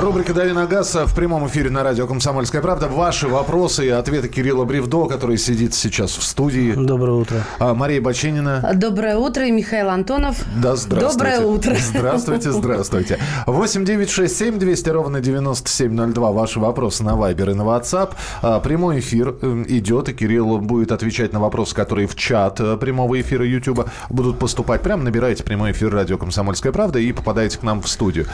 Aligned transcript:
Рубрика 0.00 0.34
«Дави 0.34 0.52
на 0.52 0.66
газ» 0.66 0.94
в 0.94 1.14
прямом 1.14 1.46
эфире 1.48 1.70
на 1.70 1.82
радио 1.82 2.06
«Комсомольская 2.06 2.60
правда». 2.60 2.86
Ваши 2.86 3.28
вопросы 3.28 3.86
и 3.86 3.88
ответы 3.88 4.28
Кирилла 4.28 4.66
Бревдо, 4.66 5.06
который 5.06 5.38
сидит 5.38 5.72
сейчас 5.72 6.10
в 6.16 6.22
студии. 6.22 6.74
Доброе 6.74 7.12
утро. 7.12 7.38
А, 7.58 7.72
Мария 7.72 8.02
Баченина. 8.02 8.72
Доброе 8.74 9.16
утро. 9.16 9.46
И 9.46 9.50
Михаил 9.50 9.88
Антонов. 9.88 10.44
Да, 10.60 10.76
здравствуйте. 10.76 11.36
Доброе 11.36 11.40
утро. 11.46 11.76
Здравствуйте, 11.80 12.52
здравствуйте. 12.52 13.18
8 13.46 13.84
9 13.86 14.10
6 14.10 14.36
7 14.36 14.58
200 14.58 14.88
ровно 14.90 15.20
9702. 15.20 16.30
Ваши 16.30 16.60
вопросы 16.60 17.02
на 17.02 17.16
Вайбер 17.16 17.50
и 17.50 17.54
на 17.54 17.62
WhatsApp. 17.62 18.10
А, 18.42 18.60
прямой 18.60 18.98
эфир 18.98 19.34
э, 19.40 19.64
идет, 19.68 20.10
и 20.10 20.12
Кирилл 20.12 20.58
будет 20.58 20.92
отвечать 20.92 21.32
на 21.32 21.40
вопросы, 21.40 21.74
которые 21.74 22.06
в 22.06 22.14
чат 22.16 22.60
э, 22.60 22.76
прямого 22.76 23.18
эфира 23.18 23.46
YouTube 23.46 23.88
будут 24.10 24.38
поступать. 24.38 24.82
Прямо 24.82 25.04
набирайте 25.04 25.42
прямой 25.42 25.72
эфир 25.72 25.90
радио 25.90 26.18
«Комсомольская 26.18 26.72
правда» 26.72 26.98
и 26.98 27.12
попадаете 27.12 27.56
к 27.58 27.62
нам 27.62 27.80
в 27.80 27.88
студию. 27.88 28.26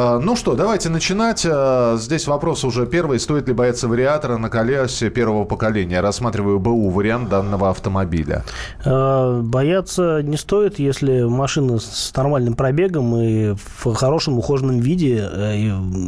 А, 0.00 0.20
ну 0.20 0.36
что, 0.36 0.54
давайте 0.54 0.90
начинать. 0.90 1.44
А, 1.44 1.96
здесь 1.96 2.28
вопрос 2.28 2.62
уже 2.62 2.86
первый. 2.86 3.18
Стоит 3.18 3.48
ли 3.48 3.52
бояться 3.52 3.88
вариатора 3.88 4.36
на 4.36 4.48
колесе 4.48 5.10
первого 5.10 5.44
поколения? 5.44 6.00
Рассматриваю 6.00 6.60
БУ 6.60 6.90
вариант 6.90 7.30
данного 7.30 7.70
автомобиля. 7.70 8.44
А, 8.84 9.42
бояться 9.42 10.20
не 10.22 10.36
стоит, 10.36 10.78
если 10.78 11.22
машина 11.22 11.80
с 11.80 12.12
нормальным 12.14 12.54
пробегом 12.54 13.16
и 13.16 13.54
в 13.54 13.92
хорошем 13.94 14.38
ухоженном 14.38 14.78
виде. 14.78 15.28
Э, 15.32 15.56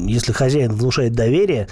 если 0.06 0.30
хозяин 0.30 0.70
внушает 0.70 1.14
доверие, 1.14 1.66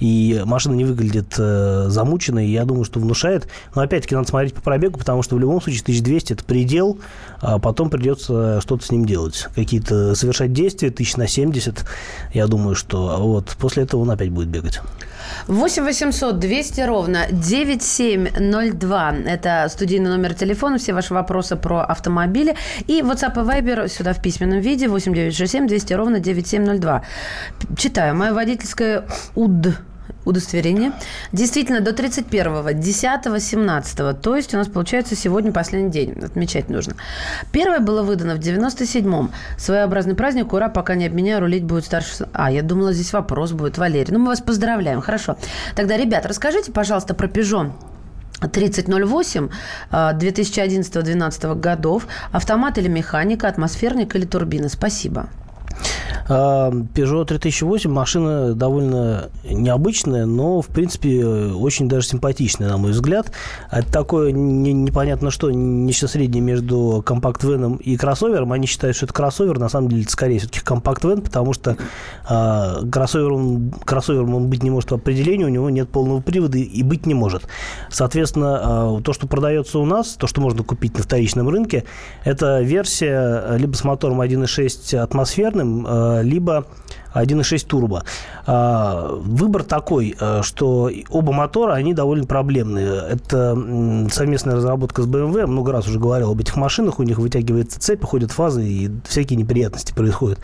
и 0.00 0.40
машина 0.46 0.72
не 0.72 0.86
выглядит 0.86 1.34
э, 1.36 1.88
замученной, 1.88 2.46
я 2.46 2.64
думаю, 2.64 2.84
что 2.84 2.98
внушает. 2.98 3.46
Но 3.74 3.82
опять-таки 3.82 4.14
надо 4.14 4.26
смотреть 4.26 4.54
по 4.54 4.62
пробегу, 4.62 4.98
потому 4.98 5.22
что 5.22 5.36
в 5.36 5.38
любом 5.38 5.60
случае 5.60 5.82
1200 5.82 6.32
это 6.32 6.44
предел, 6.44 6.98
а 7.42 7.58
потом 7.58 7.90
придется 7.90 8.62
что-то 8.62 8.86
с 8.86 8.90
ним 8.90 9.04
делать. 9.04 9.48
Какие-то 9.54 10.14
совершать 10.14 10.54
действия, 10.54 10.88
тысяч 10.88 11.16
на 11.16 11.28
70 11.28 11.57
70, 11.60 11.84
я 12.34 12.46
думаю, 12.46 12.74
что 12.74 13.16
вот 13.18 13.56
после 13.58 13.82
этого 13.84 14.02
он 14.02 14.10
опять 14.10 14.30
будет 14.30 14.48
бегать. 14.48 14.80
8 15.46 15.84
800 15.84 16.38
200 16.38 16.80
ровно 16.82 17.26
9702. 17.30 19.14
Это 19.26 19.68
студийный 19.68 20.10
номер 20.10 20.34
телефона. 20.34 20.78
Все 20.78 20.92
ваши 20.92 21.14
вопросы 21.14 21.56
про 21.56 21.80
автомобили. 21.80 22.54
И 22.86 23.00
WhatsApp 23.00 23.32
и 23.32 23.46
Viber 23.46 23.88
сюда 23.88 24.12
в 24.12 24.22
письменном 24.22 24.60
виде. 24.60 24.88
8 24.88 25.12
967 25.14 25.66
200 25.66 25.92
ровно 25.94 26.20
9702. 26.20 27.02
Читаю. 27.76 28.14
Мое 28.14 28.32
водительское 28.32 29.04
УД 29.34 29.78
удостоверение. 30.28 30.92
Действительно, 31.32 31.80
до 31.80 31.90
31-го, 31.90 32.70
10 32.70 33.42
17 33.42 34.20
то 34.20 34.36
есть 34.36 34.54
у 34.54 34.56
нас 34.56 34.68
получается 34.68 35.16
сегодня 35.16 35.52
последний 35.52 35.90
день, 35.90 36.12
отмечать 36.22 36.68
нужно. 36.68 36.94
Первое 37.52 37.80
было 37.80 38.02
выдано 38.02 38.34
в 38.34 38.38
97-м. 38.38 39.32
Своеобразный 39.56 40.14
праздник, 40.14 40.52
ура, 40.52 40.68
пока 40.68 40.94
не 40.94 41.06
обменяю, 41.06 41.40
рулить 41.40 41.64
будет 41.64 41.84
старше... 41.84 42.28
А, 42.32 42.50
я 42.50 42.62
думала, 42.62 42.92
здесь 42.92 43.12
вопрос 43.12 43.52
будет, 43.52 43.78
Валерий. 43.78 44.12
Ну, 44.12 44.18
мы 44.18 44.26
вас 44.26 44.40
поздравляем, 44.40 45.00
хорошо. 45.00 45.36
Тогда, 45.74 45.96
ребят, 45.96 46.26
расскажите, 46.26 46.72
пожалуйста, 46.72 47.14
про 47.14 47.26
Peugeot 47.26 47.72
3008 48.52 49.48
2011-2012 49.92 51.54
годов. 51.60 52.06
Автомат 52.32 52.78
или 52.78 52.88
механика, 52.88 53.48
атмосферник 53.48 54.14
или 54.14 54.24
турбина? 54.24 54.68
Спасибо. 54.68 55.28
А, 56.28 56.70
Peugeot 56.70 57.24
3008 57.24 57.90
машина 57.90 58.54
довольно 58.54 59.30
необычная, 59.44 60.26
но, 60.26 60.60
в 60.60 60.66
принципе, 60.66 61.24
очень 61.24 61.88
даже 61.88 62.06
симпатичная, 62.06 62.68
на 62.68 62.76
мой 62.76 62.92
взгляд. 62.92 63.32
Это 63.70 63.90
такое 63.90 64.32
не, 64.32 64.72
непонятно 64.72 65.30
что, 65.30 65.50
нечто 65.50 66.06
среднее 66.06 66.42
между 66.42 67.02
компакт-веном 67.04 67.76
и 67.76 67.96
кроссовером. 67.96 68.52
Они 68.52 68.66
считают, 68.66 68.96
что 68.96 69.06
это 69.06 69.14
кроссовер, 69.14 69.58
на 69.58 69.68
самом 69.68 69.88
деле 69.88 70.02
это 70.02 70.12
скорее 70.12 70.38
все-таки 70.38 70.60
компакт-вен, 70.60 71.22
потому 71.22 71.52
что 71.52 71.76
а, 72.28 72.84
кроссовером, 72.90 73.70
кроссовером 73.84 74.34
он 74.34 74.48
быть 74.48 74.62
не 74.62 74.70
может 74.70 74.90
по 74.90 74.96
определению, 74.96 75.48
у 75.48 75.50
него 75.50 75.70
нет 75.70 75.88
полного 75.88 76.20
привода 76.20 76.58
и 76.58 76.82
быть 76.82 77.06
не 77.06 77.14
может. 77.14 77.48
Соответственно, 77.90 78.60
а, 78.60 79.00
то, 79.00 79.12
что 79.14 79.26
продается 79.26 79.78
у 79.78 79.86
нас, 79.86 80.14
то, 80.14 80.26
что 80.26 80.40
можно 80.42 80.62
купить 80.62 80.96
на 80.96 81.02
вторичном 81.02 81.48
рынке, 81.48 81.84
это 82.24 82.60
версия 82.60 83.56
либо 83.56 83.74
с 83.74 83.84
мотором 83.84 84.20
1.6 84.20 84.96
атмосферным, 84.96 85.86
а, 85.88 86.17
либо 86.22 86.66
1.6 87.14 87.66
турбо. 87.66 88.04
А, 88.46 89.10
выбор 89.12 89.64
такой, 89.64 90.16
э, 90.18 90.42
что 90.42 90.90
оба 91.10 91.32
мотора, 91.32 91.74
они 91.74 91.94
довольно 91.94 92.26
проблемные. 92.26 93.02
Это 93.10 93.56
совместная 94.10 94.56
разработка 94.56 95.02
с 95.02 95.06
BMW. 95.06 95.46
Много 95.46 95.72
раз 95.72 95.86
уже 95.88 95.98
говорил 95.98 96.30
об 96.30 96.40
этих 96.40 96.56
машинах. 96.56 96.98
У 96.98 97.02
них 97.02 97.18
вытягивается 97.18 97.80
цепь, 97.80 98.04
уходят 98.04 98.30
фазы, 98.30 98.64
и 98.64 98.90
всякие 99.04 99.36
неприятности 99.36 99.92
происходят. 99.92 100.38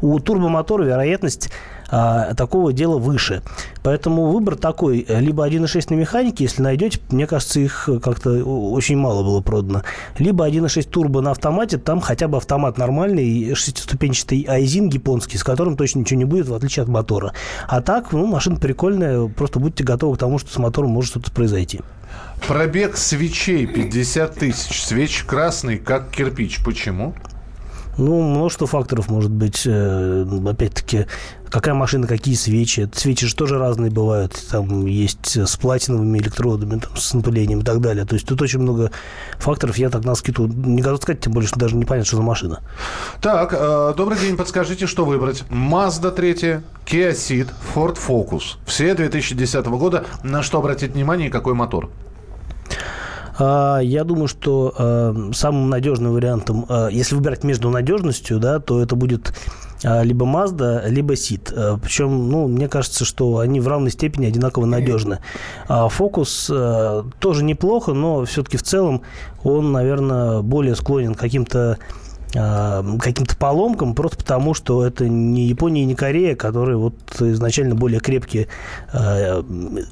У 0.00 0.18
турбомотора 0.18 0.84
вероятность 0.84 1.50
а, 1.88 2.34
такого 2.34 2.72
дела 2.72 2.98
выше. 2.98 3.42
Поэтому 3.82 4.30
выбор 4.30 4.56
такой. 4.56 5.06
Либо 5.08 5.48
1.6 5.48 5.86
на 5.90 5.94
механике, 5.94 6.44
если 6.44 6.62
найдете, 6.62 6.98
мне 7.10 7.26
кажется, 7.26 7.60
их 7.60 7.88
как-то 8.02 8.30
очень 8.44 8.96
мало 8.96 9.22
было 9.22 9.40
продано. 9.40 9.82
Либо 10.18 10.48
1.6 10.48 10.88
турбо 10.88 11.20
на 11.20 11.32
автомате, 11.32 11.78
там 11.78 12.00
хотя 12.00 12.28
бы 12.28 12.38
автомат 12.38 12.78
нормальный, 12.78 13.54
шестиступенчатый 13.54 14.46
айзин 14.48 14.88
японский, 14.88 15.38
с 15.38 15.44
которым 15.44 15.76
точно 15.76 16.00
ничего 16.00 16.18
не 16.18 16.24
будет, 16.24 16.48
в 16.48 16.54
отличие 16.54 16.82
от 16.82 16.88
мотора. 16.88 17.32
А 17.68 17.80
так, 17.80 18.12
ну, 18.12 18.26
машина 18.26 18.56
прикольная, 18.56 19.26
просто 19.28 19.58
будьте 19.58 19.84
готовы 19.84 20.16
к 20.16 20.18
тому, 20.18 20.38
что 20.38 20.52
с 20.52 20.58
мотором 20.58 20.90
может 20.90 21.10
что-то 21.10 21.30
произойти. 21.30 21.80
Пробег 22.46 22.96
свечей 22.96 23.66
50 23.66 24.34
тысяч. 24.34 24.82
Свеч 24.82 25.24
красный, 25.24 25.78
как 25.78 26.10
кирпич. 26.10 26.62
Почему? 26.64 27.14
Ну, 27.98 28.20
множество 28.20 28.66
факторов 28.66 29.08
может 29.08 29.30
быть. 29.30 29.62
Э, 29.64 30.26
опять-таки, 30.46 31.06
какая 31.48 31.74
машина, 31.74 32.06
какие 32.06 32.34
свечи. 32.34 32.88
Свечи 32.94 33.26
же 33.26 33.34
тоже 33.34 33.58
разные 33.58 33.90
бывают. 33.90 34.32
Там 34.50 34.86
есть 34.86 35.36
с 35.36 35.56
платиновыми 35.56 36.18
электродами, 36.18 36.78
там, 36.78 36.96
с 36.96 37.14
напылением 37.14 37.60
и 37.60 37.64
так 37.64 37.80
далее. 37.80 38.04
То 38.04 38.14
есть 38.14 38.26
тут 38.26 38.42
очень 38.42 38.60
много 38.60 38.90
факторов. 39.38 39.78
Я 39.78 39.88
так 39.88 40.04
на 40.04 40.14
скидку 40.14 40.46
не 40.46 40.82
готов 40.82 41.02
сказать, 41.02 41.20
тем 41.20 41.32
более, 41.32 41.48
что 41.48 41.58
даже 41.58 41.76
не 41.76 41.84
понятно, 41.84 42.06
что 42.06 42.16
за 42.16 42.22
машина. 42.22 42.60
Так, 43.22 43.54
э, 43.56 43.94
добрый 43.96 44.18
день. 44.18 44.36
Подскажите, 44.36 44.86
что 44.86 45.04
выбрать? 45.04 45.44
Mazda 45.48 46.10
3, 46.10 46.32
Kia 46.84 47.12
Ceed, 47.12 47.48
Ford 47.74 47.96
Focus. 47.96 48.56
Все 48.66 48.94
2010 48.94 49.66
года. 49.66 50.04
На 50.22 50.42
что 50.42 50.58
обратить 50.58 50.92
внимание 50.92 51.28
и 51.28 51.30
какой 51.30 51.54
мотор? 51.54 51.90
А, 53.38 53.78
я 53.80 54.04
думаю, 54.04 54.28
что 54.28 54.72
а, 54.76 55.30
самым 55.32 55.68
надежным 55.68 56.12
вариантом, 56.12 56.66
а, 56.68 56.88
если 56.88 57.14
выбирать 57.14 57.44
между 57.44 57.70
надежностью, 57.70 58.38
да, 58.38 58.58
то 58.60 58.82
это 58.82 58.96
будет 58.96 59.34
либо 59.82 60.24
Mazda, 60.24 60.88
либо 60.88 61.12
Seat. 61.12 61.78
Причем, 61.82 62.30
ну, 62.30 62.48
мне 62.48 62.66
кажется, 62.66 63.04
что 63.04 63.38
они 63.40 63.60
в 63.60 63.68
равной 63.68 63.90
степени 63.90 64.24
одинаково 64.24 64.64
надежны. 64.64 65.18
Фокус 65.68 66.50
тоже 67.18 67.44
неплохо, 67.44 67.92
но 67.92 68.24
все-таки 68.24 68.56
в 68.56 68.62
целом 68.62 69.02
он, 69.44 69.72
наверное, 69.72 70.40
более 70.40 70.76
склонен 70.76 71.14
к 71.14 71.18
каким-то 71.18 71.76
каким-то 72.36 73.34
поломкам, 73.36 73.94
просто 73.94 74.18
потому, 74.18 74.52
что 74.52 74.86
это 74.86 75.08
не 75.08 75.46
Япония 75.46 75.82
и 75.82 75.86
не 75.86 75.94
Корея, 75.94 76.36
которые 76.36 76.76
вот 76.76 76.94
изначально 77.20 77.74
более 77.74 78.00
крепкие, 78.00 78.48
э, 78.92 79.42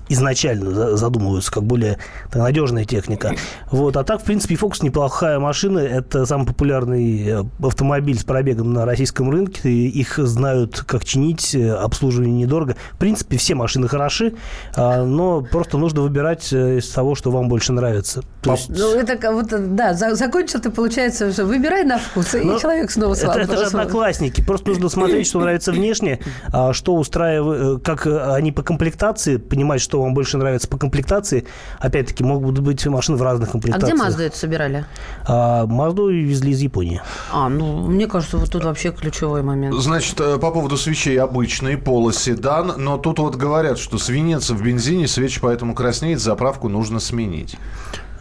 изначально 0.09 0.97
задумываются, 0.97 1.51
как 1.51 1.63
более 1.63 1.99
надежная 2.35 2.85
техника. 2.85 3.35
Вот. 3.71 3.97
А 3.97 4.05
так, 4.05 4.21
в 4.21 4.25
принципе, 4.25 4.57
Фокус 4.57 4.83
неплохая 4.83 5.39
машина. 5.39 5.79
Это 5.79 6.27
самый 6.27 6.47
популярный 6.47 7.27
э, 7.27 7.45
автомобиль 7.63 8.19
с 8.19 8.25
пробегом 8.25 8.73
на 8.73 8.85
российском 8.85 9.31
рынке. 9.31 9.71
Их 9.71 10.19
знают, 10.19 10.85
как 10.87 11.05
чинить, 11.05 11.55
обслуживание 11.55 12.35
недорого. 12.35 12.77
В 12.93 12.99
принципе, 12.99 13.39
все 13.39 13.55
машины 13.55 13.89
хороши, 13.89 14.35
но 14.77 15.41
просто 15.41 15.79
нужно 15.79 16.03
выбирать 16.03 16.53
из 16.53 16.89
того, 16.91 17.15
что 17.15 17.31
вам 17.31 17.49
больше 17.49 17.73
нравится. 17.73 18.23
То 18.43 18.53
есть... 18.53 18.69
Ну, 18.69 18.95
это 18.95 19.33
вот, 19.33 19.75
да, 19.75 19.95
закончил 19.95 20.61
ты, 20.61 20.71
получается, 20.71 21.33
что 21.33 21.47
выбирай 21.47 21.85
на 21.85 21.99
вкус 21.99 22.34
вкус, 22.39 22.59
и 22.59 22.61
человек 22.61 22.91
снова 22.91 23.15
это, 23.15 23.39
это 23.39 23.57
же 23.57 23.65
одноклассники. 23.65 24.41
Просто 24.41 24.69
нужно 24.71 24.89
смотреть, 24.89 25.27
что 25.27 25.41
нравится 25.41 25.73
внешне, 25.73 26.21
а 26.53 26.73
что 26.73 26.95
устраивает, 26.95 27.79
э, 27.79 27.81
как 27.81 28.07
э, 28.07 28.35
они 28.35 28.53
по 28.53 28.63
комплектации, 28.63 29.37
понимать, 29.37 29.81
что 29.81 30.03
вам 30.03 30.15
больше 30.15 30.39
нравится 30.39 30.69
по 30.69 30.79
комплектации. 30.79 31.47
Опять-таки, 31.79 32.25
могут 32.25 32.59
быть 32.59 32.85
машины 32.87 33.17
в 33.17 33.23
разных 33.23 33.51
комплектациях. 33.51 33.93
А 33.93 33.95
где 33.95 34.03
Мазду 34.03 34.23
это 34.23 34.37
собирали? 34.37 34.85
А, 35.27 35.67
Мазду 35.67 36.09
везли 36.09 36.53
из 36.53 36.61
Японии. 36.61 37.01
А, 37.33 37.49
ну, 37.49 37.87
мне 37.87 38.07
кажется, 38.07 38.39
вот 38.39 38.51
тут 38.51 38.65
вообще 38.65 38.93
ключевой 38.93 39.43
момент. 39.43 39.75
Значит, 39.75 40.21
э, 40.21 40.39
по 40.39 40.51
поводу 40.51 40.77
свечей 40.77 41.19
обычный, 41.21 41.77
полоседан, 41.77 42.75
но 42.79 42.99
тут 42.99 43.19
вот 43.19 43.37
говорят, 43.37 43.79
что 43.79 43.99
свинец 43.99 44.51
в 44.51 44.63
бензине, 44.63 45.07
свечи 45.07 45.41
поэтому 45.41 45.75
краснеет, 45.75 46.21
заправку 46.21 46.69
нужно 46.69 47.01
сменить. 47.01 47.57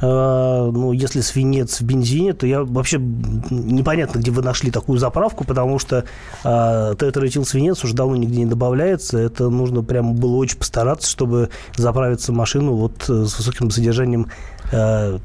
Э, 0.02 0.70
ну, 0.72 0.92
если 0.92 1.22
свинец 1.22 1.80
в 1.80 1.84
бензине, 1.84 2.34
то 2.34 2.46
я 2.46 2.64
вообще 2.64 2.98
непонятно, 3.00 4.20
где 4.20 4.32
вы 4.32 4.42
нашли 4.42 4.72
такую 4.72 4.98
заправку, 4.98 5.46
потому 5.46 5.80
что 5.80 6.06
э, 6.44 6.96
тетратил 7.00 7.46
свинец 7.46 7.84
уже 7.84 7.94
давно 7.94 8.16
нигде 8.16 8.40
не 8.40 8.46
добавляется. 8.46 9.18
Это 9.18 9.50
нужно 9.50 9.84
прям 9.84 10.16
было 10.16 10.36
очень 10.38 10.58
постараться, 10.58 11.10
чтобы 11.10 11.50
заправиться 11.76 12.34
машину 12.34 12.74
вот 12.74 13.10
э, 13.10 13.26
с 13.26 13.38
высоким 13.38 13.70
содержанием 13.70 14.28
э, 14.72 15.20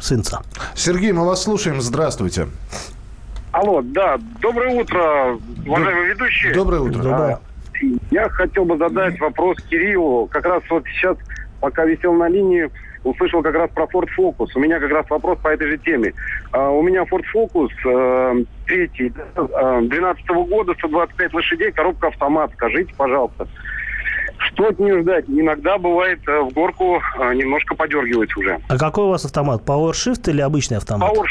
свинца. 0.00 0.42
Сергей, 0.74 1.12
мы 1.12 1.26
вас 1.26 1.42
слушаем. 1.42 1.80
Здравствуйте. 1.80 2.48
Алло, 3.50 3.82
да, 3.82 4.18
доброе 4.40 4.80
утро, 4.80 5.38
уважаемые 5.66 6.10
ведущие. 6.10 6.54
Доброе 6.54 6.80
утро. 6.80 7.02
Доброе. 7.02 7.38
Я 8.10 8.28
хотел 8.28 8.64
бы 8.64 8.76
задать 8.76 9.18
вопрос 9.20 9.56
Кириллу. 9.70 10.26
Как 10.26 10.44
раз 10.44 10.62
вот 10.70 10.84
сейчас, 10.86 11.16
пока 11.60 11.84
висел 11.84 12.12
на 12.12 12.28
линии, 12.28 12.68
услышал 13.04 13.42
как 13.42 13.54
раз 13.54 13.70
про 13.72 13.84
Ford 13.84 14.08
Focus. 14.18 14.48
У 14.54 14.60
меня 14.60 14.80
как 14.80 14.90
раз 14.90 15.06
вопрос 15.10 15.38
по 15.42 15.48
этой 15.48 15.68
же 15.68 15.78
теме. 15.78 16.12
А, 16.52 16.70
у 16.70 16.82
меня 16.82 17.04
Ford 17.04 17.24
Focus 17.34 17.70
э, 17.84 18.44
третий, 18.66 19.12
э, 19.34 19.80
12 19.82 20.26
года, 20.48 20.74
125 20.78 21.34
лошадей, 21.34 21.72
коробка 21.72 22.08
автомат. 22.08 22.50
Скажите, 22.54 22.92
пожалуйста, 22.96 23.46
что 24.38 24.68
от 24.68 24.78
нее 24.78 25.02
ждать? 25.02 25.24
Иногда 25.28 25.78
бывает 25.78 26.20
э, 26.28 26.40
в 26.40 26.52
горку 26.52 27.00
э, 27.18 27.34
немножко 27.34 27.74
подергивается 27.74 28.38
уже. 28.38 28.60
А 28.68 28.78
какой 28.78 29.04
у 29.04 29.08
вас 29.08 29.24
автомат? 29.24 29.62
PowerShift 29.62 30.30
или 30.30 30.40
обычный 30.40 30.76
автомат? 30.76 31.12
Power, 31.12 31.26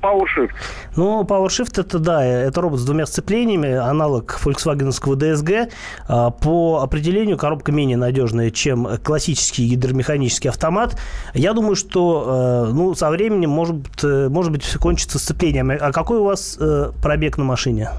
PowerShift. 0.00 0.50
Ну, 0.96 1.22
PowerShift 1.22 1.80
это, 1.80 1.98
да, 1.98 2.24
это 2.24 2.60
робот 2.60 2.80
с 2.80 2.84
двумя 2.84 3.06
сцеплениями, 3.06 3.72
аналог 3.72 4.32
фольксвагеновского 4.38 5.16
DSG. 5.16 5.72
А, 6.08 6.30
По 6.30 6.80
определению 6.82 7.36
коробка 7.36 7.72
менее 7.72 7.96
надежная, 7.96 8.50
чем 8.50 8.86
классический 9.02 9.68
гидромеханический 9.68 10.50
автомат. 10.50 10.98
Я 11.34 11.52
думаю, 11.52 11.74
что 11.74 12.66
э, 12.68 12.72
ну, 12.72 12.94
со 12.94 13.10
временем 13.10 13.50
может, 13.50 13.76
быть, 13.76 14.04
э, 14.04 14.28
может 14.28 14.52
быть 14.52 14.64
кончится 14.74 15.18
сцеплением. 15.18 15.70
А 15.70 15.92
какой 15.92 16.18
у 16.18 16.24
вас 16.24 16.56
э, 16.60 16.92
пробег 17.02 17.38
на 17.38 17.44
машине? 17.44 17.90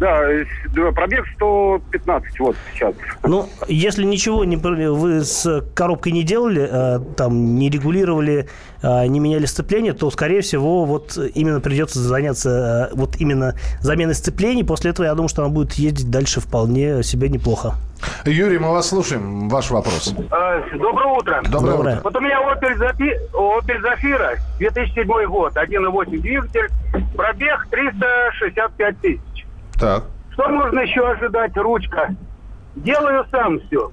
Да, 0.00 0.20
пробег 0.94 1.24
115 1.36 2.40
вот 2.40 2.56
сейчас. 2.72 2.94
Ну, 3.22 3.48
если 3.68 4.04
ничего 4.04 4.44
не 4.44 4.56
вы 4.56 5.20
с 5.24 5.62
коробкой 5.74 6.12
не 6.12 6.24
делали, 6.24 6.68
э, 6.70 7.00
там 7.16 7.54
не 7.56 7.70
регулировали, 7.70 8.48
э, 8.82 9.06
не 9.06 9.20
меняли 9.20 9.46
сцепление, 9.46 9.92
то, 9.92 10.10
скорее 10.10 10.40
всего, 10.40 10.84
вот 10.84 11.16
именно 11.34 11.60
придется 11.60 12.00
заняться 12.00 12.90
э, 12.92 12.96
вот 12.96 13.16
именно 13.20 13.54
заменой 13.80 14.14
сцеплений. 14.14 14.64
После 14.64 14.90
этого 14.90 15.06
я 15.06 15.14
думаю, 15.14 15.28
что 15.28 15.42
она 15.42 15.50
будет 15.52 15.74
ездить 15.74 16.10
дальше 16.10 16.40
вполне 16.40 17.02
себе 17.02 17.28
неплохо. 17.28 17.74
Юрий, 18.26 18.58
мы 18.58 18.70
вас 18.72 18.88
слушаем. 18.88 19.48
Ваш 19.48 19.70
вопрос. 19.70 20.14
А, 20.30 20.60
Доброе 20.76 21.06
утро. 21.14 21.42
Доброе 21.48 21.76
Доброе. 21.76 21.92
утро. 21.96 22.00
Вот 22.04 22.16
у 22.16 22.20
меня 22.20 22.40
Opel, 22.42 22.76
Zafi- 22.76 23.18
Opel 23.32 23.80
Zafira, 23.82 24.36
2007 24.58 25.26
год, 25.26 25.56
1.8 25.56 26.20
двигатель, 26.20 26.68
пробег 27.16 27.66
365 27.70 29.00
тысяч. 29.00 29.20
Так. 29.78 30.04
Что 30.32 30.48
можно 30.48 30.80
еще 30.80 31.06
ожидать? 31.06 31.56
Ручка. 31.56 32.14
Делаю 32.76 33.24
сам 33.30 33.60
все. 33.60 33.90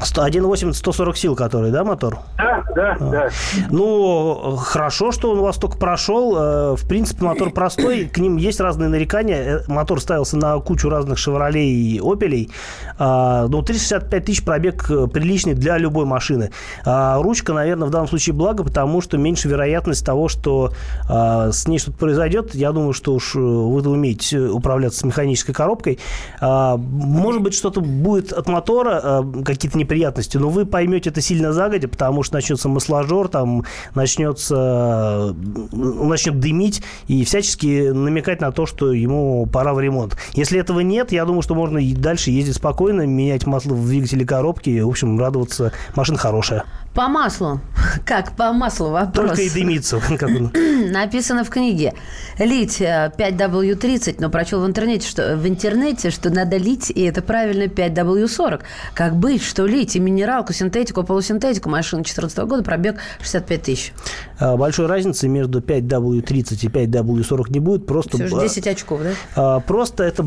1.8 0.00 0.72
140 0.72 1.16
сил, 1.16 1.36
который, 1.36 1.70
да, 1.70 1.84
мотор? 1.84 2.18
Да, 2.38 2.64
да, 2.74 2.96
да. 2.98 3.28
Ну, 3.70 4.56
хорошо, 4.56 5.12
что 5.12 5.30
он 5.30 5.38
у 5.38 5.42
вас 5.42 5.56
только 5.56 5.76
прошел. 5.76 6.36
Э, 6.36 6.76
В 6.76 6.88
принципе, 6.88 7.24
мотор 7.24 7.50
простой, 7.50 8.06
к 8.06 8.18
ним 8.18 8.36
есть 8.36 8.60
разные 8.60 8.88
нарекания. 8.88 9.58
Э, 9.58 9.60
Мотор 9.68 10.00
ставился 10.00 10.36
на 10.36 10.58
кучу 10.58 10.88
разных 10.88 11.18
«Шевролей» 11.18 11.72
и 11.72 12.00
«Опелей». 12.00 12.50
А, 12.98 13.46
Ну, 13.48 13.62
365 13.62 14.24
тысяч 14.24 14.44
пробег 14.44 14.90
э, 14.90 15.06
приличный 15.06 15.54
для 15.54 15.78
любой 15.78 16.04
машины. 16.04 16.50
А 16.84 17.20
Ручка, 17.22 17.52
наверное, 17.52 17.88
в 17.88 17.90
данном 17.90 18.08
случае 18.08 18.34
благо, 18.34 18.64
потому 18.64 19.00
что 19.00 19.18
меньше 19.18 19.48
вероятность 19.48 20.04
того, 20.04 20.28
что 20.28 20.72
а, 21.08 21.50
с 21.52 21.68
ней 21.68 21.78
что-то 21.78 21.98
произойдет. 21.98 22.54
Я 22.54 22.72
думаю, 22.72 22.92
что 22.92 23.14
уж 23.14 23.34
вы 23.34 23.80
умеете 23.88 24.40
управляться 24.40 25.00
с 25.00 25.04
механической 25.04 25.52
коробкой. 25.52 25.98
А, 26.40 26.76
Может 26.76 27.42
быть, 27.42 27.54
что-то 27.54 27.80
будет 27.80 28.32
от 28.32 28.48
мотора, 28.48 29.00
а, 29.02 29.42
какие-то 29.44 29.78
неприятности, 29.78 29.91
но 30.38 30.48
вы 30.48 30.66
поймете 30.66 31.10
это 31.10 31.20
сильно 31.20 31.52
загодя, 31.52 31.88
потому 31.88 32.22
что 32.22 32.34
начнется 32.34 32.68
масложор, 32.68 33.28
там 33.28 33.64
начнется, 33.94 35.34
э, 35.72 35.76
начнет 35.76 36.40
дымить 36.40 36.82
и 37.08 37.24
всячески 37.24 37.90
намекать 37.90 38.40
на 38.40 38.52
то, 38.52 38.66
что 38.66 38.92
ему 38.92 39.46
пора 39.46 39.74
в 39.74 39.80
ремонт. 39.80 40.16
Если 40.34 40.58
этого 40.58 40.80
нет, 40.80 41.12
я 41.12 41.24
думаю, 41.24 41.42
что 41.42 41.54
можно 41.54 41.78
и 41.78 41.94
дальше 41.94 42.30
ездить 42.30 42.56
спокойно, 42.56 43.06
менять 43.06 43.46
масло 43.46 43.74
в 43.74 43.86
двигателе 43.86 44.26
коробки, 44.26 44.80
в 44.80 44.88
общем, 44.88 45.18
радоваться. 45.18 45.72
Машина 45.94 46.18
хорошая. 46.18 46.64
По 46.94 47.08
маслу. 47.08 47.60
Как 48.04 48.36
по 48.36 48.52
маслу 48.52 48.90
вопрос. 48.90 49.28
Только 49.28 49.42
и 49.42 49.50
дымится. 49.50 50.00
Написано 50.90 51.44
в 51.44 51.48
книге. 51.48 51.94
Лить 52.38 52.80
э, 52.80 53.10
5W30, 53.16 54.16
но 54.18 54.28
прочел 54.28 54.62
в 54.62 54.66
интернете, 54.66 55.08
что, 55.08 55.36
в 55.36 55.48
интернете, 55.48 56.10
что 56.10 56.28
надо 56.28 56.58
лить, 56.58 56.90
и 56.90 57.02
это 57.02 57.22
правильно 57.22 57.64
5W40. 57.64 58.60
Как 58.92 59.16
быть, 59.16 59.42
что 59.42 59.64
лить? 59.72 59.96
И 59.96 60.00
минералку, 60.00 60.52
синтетику, 60.52 61.02
полусинтетику. 61.02 61.68
Машина 61.68 62.02
2014 62.02 62.38
года, 62.46 62.62
пробег 62.62 62.98
65 63.20 63.62
тысяч. 63.62 63.92
А, 64.38 64.56
Большой 64.56 64.86
разницы 64.86 65.28
между 65.28 65.60
5W30 65.60 66.64
и 66.64 66.68
5W40 66.68 67.52
не 67.52 67.60
будет. 67.60 67.86
Просто, 67.86 68.16
Все 68.16 68.28
же 68.28 68.36
а, 68.36 68.40
10 68.40 68.66
очков, 68.66 69.00
да? 69.02 69.10
а, 69.34 69.60
просто 69.60 70.04
это 70.04 70.22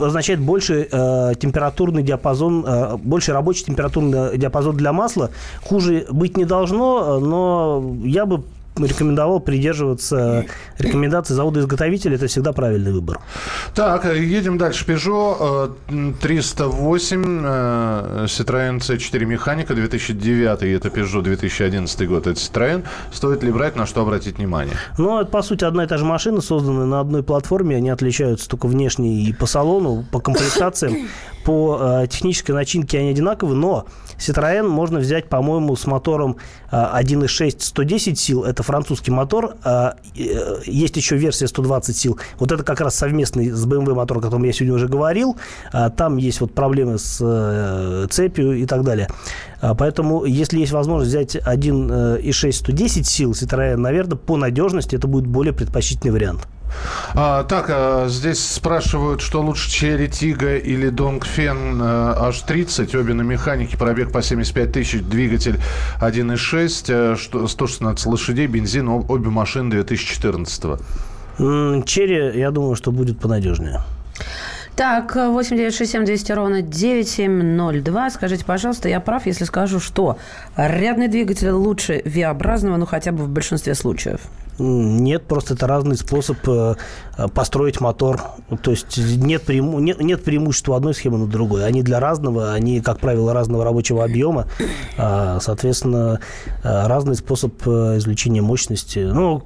означает 0.00 0.40
больше 0.40 0.88
э, 0.90 1.32
температурный 1.38 2.02
диапазон, 2.02 2.64
э, 2.66 2.96
больше 2.98 3.32
рабочий 3.32 3.64
температурный 3.64 4.36
диапазон 4.36 4.76
для 4.76 4.92
масла. 4.92 5.30
Хуже 5.62 6.06
быть 6.10 6.36
не 6.36 6.44
должно, 6.44 7.18
э, 7.18 7.24
но 7.24 7.96
я 8.04 8.26
бы 8.26 8.44
рекомендовал 8.86 9.40
придерживаться 9.40 10.46
рекомендаций 10.78 11.34
завода-изготовителя. 11.36 12.16
Это 12.16 12.26
всегда 12.26 12.52
правильный 12.52 12.92
выбор. 12.92 13.18
Так, 13.74 14.04
э, 14.06 14.18
едем 14.22 14.58
дальше. 14.58 14.84
Peugeot 14.84 15.74
э, 15.88 15.92
м, 15.92 16.14
308, 16.14 17.42
э, 17.44 18.24
Citroёn 18.26 18.78
C4 18.78 19.24
механика 19.24 19.74
2009, 19.74 20.62
это 20.62 20.88
Peugeot 20.88 21.22
2011 21.22 22.06
год, 22.06 22.26
это 22.26 22.38
Citroёn. 22.38 22.84
Стоит 23.12 23.42
ли 23.42 23.52
брать, 23.52 23.76
на 23.76 23.86
что 23.86 24.02
обратить 24.02 24.38
внимание? 24.38 24.74
Но 24.98 25.20
это, 25.20 25.30
по 25.30 25.42
сути, 25.42 25.64
одна 25.64 25.84
и 25.84 25.86
та 25.86 25.98
же 25.98 26.04
машина, 26.04 26.40
созданная 26.40 26.86
на 26.86 27.00
одной 27.00 27.22
платформе. 27.22 27.76
Они 27.76 27.90
отличаются 27.90 28.48
только 28.48 28.66
внешне 28.66 29.22
и 29.22 29.32
по 29.32 29.46
салону, 29.46 30.04
по 30.10 30.20
комплектациям. 30.20 31.08
По 31.44 32.02
э, 32.02 32.06
технической 32.08 32.54
начинке 32.54 32.98
они 32.98 33.10
одинаковы, 33.10 33.54
но 33.54 33.86
Citroën 34.20 34.66
можно 34.66 34.98
взять, 34.98 35.28
по-моему, 35.28 35.74
с 35.76 35.86
мотором 35.86 36.36
э, 36.70 36.76
1.6 36.76 37.56
110 37.58 38.18
сил. 38.18 38.44
Это 38.44 38.62
французский 38.62 39.10
мотор. 39.10 39.54
А, 39.64 39.96
э, 40.16 40.60
есть 40.66 40.96
еще 40.96 41.16
версия 41.16 41.48
120 41.48 41.96
сил. 41.96 42.18
Вот 42.38 42.52
это 42.52 42.62
как 42.62 42.80
раз 42.80 42.94
совместный 42.94 43.50
с 43.50 43.66
BMW 43.66 43.94
мотор, 43.94 44.18
о 44.18 44.20
котором 44.20 44.44
я 44.44 44.52
сегодня 44.52 44.74
уже 44.74 44.88
говорил. 44.88 45.36
Там 45.96 46.18
есть 46.18 46.40
вот 46.40 46.54
проблемы 46.54 46.98
с 46.98 47.18
э, 47.20 48.06
цепью 48.10 48.52
и 48.52 48.66
так 48.66 48.84
далее. 48.84 49.08
Поэтому, 49.60 50.24
если 50.24 50.60
есть 50.60 50.72
возможность 50.72 51.10
взять 51.10 51.36
1.6 51.36 52.52
110 52.52 53.06
сил 53.06 53.32
Citroën, 53.32 53.76
наверное, 53.76 54.16
по 54.16 54.36
надежности 54.36 54.96
это 54.96 55.06
будет 55.06 55.26
более 55.26 55.52
предпочтительный 55.52 56.12
вариант. 56.12 56.46
А, 57.14 57.44
так, 57.44 57.66
а, 57.68 58.06
здесь 58.08 58.44
спрашивают, 58.44 59.20
что 59.20 59.40
лучше 59.42 59.68
Cherry 59.68 60.08
Tiggo 60.08 60.58
или 60.58 60.90
э, 61.80 62.30
H30, 62.30 62.96
обе 62.98 63.14
на 63.14 63.22
механике, 63.22 63.76
пробег 63.76 64.12
по 64.12 64.22
75 64.22 64.72
тысяч, 64.72 65.00
двигатель 65.02 65.58
1.6, 66.00 66.84
э, 66.88 67.16
что- 67.16 67.46
116 67.48 68.06
лошадей, 68.06 68.46
бензин, 68.46 68.88
об- 68.88 69.10
обе 69.10 69.30
машины 69.30 69.70
2014 69.70 70.78
М, 71.38 71.82
Черри, 71.84 72.38
я 72.38 72.50
думаю, 72.50 72.74
что 72.76 72.92
будет 72.92 73.18
понадежнее. 73.18 73.80
Так, 74.76 75.14
8967 75.16 76.04
200 76.04 76.32
ровно 76.32 76.62
9702. 76.62 78.10
Скажите, 78.10 78.44
пожалуйста, 78.44 78.88
я 78.88 79.00
прав, 79.00 79.26
если 79.26 79.44
скажу, 79.44 79.80
что 79.80 80.16
рядный 80.56 81.08
двигатель 81.08 81.50
лучше 81.50 82.02
V-образного, 82.04 82.76
ну, 82.76 82.86
хотя 82.86 83.12
бы 83.12 83.24
в 83.24 83.28
большинстве 83.28 83.74
случаев. 83.74 84.20
Нет, 84.58 85.26
просто 85.26 85.54
это 85.54 85.66
разный 85.66 85.96
способ 85.96 86.36
э, 86.46 86.74
э, 87.16 87.28
построить 87.28 87.80
мотор. 87.80 88.20
То 88.62 88.70
есть 88.70 88.98
нет, 88.98 89.42
преиму- 89.46 89.80
нет, 89.80 90.00
нет 90.00 90.22
преимущества 90.24 90.76
одной 90.76 90.94
схемы 90.94 91.18
над 91.18 91.30
другой. 91.30 91.64
Они 91.66 91.82
для 91.82 92.00
разного, 92.00 92.52
они, 92.52 92.80
как 92.80 93.00
правило, 93.00 93.32
разного 93.32 93.64
рабочего 93.64 94.04
объема. 94.04 94.46
А, 94.98 95.38
Соответственно, 95.40 96.20
э, 96.62 96.86
разный 96.86 97.14
способ 97.14 97.54
извлечения 97.66 98.42
мощности. 98.42 98.98
Ну, 98.98 99.42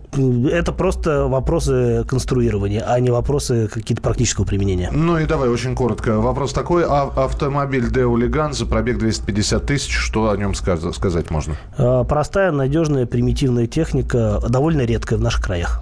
это 0.50 0.72
просто 0.72 1.26
вопросы 1.26 2.04
конструирования, 2.08 2.84
а 2.86 2.98
не 3.00 3.10
вопросы 3.10 3.68
какие-то 3.68 4.02
практического 4.02 4.44
применения. 4.44 4.90
Ну 4.92 5.18
и 5.18 5.26
давай 5.26 5.48
очень 5.48 5.74
коротко. 5.74 6.20
Вопрос 6.20 6.52
такой. 6.52 6.84
А 6.86 7.02
автомобиль 7.16 7.84
Deo 7.90 8.14
Leganza, 8.16 8.66
пробег 8.66 8.98
250 8.98 9.64
тысяч, 9.66 9.92
что 9.96 10.30
о 10.30 10.36
нем 10.36 10.54
сказ- 10.54 10.92
сказать 10.94 11.30
можно? 11.30 11.54
Э, 11.78 12.04
Простая, 12.08 12.50
надежная, 12.52 13.06
примитивная 13.06 13.66
техника, 13.66 14.40
довольно 14.48 14.82
редкая 14.82 14.93
в 14.98 15.20
наших 15.20 15.42
краях. 15.42 15.80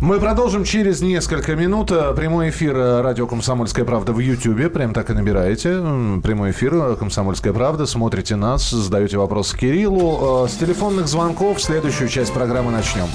Мы 0.00 0.20
продолжим 0.20 0.64
через 0.64 1.00
несколько 1.00 1.56
минут. 1.56 1.90
Э, 1.90 2.14
Прямой 2.14 2.50
эфир 2.50 2.76
э, 2.76 3.00
радио 3.00 3.26
«Комсомольская 3.26 3.84
правда» 3.84 4.12
в 4.12 4.18
Ютьюбе. 4.18 4.68
Прям 4.68 4.92
так 4.92 5.10
и 5.10 5.12
набираете. 5.12 5.80
Прямой 6.22 6.50
эфир 6.50 6.74
э, 6.74 6.96
«Комсомольская 6.96 7.52
правда». 7.52 7.86
Смотрите 7.86 8.36
нас, 8.36 8.70
задаете 8.70 9.18
вопросы 9.18 9.56
Кириллу. 9.56 10.46
С 10.48 10.56
телефонных 10.56 11.08
звонков 11.08 11.62
следующую 11.62 12.08
часть 12.08 12.32
программы 12.32 12.72
начнем. 12.72 13.06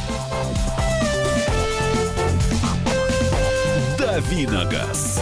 Давиногаз. 3.98 5.22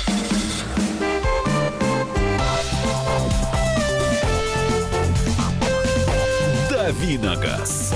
Давиногаз. 6.91 7.93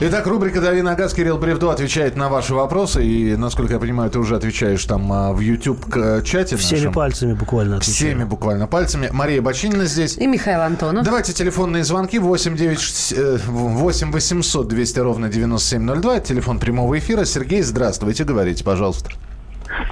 Итак, 0.00 0.26
рубрика 0.28 0.60
«Дави 0.60 0.80
на 0.80 0.94
газ». 0.94 1.12
Кирилл 1.12 1.38
Бревдо 1.38 1.70
отвечает 1.70 2.14
на 2.16 2.28
ваши 2.28 2.54
вопросы. 2.54 3.04
И, 3.04 3.34
насколько 3.34 3.72
я 3.74 3.80
понимаю, 3.80 4.10
ты 4.12 4.20
уже 4.20 4.36
отвечаешь 4.36 4.84
там 4.84 5.12
а, 5.12 5.32
в 5.32 5.40
YouTube-чате 5.40 6.56
Всеми 6.56 6.78
нашем. 6.78 6.92
пальцами 6.92 7.32
буквально 7.32 7.78
отвечаю. 7.78 7.96
Всеми 7.96 8.24
буквально 8.24 8.68
пальцами. 8.68 9.08
Мария 9.12 9.42
Бочинина 9.42 9.86
здесь. 9.86 10.16
И 10.18 10.26
Михаил 10.28 10.60
Антонов. 10.60 11.04
Давайте 11.04 11.32
телефонные 11.32 11.82
звонки 11.82 12.20
8, 12.20 12.56
9, 12.56 13.12
э, 13.16 13.38
8 13.48 14.12
800 14.12 14.68
200 14.68 14.98
ровно 15.00 15.28
9702. 15.28 16.16
Это 16.16 16.28
телефон 16.28 16.60
прямого 16.60 16.96
эфира. 16.96 17.24
Сергей, 17.24 17.62
здравствуйте. 17.62 18.22
Говорите, 18.22 18.62
пожалуйста. 18.62 19.10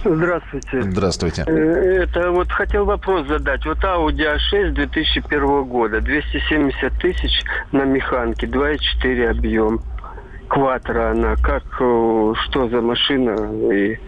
Здравствуйте. 0.05 0.83
Здравствуйте. 0.83 1.45
Э, 1.47 2.03
Это 2.03 2.31
вот 2.31 2.51
хотел 2.51 2.85
вопрос 2.85 3.27
задать. 3.27 3.65
Вот 3.65 3.79
Audi 3.79 4.27
A6 4.53 4.71
2001 4.73 5.65
года, 5.65 6.01
270 6.01 6.93
тысяч 6.99 7.43
на 7.73 7.85
механке, 7.85 8.47
2,4 8.47 9.31
объем. 9.31 9.81
Кватро 10.49 11.11
она, 11.11 11.37
как, 11.37 11.65
э, 11.81 12.33
что 12.45 12.69
за 12.69 12.81
машина? 12.81 13.37
И, 13.73 13.99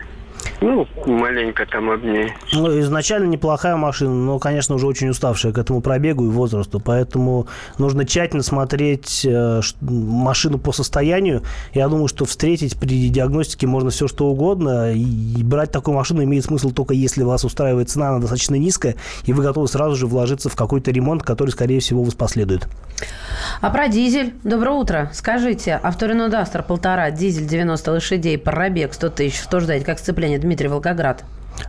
ну, 0.60 0.86
маленько 1.06 1.66
там 1.66 1.90
об 1.90 2.04
ней. 2.04 2.32
Ну, 2.52 2.78
изначально 2.80 3.26
неплохая 3.26 3.76
машина, 3.76 4.14
но, 4.14 4.38
конечно, 4.38 4.74
уже 4.74 4.86
очень 4.86 5.08
уставшая 5.08 5.52
к 5.52 5.58
этому 5.58 5.80
пробегу 5.80 6.26
и 6.26 6.28
возрасту. 6.28 6.80
Поэтому 6.80 7.46
нужно 7.78 8.04
тщательно 8.04 8.42
смотреть 8.42 9.24
э, 9.24 9.60
машину 9.80 10.58
по 10.58 10.72
состоянию. 10.72 11.42
Я 11.72 11.88
думаю, 11.88 12.08
что 12.08 12.24
встретить 12.24 12.78
при 12.78 13.08
диагностике 13.08 13.66
можно 13.66 13.90
все 13.90 14.06
что 14.06 14.26
угодно. 14.26 14.92
И, 14.92 15.42
брать 15.42 15.72
такую 15.72 15.96
машину 15.96 16.22
имеет 16.24 16.44
смысл 16.44 16.70
только 16.70 16.94
если 16.94 17.22
вас 17.22 17.44
устраивает 17.44 17.88
цена, 17.88 18.10
она 18.10 18.18
достаточно 18.18 18.56
низкая, 18.56 18.96
и 19.24 19.32
вы 19.32 19.42
готовы 19.42 19.66
сразу 19.68 19.96
же 19.96 20.06
вложиться 20.06 20.48
в 20.48 20.56
какой-то 20.56 20.90
ремонт, 20.90 21.22
который, 21.22 21.50
скорее 21.50 21.80
всего, 21.80 22.02
вас 22.02 22.14
последует. 22.14 22.68
А 23.60 23.70
про 23.70 23.88
дизель? 23.88 24.34
Доброе 24.44 24.72
утро. 24.76 25.10
Скажите, 25.14 25.78
авторино 25.82 26.28
Дастер 26.28 26.62
полтора, 26.62 27.10
дизель 27.10 27.46
90 27.46 27.92
лошадей, 27.92 28.38
пробег 28.38 28.92
100 28.94 29.08
тысяч. 29.10 29.40
Что 29.40 29.60
ждать? 29.60 29.84
Как 29.84 29.98
сцепление? 29.98 30.29
Дмитрий 30.38 30.68
Волгоград. 30.68 31.24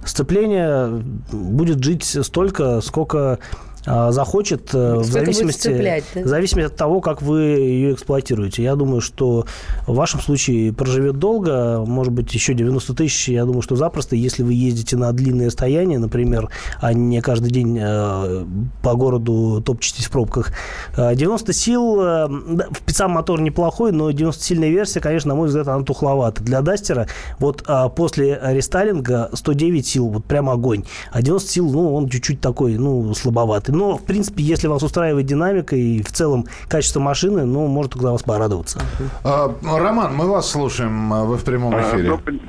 Сцепление 0.05 1.03
будет 1.31 1.83
жить 1.83 2.03
столько, 2.03 2.81
сколько 2.81 3.39
захочет, 3.85 4.73
э, 4.73 4.95
в 4.95 5.03
Сколько 5.03 5.03
будет 5.03 5.11
зависимости, 5.11 5.59
сцеплять, 5.59 6.03
да? 6.13 6.21
в 6.21 6.27
зависимости 6.27 6.67
от 6.67 6.75
того, 6.75 7.01
как 7.01 7.21
вы 7.21 7.41
ее 7.41 7.93
эксплуатируете. 7.93 8.63
Я 8.63 8.75
думаю, 8.75 9.01
что 9.01 9.45
в 9.88 9.95
вашем 9.95 10.19
случае 10.19 10.73
проживет 10.73 11.17
долго, 11.17 11.83
может 11.85 12.13
быть, 12.13 12.33
еще 12.33 12.53
90 12.53 12.93
тысяч, 12.93 13.29
я 13.29 13.45
думаю, 13.45 13.61
что 13.61 13.75
запросто, 13.75 14.15
если 14.15 14.43
вы 14.43 14.53
ездите 14.53 14.97
на 14.97 15.11
длинные 15.11 15.47
расстояния, 15.47 16.00
например, 16.00 16.50
а 16.79 16.93
не 16.93 17.21
каждый 17.21 17.51
день 17.51 17.77
э, 17.81 18.45
по 18.83 18.95
городу 18.95 19.61
топчетесь 19.65 20.05
в 20.05 20.11
пробках. 20.11 20.51
Э, 20.95 21.15
90 21.15 21.53
сил, 21.53 22.01
э, 22.01 22.27
да, 22.50 22.67
сам 22.88 23.11
мотор 23.11 23.41
неплохой, 23.41 23.91
но 23.91 24.11
90-сильная 24.11 24.69
версия, 24.69 25.00
конечно, 25.00 25.29
на 25.29 25.35
мой 25.35 25.47
взгляд, 25.47 25.67
она 25.67 25.83
тухловата. 25.83 26.43
Для 26.43 26.61
Дастера 26.61 27.07
вот 27.39 27.63
а, 27.67 27.89
после 27.89 28.39
рестайлинга 28.43 29.29
109 29.33 29.88
сил, 29.88 30.09
вот 30.09 30.25
прям 30.25 30.50
огонь. 30.50 30.83
А 31.11 31.21
90 31.21 31.50
сил, 31.50 31.71
ну, 31.71 31.93
он 31.95 32.09
чуть-чуть 32.09 32.41
такой, 32.41 32.77
ну, 32.77 33.13
слабоватый. 33.13 33.70
Но, 33.71 33.97
в 33.97 34.03
принципе, 34.05 34.43
если 34.43 34.67
вас 34.67 34.83
устраивает 34.83 35.25
динамика 35.25 35.75
и 35.75 36.01
в 36.03 36.11
целом 36.11 36.45
качество 36.67 36.99
машины, 36.99 37.45
ну, 37.45 37.67
может 37.67 37.93
тогда 37.93 38.11
вас 38.11 38.23
порадоваться. 38.23 38.81
А, 39.23 39.53
Роман, 39.63 40.15
мы 40.15 40.27
вас 40.29 40.49
слушаем. 40.49 41.11
а, 41.13 41.23
Вы 41.23 41.37
в 41.37 41.43
прямом 41.43 41.73
эфире. 41.81 42.09
Добрый, 42.09 42.41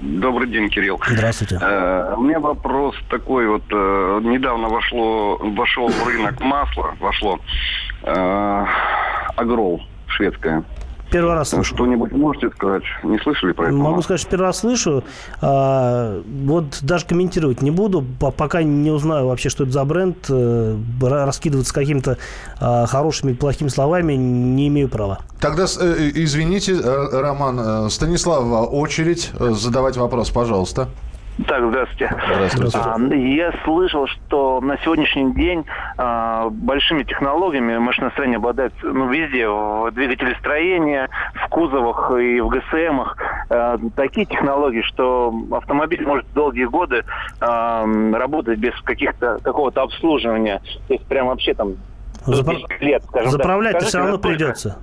добрый 0.00 0.48
день, 0.48 0.68
Кирилл. 0.70 1.00
Здравствуйте. 1.08 1.58
Э, 1.60 2.14
У 2.16 2.22
меня 2.22 2.40
вопрос 2.40 2.94
такой 3.10 3.46
вот. 3.48 3.62
э, 3.70 4.20
Недавно 4.22 4.68
вошло, 4.68 5.36
вошел 5.38 5.88
в 5.88 6.06
рынок 6.06 6.40
масло, 6.40 6.94
вошло 7.00 7.38
э, 8.02 8.64
Агрол 9.36 9.82
шведское. 10.06 10.62
Первый 11.10 11.34
раз 11.34 11.48
слышу. 11.50 11.74
Что-нибудь 11.74 12.12
можете 12.12 12.50
сказать? 12.50 12.82
Не 13.02 13.18
слышали 13.18 13.52
про 13.52 13.66
это? 13.68 13.74
Могу 13.74 14.00
сказать, 14.02 14.20
что 14.20 14.30
первый 14.30 14.44
раз 14.44 14.58
слышу. 14.58 15.02
А, 15.40 16.22
вот 16.44 16.78
даже 16.82 17.04
комментировать 17.06 17.62
не 17.62 17.70
буду, 17.70 18.04
по- 18.20 18.30
пока 18.30 18.62
не 18.62 18.90
узнаю 18.90 19.26
вообще, 19.26 19.48
что 19.48 19.64
это 19.64 19.72
за 19.72 19.84
бренд. 19.84 20.16
э, 20.28 20.76
ра- 21.00 21.24
Раскидываться 21.26 21.74
какими-то 21.74 22.16
а, 22.60 22.86
хорошими, 22.86 23.32
плохими 23.32 23.68
словами 23.68 24.12
не 24.14 24.68
имею 24.68 24.88
права. 24.88 25.18
Тогда, 25.40 25.64
э, 25.64 25.66
э, 25.80 26.10
извините, 26.14 26.78
Роман, 26.80 27.90
Станислава, 27.90 28.64
очередь 28.66 29.30
задавать 29.38 29.96
вопрос, 29.96 30.30
пожалуйста. 30.30 30.88
Так, 31.46 31.62
здравствуйте. 31.68 32.10
Здравствуйте. 32.34 32.78
А, 32.78 32.98
я 33.14 33.52
слышал, 33.64 34.06
что 34.06 34.60
на 34.60 34.76
сегодняшний 34.78 35.32
день 35.34 35.64
а, 35.96 36.48
большими 36.50 37.02
технологиями 37.04 37.78
машиностроение 37.78 38.36
обладает 38.36 38.72
ну, 38.82 39.08
везде, 39.08 39.48
в 39.48 39.90
двигателестроении, 39.92 41.08
в 41.34 41.48
кузовах 41.48 42.10
и 42.18 42.40
в 42.40 42.48
ГСМах. 42.48 43.16
А, 43.48 43.78
такие 43.96 44.26
технологии, 44.26 44.82
что 44.82 45.32
автомобиль 45.52 46.06
может 46.06 46.26
долгие 46.34 46.64
годы 46.64 47.04
а, 47.40 47.84
работать 48.12 48.58
без 48.58 48.78
каких-то 48.82 49.38
какого-то 49.42 49.82
обслуживания. 49.82 50.60
То 50.88 50.94
есть 50.94 51.06
прям 51.06 51.28
вообще 51.28 51.54
там 51.54 51.74
Запра- 52.26 52.56
10 52.68 52.82
лет, 52.82 53.02
скажем 53.04 53.30
так. 53.38 53.42
Скажите, 53.70 53.88
все 53.88 53.98
равно 53.98 54.12
насколько- 54.12 54.28
придется. 54.36 54.78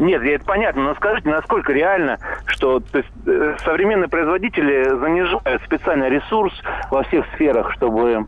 Нет, 0.00 0.22
это 0.22 0.44
понятно, 0.44 0.82
но 0.82 0.94
скажите, 0.94 1.28
насколько 1.28 1.72
реально, 1.72 2.18
что 2.46 2.80
то 2.80 2.98
есть, 2.98 3.10
э, 3.26 3.56
современные 3.64 4.08
производители 4.08 4.88
занижают 4.98 5.62
специальный 5.64 6.08
ресурс 6.08 6.52
во 6.90 7.02
всех 7.04 7.26
сферах, 7.34 7.72
чтобы 7.72 8.26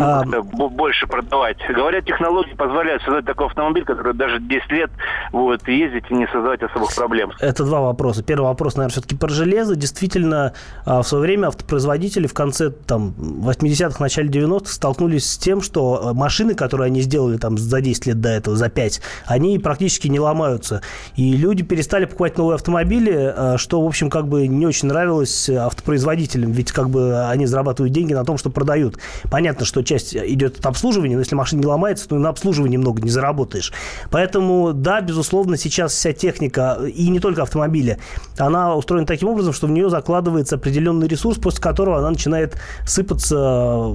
А- 0.00 0.24
бо- 0.24 0.68
больше 0.68 1.06
продавать. 1.06 1.56
Говорят, 1.68 2.04
технологии 2.04 2.54
позволяют 2.54 3.02
создать 3.02 3.24
такой 3.24 3.46
автомобиль, 3.46 3.84
который 3.84 4.14
даже 4.14 4.40
10 4.40 4.70
лет 4.70 4.90
будет 5.32 5.66
ездить 5.68 6.04
и 6.10 6.14
не 6.14 6.26
создавать 6.26 6.62
особых 6.62 6.94
проблем. 6.94 7.32
Это 7.40 7.64
два 7.64 7.80
вопроса. 7.80 8.22
Первый 8.22 8.46
вопрос, 8.46 8.76
наверное, 8.76 8.92
все-таки 8.92 9.16
про 9.16 9.28
железо. 9.28 9.76
Действительно, 9.76 10.52
а, 10.84 11.02
в 11.02 11.06
свое 11.06 11.22
время 11.22 11.48
автопроизводители 11.48 12.26
в 12.26 12.34
конце 12.34 12.70
там, 12.70 13.14
80-х, 13.18 14.02
начале 14.02 14.28
90-х 14.28 14.72
столкнулись 14.72 15.30
с 15.30 15.38
тем, 15.38 15.60
что 15.60 16.08
а, 16.08 16.14
машины, 16.14 16.54
которые 16.54 16.86
они 16.86 17.00
сделали 17.00 17.36
там, 17.36 17.56
за 17.58 17.80
10 17.80 18.06
лет 18.06 18.20
до 18.20 18.30
этого, 18.30 18.56
за 18.56 18.68
5, 18.68 19.00
они 19.26 19.58
практически 19.58 20.08
не 20.08 20.18
ломаются. 20.20 20.82
И 21.16 21.36
люди 21.36 21.62
перестали 21.62 22.06
покупать 22.06 22.36
новые 22.38 22.56
автомобили, 22.56 23.32
а, 23.36 23.58
что, 23.58 23.80
в 23.80 23.86
общем, 23.86 24.10
как 24.10 24.26
бы 24.26 24.46
не 24.48 24.66
очень 24.66 24.88
нравилось 24.88 25.48
автопроизводителям, 25.48 26.52
ведь 26.52 26.72
как 26.72 26.90
бы 26.90 27.26
они 27.28 27.46
зарабатывают 27.46 27.92
деньги 27.92 28.12
на 28.12 28.24
том, 28.24 28.38
что 28.38 28.50
продают. 28.50 28.98
Понятно, 29.30 29.64
что 29.64 29.83
часть 29.84 30.14
идет 30.14 30.58
от 30.58 30.66
обслуживания, 30.66 31.14
но 31.14 31.20
если 31.20 31.34
машина 31.34 31.60
не 31.60 31.66
ломается, 31.66 32.08
то 32.08 32.16
и 32.16 32.18
на 32.18 32.28
обслуживании 32.28 32.76
много 32.76 33.02
не 33.02 33.10
заработаешь. 33.10 33.72
Поэтому, 34.10 34.72
да, 34.72 35.00
безусловно, 35.00 35.56
сейчас 35.56 35.92
вся 35.92 36.12
техника, 36.12 36.78
и 36.84 37.08
не 37.08 37.20
только 37.20 37.42
автомобили, 37.42 37.98
она 38.38 38.74
устроена 38.74 39.06
таким 39.06 39.28
образом, 39.28 39.52
что 39.52 39.66
в 39.66 39.70
нее 39.70 39.90
закладывается 39.90 40.56
определенный 40.56 41.08
ресурс, 41.08 41.38
после 41.38 41.62
которого 41.62 41.98
она 41.98 42.10
начинает 42.10 42.56
сыпаться 42.86 43.94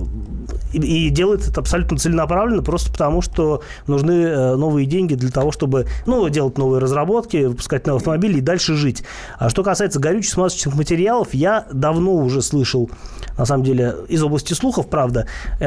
и, 0.73 1.07
и 1.07 1.09
делает 1.09 1.47
это 1.47 1.61
абсолютно 1.61 1.97
целенаправленно, 1.97 2.63
просто 2.63 2.91
потому 2.91 3.21
что 3.21 3.61
нужны 3.87 4.11
э, 4.11 4.55
новые 4.55 4.85
деньги 4.85 5.15
для 5.15 5.31
того, 5.31 5.51
чтобы 5.51 5.87
ну, 6.05 6.27
делать 6.29 6.57
новые 6.57 6.79
разработки, 6.79 7.45
выпускать 7.45 7.85
новые 7.87 7.99
автомобили 7.99 8.37
и 8.37 8.41
дальше 8.41 8.75
жить. 8.75 9.03
А 9.37 9.49
что 9.49 9.63
касается 9.63 9.99
горючих 9.99 10.31
смазочных 10.31 10.75
материалов, 10.75 11.33
я 11.33 11.65
давно 11.71 12.15
уже 12.15 12.41
слышал, 12.41 12.89
на 13.37 13.45
самом 13.45 13.63
деле, 13.63 13.95
из 14.07 14.21
области 14.23 14.53
слухов, 14.53 14.89
правда, 14.89 15.27
э, 15.59 15.65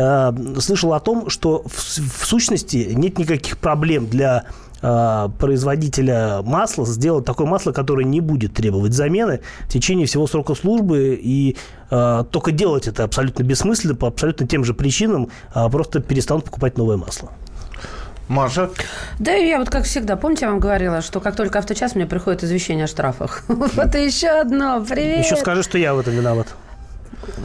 слышал 0.60 0.94
о 0.94 1.00
том, 1.00 1.28
что 1.30 1.62
в, 1.66 1.72
в 1.72 2.26
сущности 2.26 2.90
нет 2.92 3.18
никаких 3.18 3.58
проблем 3.58 4.06
для 4.06 4.44
э, 4.80 5.28
производителя 5.38 6.42
масла 6.42 6.86
сделать 6.86 7.24
такое 7.24 7.46
масло, 7.46 7.72
которое 7.72 8.04
не 8.04 8.20
будет 8.20 8.54
требовать 8.54 8.92
замены 8.92 9.40
в 9.62 9.68
течение 9.68 10.06
всего 10.06 10.26
срока 10.26 10.54
службы. 10.54 11.18
И 11.20 11.56
э, 11.90 12.24
только 12.30 12.52
делать 12.52 12.86
это 12.88 13.04
абсолютно 13.04 13.42
бессмысленно 13.42 13.94
по 13.94 14.08
абсолютно 14.08 14.46
тем 14.46 14.64
же 14.64 14.74
причинам, 14.74 15.28
а 15.52 15.68
просто 15.68 16.00
перестанут 16.00 16.44
покупать 16.44 16.78
новое 16.78 16.96
масло. 16.96 17.30
Маша? 18.28 18.70
Да, 19.18 19.32
я 19.32 19.58
вот 19.58 19.68
как 19.68 19.84
всегда, 19.84 20.16
помните, 20.16 20.46
я 20.46 20.50
вам 20.50 20.60
говорила, 20.60 21.02
что 21.02 21.20
как 21.20 21.36
только 21.36 21.58
авточас, 21.58 21.94
мне 21.94 22.06
приходит 22.06 22.42
извещение 22.44 22.84
о 22.84 22.88
штрафах. 22.88 23.42
Вот 23.48 23.94
еще 23.94 24.28
одно. 24.28 24.84
Привет. 24.88 25.24
Еще 25.24 25.36
скажи, 25.36 25.62
что 25.62 25.78
я 25.78 25.94
в 25.94 25.98
этом 25.98 26.14
виноват. 26.14 26.48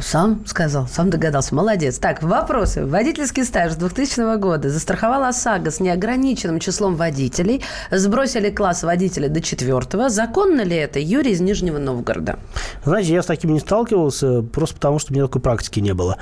Сам 0.02 0.46
сказал, 0.46 0.88
сам 0.88 1.10
догадался. 1.10 1.56
Молодец. 1.56 1.98
Так, 1.98 2.24
вопросы. 2.24 2.86
Водительский 2.86 3.44
стаж 3.44 3.74
с 3.74 3.76
2000 3.76 4.38
года 4.38 4.70
застраховала 4.70 5.30
ОСАГО 5.30 5.72
с 5.72 5.80
неограниченным 5.80 6.60
числом 6.60 6.96
водителей. 6.96 7.64
Сбросили 7.92 8.50
класс 8.50 8.84
водителя 8.84 9.30
до 9.30 9.42
четвертого. 9.42 10.10
Законно 10.10 10.62
ли 10.62 10.76
это? 10.76 11.00
Юрий 11.00 11.32
из 11.32 11.42
Нижнего 11.42 11.78
Новгорода. 11.78 12.40
Знаете, 12.84 13.14
я 13.14 13.22
с 13.22 13.26
таким 13.26 13.54
не 13.54 13.60
сталкивался, 13.60 14.42
просто 14.42 14.76
потому 14.76 15.00
что 15.00 15.14
у 15.14 15.16
меня 15.16 15.26
такой 15.26 15.42
практики 15.42 15.80
не 15.80 15.94
было. 15.94 16.18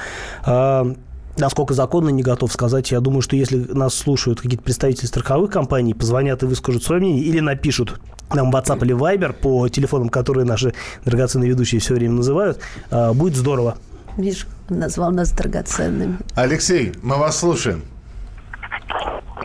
Насколько 1.38 1.74
законно, 1.74 2.10
не 2.10 2.24
готов 2.24 2.52
сказать. 2.52 2.92
Я 2.92 3.02
думаю, 3.02 3.22
что 3.22 3.36
если 3.36 3.58
нас 3.58 3.94
слушают 3.94 4.40
какие-то 4.40 4.64
представители 4.64 5.06
страховых 5.06 5.52
компаний, 5.52 5.94
позвонят 5.94 6.44
и 6.44 6.46
выскажут 6.46 6.84
свое 6.84 7.02
мнение, 7.02 7.24
или 7.24 7.40
напишут 7.40 8.00
нам 8.34 8.52
WhatsApp 8.52 8.84
или 8.86 8.96
Viber 8.96 9.34
по 9.34 9.68
телефонам, 9.68 10.10
которые 10.10 10.46
наши 10.46 10.74
драгоценные 11.04 11.50
ведущие 11.50 11.82
все 11.82 11.94
время 11.94 12.16
называют, 12.16 12.60
а, 12.90 13.14
будет 13.14 13.36
здорово. 13.36 13.76
Миш 14.18 14.48
назвал 14.70 15.12
нас 15.12 15.32
драгоценными. 15.32 16.18
Алексей, 16.36 16.94
мы 17.02 17.18
вас 17.18 17.38
слушаем. 17.38 17.84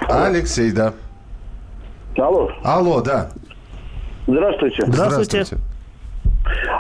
Алексей, 0.09 0.71
да. 0.71 0.95
Алло, 2.17 2.51
Алло, 2.63 3.01
да. 3.01 3.31
здравствуйте. 4.27 4.85
Здравствуйте. 4.87 5.59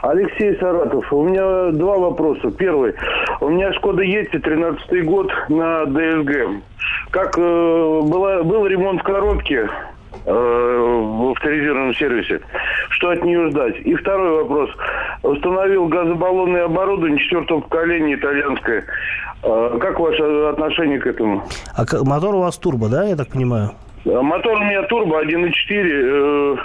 Алексей 0.02 0.56
Саратов. 0.58 1.12
У 1.12 1.22
меня 1.24 1.70
два 1.72 1.98
вопроса. 1.98 2.50
Первый. 2.50 2.94
У 3.40 3.48
меня 3.48 3.72
Шкода 3.74 4.02
Ети, 4.02 4.38
13 4.38 5.04
год 5.04 5.30
на 5.48 5.84
ДСГ. 5.86 6.62
Как 7.10 7.36
э, 7.38 7.40
была, 7.40 8.42
был 8.42 8.66
ремонт 8.66 9.00
в 9.00 9.04
коробке 9.04 9.68
э, 10.26 10.32
в 10.32 11.30
авторизированном 11.32 11.94
сервисе. 11.94 12.40
Что 12.90 13.10
от 13.10 13.24
нее 13.24 13.50
ждать? 13.50 13.76
И 13.80 13.94
второй 13.94 14.42
вопрос. 14.42 14.70
Установил 15.22 15.86
газобаллонное 15.86 16.64
оборудование 16.64 17.18
четвертого 17.18 17.60
поколения 17.60 18.14
итальянское. 18.14 18.84
Э, 19.42 19.78
как 19.80 19.98
ваше 20.00 20.22
отношение 20.50 20.98
к 20.98 21.06
этому? 21.06 21.44
А 21.76 21.84
мотор 22.04 22.34
у 22.34 22.40
вас 22.40 22.56
турбо, 22.58 22.88
да, 22.88 23.04
я 23.04 23.16
так 23.16 23.28
понимаю? 23.28 23.70
Э, 24.04 24.20
Мотор 24.20 24.54
у 24.54 24.64
меня 24.64 24.82
турбо 24.84 25.22
1.4, 25.22 26.58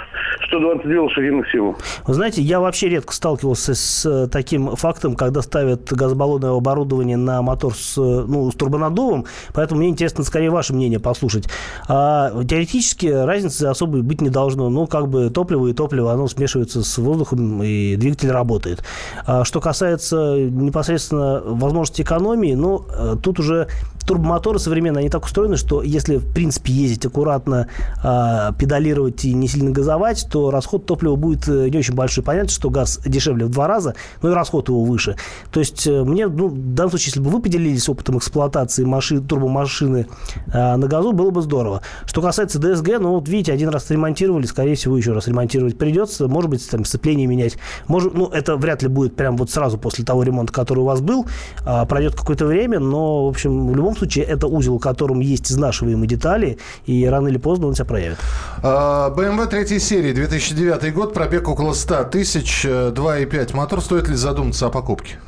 э, 0.46 0.56
122 0.56 1.02
лошадиных 1.02 1.50
сил. 1.50 1.76
Вы 2.06 2.14
знаете, 2.14 2.42
я 2.42 2.60
вообще 2.60 2.88
редко 2.88 3.12
сталкивался 3.12 3.74
с 3.74 4.06
э, 4.06 4.28
таким 4.28 4.76
фактом, 4.76 5.16
когда 5.16 5.42
ставят 5.42 5.92
газобаллонное 5.92 6.50
оборудование 6.50 7.16
на 7.16 7.42
мотор 7.42 7.74
с, 7.74 7.96
э, 7.98 8.00
ну, 8.00 8.50
с 8.50 8.54
турбонаддувом, 8.54 9.26
поэтому 9.54 9.80
мне 9.80 9.88
интересно 9.88 10.24
скорее 10.24 10.50
ваше 10.50 10.74
мнение 10.74 11.00
послушать. 11.00 11.48
А, 11.88 12.32
теоретически 12.44 13.06
разницы 13.06 13.64
особой 13.64 14.02
быть 14.02 14.20
не 14.20 14.30
должно. 14.30 14.68
Ну, 14.70 14.86
как 14.86 15.08
бы 15.08 15.30
топливо 15.30 15.68
и 15.68 15.72
топливо, 15.72 16.12
оно 16.12 16.28
смешивается 16.28 16.82
с 16.82 16.98
воздухом, 16.98 17.62
и 17.62 17.96
двигатель 17.96 18.30
работает. 18.30 18.84
А, 19.26 19.44
что 19.44 19.60
касается 19.60 20.36
непосредственно 20.36 21.42
возможности 21.44 22.02
экономии, 22.02 22.54
ну, 22.54 22.84
э, 22.88 23.16
тут 23.22 23.40
уже 23.40 23.68
турбомоторы 24.06 24.58
современные, 24.58 25.00
они 25.00 25.10
так 25.10 25.24
устроены, 25.24 25.56
что 25.56 25.82
если, 25.82 26.16
в 26.16 26.32
принципе, 26.32 26.72
ездить 26.72 27.04
аккуратно, 27.06 27.68
а, 28.02 28.52
педалировать 28.52 29.24
и 29.24 29.34
не 29.34 29.48
сильно 29.48 29.70
газовать, 29.70 30.26
то 30.30 30.50
расход 30.50 30.86
топлива 30.86 31.16
будет 31.16 31.48
э, 31.48 31.68
не 31.68 31.78
очень 31.78 31.94
большой. 31.94 32.22
Понятно, 32.22 32.50
что 32.50 32.70
газ 32.70 33.00
дешевле 33.04 33.46
в 33.46 33.50
два 33.50 33.66
раза, 33.66 33.94
но 34.22 34.30
и 34.30 34.34
расход 34.34 34.68
его 34.68 34.84
выше. 34.84 35.16
То 35.50 35.60
есть 35.60 35.86
э, 35.86 36.04
мне, 36.04 36.28
ну, 36.28 36.48
в 36.48 36.74
данном 36.74 36.90
случае, 36.90 37.06
если 37.08 37.20
бы 37.20 37.30
вы 37.30 37.42
поделились 37.42 37.88
опытом 37.88 38.18
эксплуатации 38.18 38.84
машин, 38.84 39.26
турбомашины 39.26 40.06
а, 40.52 40.76
на 40.76 40.86
газу, 40.86 41.12
было 41.12 41.30
бы 41.30 41.42
здорово. 41.42 41.82
Что 42.04 42.22
касается 42.22 42.58
ДСГ, 42.58 42.98
ну, 43.00 43.14
вот 43.14 43.28
видите, 43.28 43.52
один 43.52 43.70
раз 43.70 43.90
ремонтировали, 43.90 44.46
скорее 44.46 44.76
всего, 44.76 44.96
еще 44.96 45.12
раз 45.12 45.26
ремонтировать 45.26 45.76
придется. 45.76 46.28
Может 46.28 46.50
быть, 46.50 46.70
там 46.70 46.84
сцепление 46.84 47.26
менять. 47.26 47.56
Может, 47.88 48.14
ну, 48.14 48.26
это 48.26 48.56
вряд 48.56 48.82
ли 48.82 48.88
будет 48.88 49.16
прям 49.16 49.36
вот 49.36 49.50
сразу 49.50 49.78
после 49.78 50.04
того 50.04 50.22
ремонта, 50.22 50.52
который 50.52 50.80
у 50.80 50.84
вас 50.84 51.00
был. 51.00 51.26
А, 51.64 51.84
пройдет 51.86 52.14
какое-то 52.14 52.46
время, 52.46 52.78
но, 52.78 53.26
в 53.26 53.28
общем, 53.28 53.72
в 53.72 53.76
любом 53.76 53.95
случае, 53.96 54.24
это 54.24 54.46
узел, 54.46 54.78
в 54.78 54.80
котором 54.80 55.20
есть 55.20 55.50
изнашиваемые 55.50 56.08
детали, 56.08 56.58
и 56.86 57.06
рано 57.06 57.28
или 57.28 57.38
поздно 57.38 57.66
он 57.66 57.74
себя 57.74 57.84
проявит. 57.84 58.18
А, 58.62 59.10
BMW 59.10 59.46
3 59.46 59.78
серии, 59.78 60.12
2009 60.12 60.94
год, 60.94 61.14
пробег 61.14 61.48
около 61.48 61.72
100 61.72 62.04
тысяч, 62.04 62.64
э, 62.64 62.92
2,5 62.94 63.54
мотор. 63.54 63.80
Стоит 63.80 64.08
ли 64.08 64.16
задуматься 64.16 64.66
о 64.66 64.70
покупке? 64.70 65.18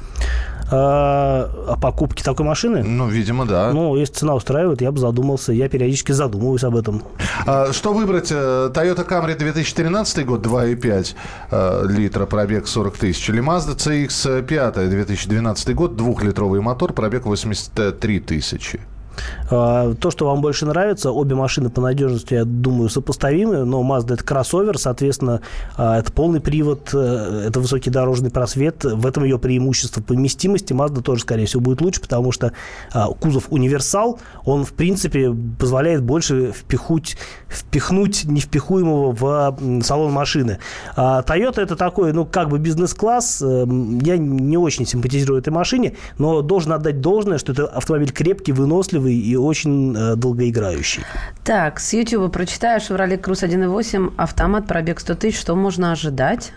А, 0.71 1.51
о 1.67 1.77
покупке 1.77 2.23
такой 2.23 2.45
машины? 2.45 2.83
Ну, 2.83 3.09
видимо, 3.09 3.47
да. 3.47 3.73
Ну, 3.73 3.97
если 3.97 4.15
цена 4.15 4.35
устраивает, 4.35 4.81
я 4.81 4.93
бы 4.93 4.99
задумался. 4.99 5.53
Я 5.53 5.69
периодически 5.69 6.13
задумываюсь 6.13 6.65
об 6.65 6.77
этом. 6.77 7.03
А, 7.47 7.73
что 7.73 7.93
выбрать? 7.93 8.31
Э, 8.31 8.71
Toyota 8.73 9.07
Camry 9.09 9.37
2013 9.37 10.27
год, 10.27 10.47
2,5 10.47 11.15
э, 11.51 11.87
литра, 11.89 12.27
пробег 12.27 12.67
40 12.67 12.97
тысяч. 12.97 13.29
Или 13.31 13.43
Mazda 13.43 13.77
CX-5 13.77 14.89
2012 14.89 15.75
год, 15.75 15.97
двухлитровый 15.97 16.61
мотор, 16.61 16.93
пробег 16.93 17.25
83 17.27 18.21
тысячи. 18.21 18.81
А, 19.51 19.95
То, 19.95 20.11
что 20.11 20.27
вам 20.27 20.41
больше 20.41 20.67
нравится, 20.67 21.11
обе 21.11 21.35
машины 21.35 21.71
по 21.71 21.81
надежности, 21.81 22.35
я 22.35 22.45
думаю, 22.45 22.89
сопоставимы, 22.89 23.65
но 23.65 23.83
Mazda 23.83 24.15
это 24.15 24.25
кроссовер, 24.25 24.79
соответственно, 24.79 25.41
а, 25.77 25.99
это 25.99 26.13
полный 26.13 26.41
привод, 26.41 26.91
э, 26.93 27.45
это 27.49 27.61
высокий 27.61 27.91
дорожный 27.91 28.31
просвет, 28.31 28.85
в 28.85 29.07
этом 29.07 29.25
ее 29.25 29.39
преимущество 29.39 30.03
по 30.03 30.15
вместимости. 30.15 30.73
Mazda 30.73 31.03
тоже, 31.03 31.23
скорее 31.23 31.47
всего, 31.47 31.63
будет 31.63 31.81
лучше, 31.81 32.01
потому 32.01 32.33
что 32.33 32.53
а, 32.93 33.09
кузов 33.09 33.47
универсал, 33.51 34.21
он, 34.45 34.65
в 34.65 34.73
принципе, 34.73 35.35
позволяет 35.59 36.03
больше 36.03 36.53
впихуть, 36.53 37.17
впихнуть 37.49 38.25
невпихуемого 38.25 39.13
в 39.13 39.83
салон 39.83 40.13
машины. 40.13 40.59
Toyota 40.97 41.61
это 41.61 41.77
такой, 41.77 42.13
ну, 42.13 42.27
как 42.27 42.49
бы 42.49 42.59
бизнес-класс. 42.59 43.43
Эм, 43.43 43.99
Я 44.01 44.17
не 44.19 44.57
очень 44.57 44.87
симпатизирую 44.87 45.41
этой 45.41 45.51
машине, 45.51 45.97
но 46.19 46.43
должен 46.43 46.73
отдать 46.73 47.01
должное, 47.01 47.39
что 47.39 47.53
это 47.53 47.67
автомобиль 47.67 48.13
крепкий, 48.13 48.53
выносливый 48.53 49.15
и 49.15 49.38
очень 49.39 49.97
э, 49.97 50.17
долгоиграющий. 50.17 51.03
Так, 51.45 51.81
с 51.81 51.93
YouTube 51.93 52.33
прочитаю. 52.33 52.81
Chevrolet 52.81 53.21
Cruze 53.21 53.49
1.8, 53.49 54.13
автомат, 54.17 54.67
пробег 54.67 55.01
100 55.01 55.15
тысяч. 55.15 55.39
Что 55.39 55.55
можно 55.55 55.93
ожидать? 55.93 56.53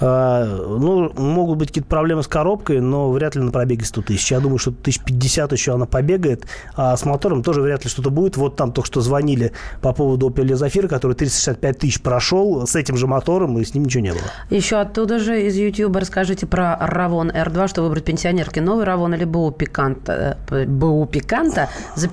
А, 0.00 0.44
Ну, 0.44 1.12
могут 1.16 1.58
быть 1.58 1.68
какие-то 1.68 1.88
проблемы 1.88 2.22
с 2.22 2.28
коробкой, 2.28 2.80
но 2.80 3.10
вряд 3.10 3.34
ли 3.34 3.42
на 3.42 3.50
пробеге 3.50 3.84
100 3.84 4.02
тысяч. 4.02 4.30
Я 4.30 4.40
думаю, 4.40 4.58
что 4.58 4.70
1050 4.70 5.52
еще 5.52 5.74
она 5.74 5.86
побегает, 5.86 6.46
а 6.76 6.96
с 6.96 7.04
мотором 7.04 7.42
тоже 7.42 7.62
вряд 7.62 7.84
ли 7.84 7.90
что-то 7.90 8.10
будет. 8.10 8.36
Вот 8.36 8.56
там 8.56 8.72
только 8.72 8.86
что 8.86 9.00
звонили 9.00 9.52
по 9.82 9.92
поводу 9.92 10.28
Opel 10.28 10.46
Zafira, 10.54 10.88
который 10.88 11.14
365 11.14 11.78
тысяч 11.78 12.00
прошел 12.00 12.66
с 12.66 12.76
этим 12.76 12.96
же 12.96 13.06
мотором, 13.06 13.58
и 13.58 13.64
с 13.64 13.74
ним 13.74 13.84
ничего 13.84 14.02
не 14.02 14.12
было. 14.12 14.22
Еще 14.50 14.76
оттуда 14.76 15.18
же 15.18 15.42
из 15.46 15.56
YouTube 15.56 15.96
расскажите 15.96 16.46
про 16.46 16.76
Равон 16.80 17.30
R2, 17.30 17.68
что 17.68 17.82
выбрать 17.82 18.04
пенсионерке. 18.04 18.60
Новый 18.60 18.84
Равон 18.84 19.14
или 19.14 19.24
БУ 19.24 19.50
Пиканта, 19.50 20.38
э, 20.50 20.64
БУ 20.66 21.06
Пиканта, 21.06 21.68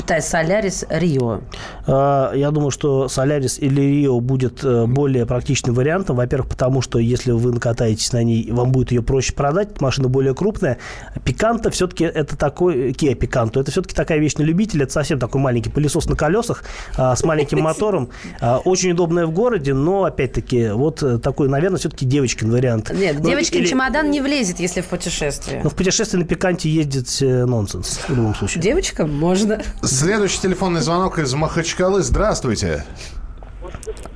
запятая 0.06 0.22
Солярис 0.22 0.86
Рио. 0.89 1.41
А, 1.88 2.32
Я 2.34 2.52
думаю, 2.52 2.70
что 2.72 3.08
Солярис 3.08 3.58
или 3.60 3.82
Рио 3.82 4.20
будет 4.20 4.63
э, 4.63 4.86
более 4.86 5.26
практичным 5.26 5.74
вариантом. 5.76 6.15
Во-первых, 6.18 6.50
потому 6.50 6.82
что 6.82 7.00
если 7.00 7.32
вы 7.32 7.52
накатаетесь 7.52 8.13
на 8.13 8.24
ней, 8.24 8.52
вам 8.52 8.72
будет 8.72 8.91
ее 8.91 9.02
проще 9.02 9.34
продать. 9.34 9.82
Машина 9.82 10.08
более 10.08 10.36
крупная. 10.36 10.78
Пиканта 11.24 11.70
все-таки 11.72 12.04
это 12.04 12.38
такой... 12.38 12.91
Kia 12.91 13.18
Picanto. 13.18 13.60
Это 13.62 13.72
все-таки 13.72 13.96
такая 13.96 14.20
вещь 14.20 14.36
на 14.36 14.44
любителя. 14.44 14.84
Это 14.84 14.94
совсем 14.94 15.20
такой 15.20 15.41
маленький 15.41 15.70
пылесос 15.72 16.08
на 16.08 16.15
колесах 16.15 16.63
а, 16.98 17.15
с 17.15 17.24
маленьким 17.24 17.62
мотором. 17.62 18.10
А, 18.41 18.60
Очень 18.60 18.91
удобная 18.91 19.26
в 19.26 19.32
городе, 19.32 19.74
но, 19.74 20.04
опять-таки, 20.04 20.70
вот 20.70 21.02
э, 21.02 21.18
такой, 21.18 21.50
наверное, 21.50 21.80
все-таки 21.80 22.06
девочкин 22.06 22.52
вариант. 22.52 22.91
Нет, 22.94 23.18
Ну, 23.20 23.30
девочкин 23.30 23.60
или- 23.62 23.68
чемодан 23.68 24.12
не 24.12 24.22
влезет, 24.22 24.60
если 24.60 24.82
в 24.82 24.86
путешествие. 24.86 25.62
Ну, 25.63 25.70
в 25.70 25.76
путешествии 25.76 26.18
на 26.20 26.26
Пиканте 26.26 26.70
ездить 26.70 27.22
э, 27.22 27.46
нонсенс 27.46 28.00
в 28.08 28.10
любом 28.15 28.36
случае. 28.36 28.62
Девочкам 28.62 29.12
можно. 29.13 29.62
Следующий 29.95 30.41
телефонный 30.41 30.81
звонок 30.81 31.19
из 31.19 31.34
Махачкалы. 31.34 32.01
Здравствуйте. 32.01 32.84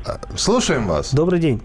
А, 0.06 0.20
Слушаем 0.36 0.86
вас. 0.86 1.14
Добрый 1.14 1.40
день. 1.40 1.62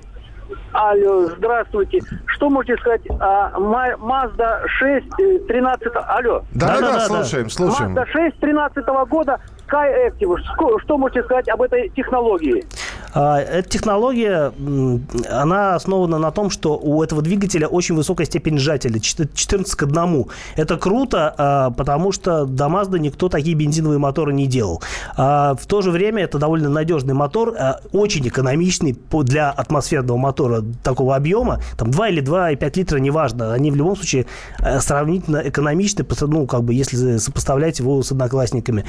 Алло, 0.70 1.26
здравствуйте. 1.36 1.98
Что 2.26 2.48
можете 2.48 2.76
сказать 2.76 3.00
о 3.10 3.58
Mazda 3.58 4.68
6 4.68 5.06
э, 5.18 5.38
13... 5.48 5.88
Алло. 6.06 6.44
Да-да-да, 6.52 6.80
Да-да-да. 6.80 7.06
слушаем, 7.06 7.50
слушаем. 7.50 7.96
Mazda 7.96 8.06
6 8.06 8.38
13 8.38 8.86
года 9.08 9.40
Sky 9.66 10.08
Active. 10.08 10.36
Что, 10.54 10.78
что 10.78 10.96
можете 10.96 11.24
сказать 11.24 11.48
об 11.48 11.62
этой 11.62 11.88
технологии? 11.88 12.64
А, 13.14 13.38
Эта 13.38 13.68
технология, 13.68 14.52
она 15.30 15.76
основана 15.76 16.18
на 16.18 16.30
том, 16.30 16.50
что 16.50 16.76
у 16.76 17.02
этого 17.02 17.22
двигателя 17.22 17.68
очень 17.68 17.94
высокая 17.94 18.26
степень 18.26 18.58
сжатия, 18.58 18.90
чет- 18.98 19.34
14 19.34 19.74
к 19.76 19.82
1. 19.84 20.26
Это 20.56 20.76
круто, 20.76 21.32
а, 21.36 21.70
потому 21.70 22.10
что 22.12 22.44
до 22.44 22.64
Mazda 22.66 22.98
никто 22.98 23.28
такие 23.28 23.54
бензиновые 23.54 23.98
моторы 23.98 24.32
не 24.32 24.46
делал. 24.46 24.82
А, 25.16 25.54
В 25.54 25.66
то 25.66 25.82
же 25.82 25.90
время 25.90 26.24
это 26.24 26.38
довольно 26.38 26.68
надежный 26.68 27.14
мотор, 27.14 27.54
очень 27.92 28.26
экономичный 28.26 28.98
для 29.22 29.50
атмосферного 29.50 30.16
мотора 30.16 30.62
такого 30.82 31.14
объема. 31.14 31.60
Там 31.78 31.90
2 31.90 32.08
или 32.08 32.20
2,5 32.20 32.76
литра, 32.76 32.98
неважно. 32.98 33.52
Они 33.52 33.70
в 33.70 33.76
любом 33.76 33.96
случае 33.96 34.26
э, 34.58 34.80
сравнительно 34.80 35.38
экономичны, 35.44 36.04
ну, 36.22 36.46
как 36.46 36.64
бы, 36.64 36.74
если 36.74 37.18
сопоставлять 37.18 37.78
его 37.78 38.02
с 38.02 38.10
одноклассниками. 38.10 38.84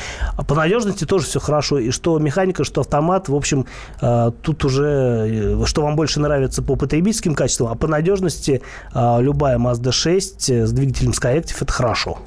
По 0.48 0.56
надежности 0.56 1.06
тоже 1.06 1.26
все 1.26 1.40
хорошо. 1.40 1.78
И 1.80 1.92
что 1.92 2.18
механика, 2.20 2.64
что 2.64 2.82
автомат, 2.82 3.30
в 3.30 3.36
общем, 3.36 3.66
э, 4.02 4.15
тут 4.42 4.66
уже, 4.66 5.66
что 5.66 5.82
вам 5.82 5.96
больше 5.96 6.20
нравится 6.20 6.62
по 6.62 6.76
потребительским 6.76 7.36
качествам, 7.36 7.72
а 7.72 7.76
по 7.76 7.88
надежности 7.88 8.62
любая 8.94 9.58
Mazda 9.58 9.92
6 9.92 10.50
с 10.50 10.72
двигателем 10.72 11.12
Skyactiv– 11.12 11.56
это 11.62 11.72
хорошо. 11.72 12.20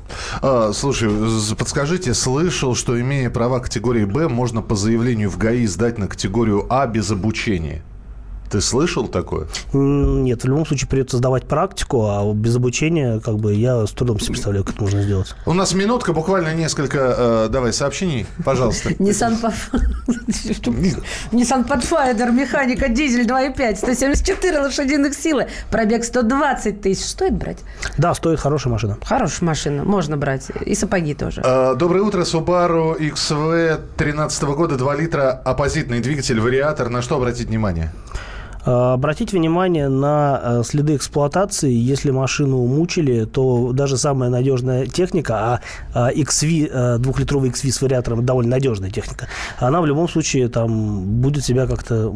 А, 0.42 0.72
слушай, 0.72 1.10
подскажите, 1.56 2.14
слышал, 2.14 2.74
что 2.74 3.00
имея 3.00 3.30
права 3.30 3.60
категории 3.60 4.04
«Б», 4.04 4.28
можно 4.28 4.62
по 4.62 4.74
заявлению 4.74 5.30
в 5.30 5.38
ГАИ 5.38 5.66
сдать 5.66 5.98
на 5.98 6.06
категорию 6.08 6.66
«А» 6.68 6.86
без 6.86 7.10
обучения? 7.10 7.82
Ты 8.50 8.60
слышал 8.60 9.08
такое? 9.08 9.46
Нет, 9.72 10.42
в 10.42 10.46
любом 10.46 10.66
случае 10.66 10.88
придется 10.88 11.18
сдавать 11.18 11.44
практику, 11.46 12.06
а 12.08 12.32
без 12.32 12.56
обучения, 12.56 13.20
как 13.20 13.36
бы, 13.36 13.54
я 13.54 13.86
с 13.86 13.90
трудом 13.90 14.18
себе 14.18 14.32
представляю, 14.32 14.64
как 14.64 14.74
это 14.74 14.82
можно 14.82 15.02
сделать. 15.02 15.34
У 15.46 15.52
нас 15.52 15.74
минутка, 15.74 16.12
буквально 16.12 16.54
несколько, 16.54 16.98
э, 16.98 17.48
давай, 17.50 17.72
сообщений, 17.72 18.26
пожалуйста. 18.44 18.90
Nissan 21.32 21.66
Pathfinder, 21.66 22.30
механика, 22.32 22.88
дизель 22.88 23.26
2.5, 23.26 23.76
174 23.76 24.58
лошадиных 24.58 25.14
силы, 25.14 25.48
пробег 25.70 26.04
120 26.04 26.80
тысяч. 26.80 27.04
Стоит 27.04 27.34
брать? 27.34 27.58
Да, 27.96 28.14
стоит 28.14 28.40
хорошая 28.40 28.72
машина. 28.72 28.98
Хорошая 29.04 29.46
машина, 29.46 29.84
можно 29.84 30.16
брать. 30.16 30.48
И 30.64 30.74
сапоги 30.74 31.14
тоже. 31.14 31.42
Э, 31.44 31.74
доброе 31.76 32.02
утро, 32.02 32.22
Subaru 32.22 32.98
XV 32.98 33.80
13 33.96 34.42
года, 34.44 34.76
2 34.76 34.96
литра, 34.96 35.30
оппозитный 35.44 36.00
двигатель, 36.00 36.40
вариатор. 36.40 36.88
На 36.88 37.02
что 37.02 37.16
обратить 37.16 37.48
внимание? 37.48 37.92
Э, 38.66 38.92
обратите 38.94 39.36
внимание 39.36 39.88
на 39.88 40.40
э, 40.42 40.62
следы 40.64 40.96
эксплуатации. 40.96 41.72
Если 41.72 42.10
машину 42.10 42.66
мучили, 42.66 43.24
то 43.24 43.72
даже 43.72 43.96
самая 43.96 44.30
надежная 44.30 44.86
техника, 44.86 45.60
а 45.94 46.12
XV, 46.12 46.70
э, 46.70 46.98
двухлитровый 46.98 47.50
XV 47.50 47.70
с 47.70 47.82
вариатором 47.82 48.24
довольно 48.24 48.50
надежная 48.50 48.90
техника, 48.90 49.28
она 49.58 49.80
в 49.80 49.86
любом 49.86 50.08
случае 50.08 50.48
там 50.48 51.20
будет 51.20 51.44
себя 51.44 51.66
как-то 51.66 52.12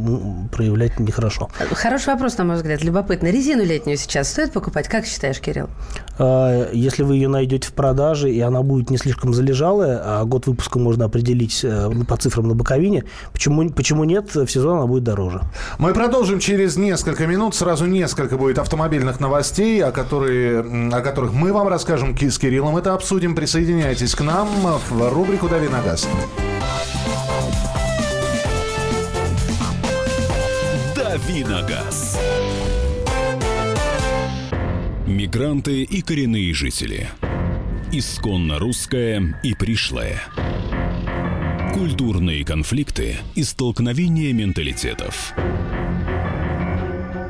проявлять 0.52 0.98
нехорошо. 0.98 1.48
Хороший 1.72 2.09
вопрос, 2.09 2.38
на 2.38 2.44
мой 2.44 2.57
взгляд, 2.57 2.83
любопытно. 2.83 3.28
Резину 3.28 3.64
летнюю 3.64 3.96
сейчас 3.96 4.31
стоит 4.31 4.52
покупать? 4.52 4.88
Как 4.88 5.07
считаешь, 5.07 5.40
Кирилл? 5.40 5.68
Если 6.18 7.02
вы 7.02 7.16
ее 7.16 7.28
найдете 7.28 7.68
в 7.68 7.72
продаже, 7.72 8.31
и 8.31 8.40
она 8.40 8.62
будет 8.62 8.90
не 8.90 8.98
слишком 8.98 9.35
залежалая, 9.35 10.00
а 10.05 10.24
год 10.24 10.46
выпуска 10.46 10.78
можно 10.78 11.07
определить 11.07 11.64
по 12.09 12.16
цифрам 12.16 12.48
на 12.48 12.55
боковине, 12.55 13.05
почему, 13.33 13.68
почему 13.70 14.05
нет, 14.05 14.35
в 14.35 14.46
сезон 14.48 14.78
она 14.78 14.87
будет 14.87 15.05
дороже. 15.05 15.40
Мы 15.78 15.92
продолжим 15.92 16.40
через 16.42 16.76
несколько 16.76 17.28
минут. 17.28 17.55
Сразу 17.55 17.87
несколько 17.87 18.37
будет 18.37 18.59
автомобильных 18.59 19.20
новостей, 19.20 19.83
о, 19.83 19.92
которые, 19.92 20.61
о 20.92 21.00
которых 21.00 21.33
мы 21.33 21.52
вам 21.52 21.68
расскажем 21.68 22.18
с 22.18 22.38
Кириллом. 22.38 22.76
Это 22.76 22.94
обсудим. 22.94 23.37
Присоединяйтесь 23.37 24.14
к 24.16 24.22
нам 24.22 24.48
в 24.90 25.11
рубрику 25.11 25.48
«Дави 25.48 25.68
на 25.68 25.81
газ». 25.83 26.09
«Дави 30.96 31.44
на 31.44 31.62
газ». 31.62 32.18
Мигранты 35.07 35.83
и 35.83 36.02
коренные 36.02 36.52
жители. 36.55 37.09
Исконно 37.92 38.59
русская 38.59 39.38
и 39.44 39.55
пришлая. 39.55 40.20
Культурные 41.72 42.44
конфликты 42.44 43.18
и 43.37 43.44
столкновения 43.44 44.33
менталитетов. 44.33 45.35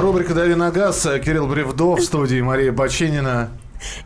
Рубрика 0.00 0.34
«Дави 0.34 0.54
на 0.54 0.70
газ». 0.70 1.06
Кирилл 1.24 1.46
Бревдов 1.46 2.00
в 2.00 2.02
студии 2.02 2.40
Мария 2.40 2.72
Бочинина 2.72 3.50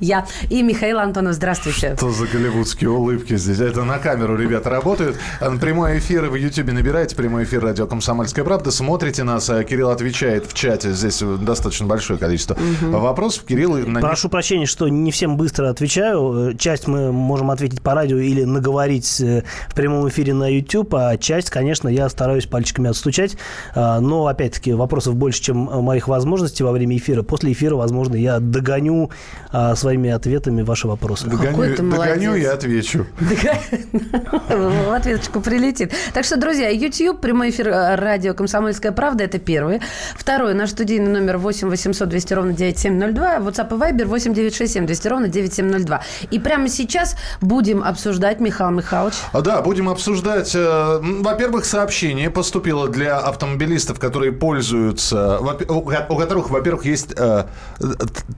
я 0.00 0.26
и 0.50 0.62
Михаил 0.62 0.98
Антонов. 0.98 1.34
Здравствуйте. 1.34 1.96
Что 1.96 2.10
за 2.10 2.26
голливудские 2.26 2.90
улыбки 2.90 3.36
здесь? 3.36 3.60
Это 3.60 3.84
на 3.84 3.98
камеру 3.98 4.36
ребята 4.36 4.70
работают. 4.70 5.16
Прямой 5.60 5.98
эфир 5.98 6.26
в 6.26 6.34
Ютьюбе 6.34 6.72
набираете, 6.72 7.16
прямой 7.16 7.44
эфир 7.44 7.62
радио 7.62 7.86
«Комсомольская 7.86 8.44
правда». 8.44 8.70
Смотрите 8.70 9.24
нас. 9.24 9.48
А 9.50 9.62
Кирилл 9.64 9.90
отвечает 9.90 10.46
в 10.46 10.54
чате. 10.54 10.92
Здесь 10.92 11.22
достаточно 11.40 11.86
большое 11.86 12.18
количество 12.18 12.54
угу. 12.54 12.98
вопросов. 12.98 13.44
Кирилл... 13.44 13.76
На... 13.86 14.00
Прошу 14.00 14.28
прощения, 14.28 14.66
что 14.66 14.88
не 14.88 15.10
всем 15.10 15.36
быстро 15.36 15.68
отвечаю. 15.68 16.54
Часть 16.58 16.86
мы 16.86 17.12
можем 17.12 17.50
ответить 17.50 17.82
по 17.82 17.94
радио 17.94 18.18
или 18.18 18.44
наговорить 18.44 19.20
э, 19.20 19.42
в 19.68 19.74
прямом 19.74 20.08
эфире 20.08 20.34
на 20.34 20.48
YouTube, 20.48 20.94
а 20.94 21.16
часть, 21.16 21.50
конечно, 21.50 21.88
я 21.88 22.08
стараюсь 22.08 22.46
пальчиками 22.46 22.90
отстучать. 22.90 23.36
Но, 23.74 24.26
опять-таки, 24.26 24.72
вопросов 24.72 25.16
больше, 25.16 25.42
чем 25.42 25.56
моих 25.56 26.08
возможностей 26.08 26.64
во 26.64 26.72
время 26.72 26.96
эфира. 26.96 27.22
После 27.22 27.52
эфира, 27.52 27.76
возможно, 27.76 28.14
я 28.14 28.40
догоню 28.40 29.10
а, 29.50 29.74
своими 29.88 30.10
ответами 30.10 30.60
ваши 30.60 30.86
вопросы. 30.86 31.28
Догоню, 31.28 31.74
догоню 31.76 32.34
и 32.34 32.44
отвечу. 32.44 33.06
В 33.18 34.92
ответочку 34.94 35.40
прилетит. 35.40 35.94
Так 36.12 36.26
что, 36.26 36.36
друзья, 36.36 36.68
YouTube, 36.68 37.22
прямой 37.22 37.48
эфир 37.48 37.68
э, 37.68 37.94
радио 37.94 38.34
«Комсомольская 38.34 38.92
правда»– 38.92 39.24
это 39.24 39.38
первый. 39.38 39.80
Второй, 40.14 40.52
наш 40.52 40.72
студийный 40.72 41.10
номер 41.10 41.38
8 41.38 41.70
800 41.70 42.06
200 42.06 42.34
ровно 42.34 42.52
9702. 42.52 43.36
WhatsApp 43.38 43.68
и 43.68 43.80
Viber 43.80 44.04
8 44.04 44.34
967 44.34 44.86
200 44.86 45.08
ровно 45.08 45.28
9702. 45.28 46.02
И 46.32 46.38
прямо 46.38 46.68
сейчас 46.68 47.16
будем 47.40 47.82
обсуждать, 47.82 48.40
Михаил 48.40 48.72
Михайлович. 48.72 49.14
А, 49.32 49.40
да, 49.40 49.62
будем 49.62 49.88
обсуждать. 49.88 50.52
Э, 50.54 50.98
во-первых, 51.00 51.64
сообщение 51.64 52.28
поступило 52.28 52.88
для 52.88 53.16
автомобилистов, 53.16 53.98
которые 53.98 54.32
пользуются, 54.32 55.38
у 55.38 56.16
которых, 56.16 56.50
во-первых, 56.50 56.84
есть 56.84 57.14
э, 57.16 57.44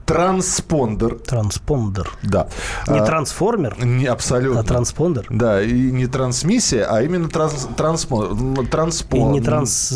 транспондер 0.05 1.15
Транспондер. 1.41 2.11
Да. 2.21 2.47
Не 2.87 2.99
а, 2.99 3.05
трансформер, 3.05 3.83
не, 3.83 4.05
абсолютно. 4.05 4.59
а 4.59 4.63
транспондер. 4.63 5.25
Да, 5.29 5.61
и 5.61 5.91
не 5.91 6.05
трансмиссия, 6.05 6.85
а 6.85 7.01
именно 7.01 7.29
транс, 7.29 7.67
транспондер. 7.75 8.67
Транспондер. 8.67 9.29
И 9.29 9.33
не 9.33 9.41
транс... 9.41 9.91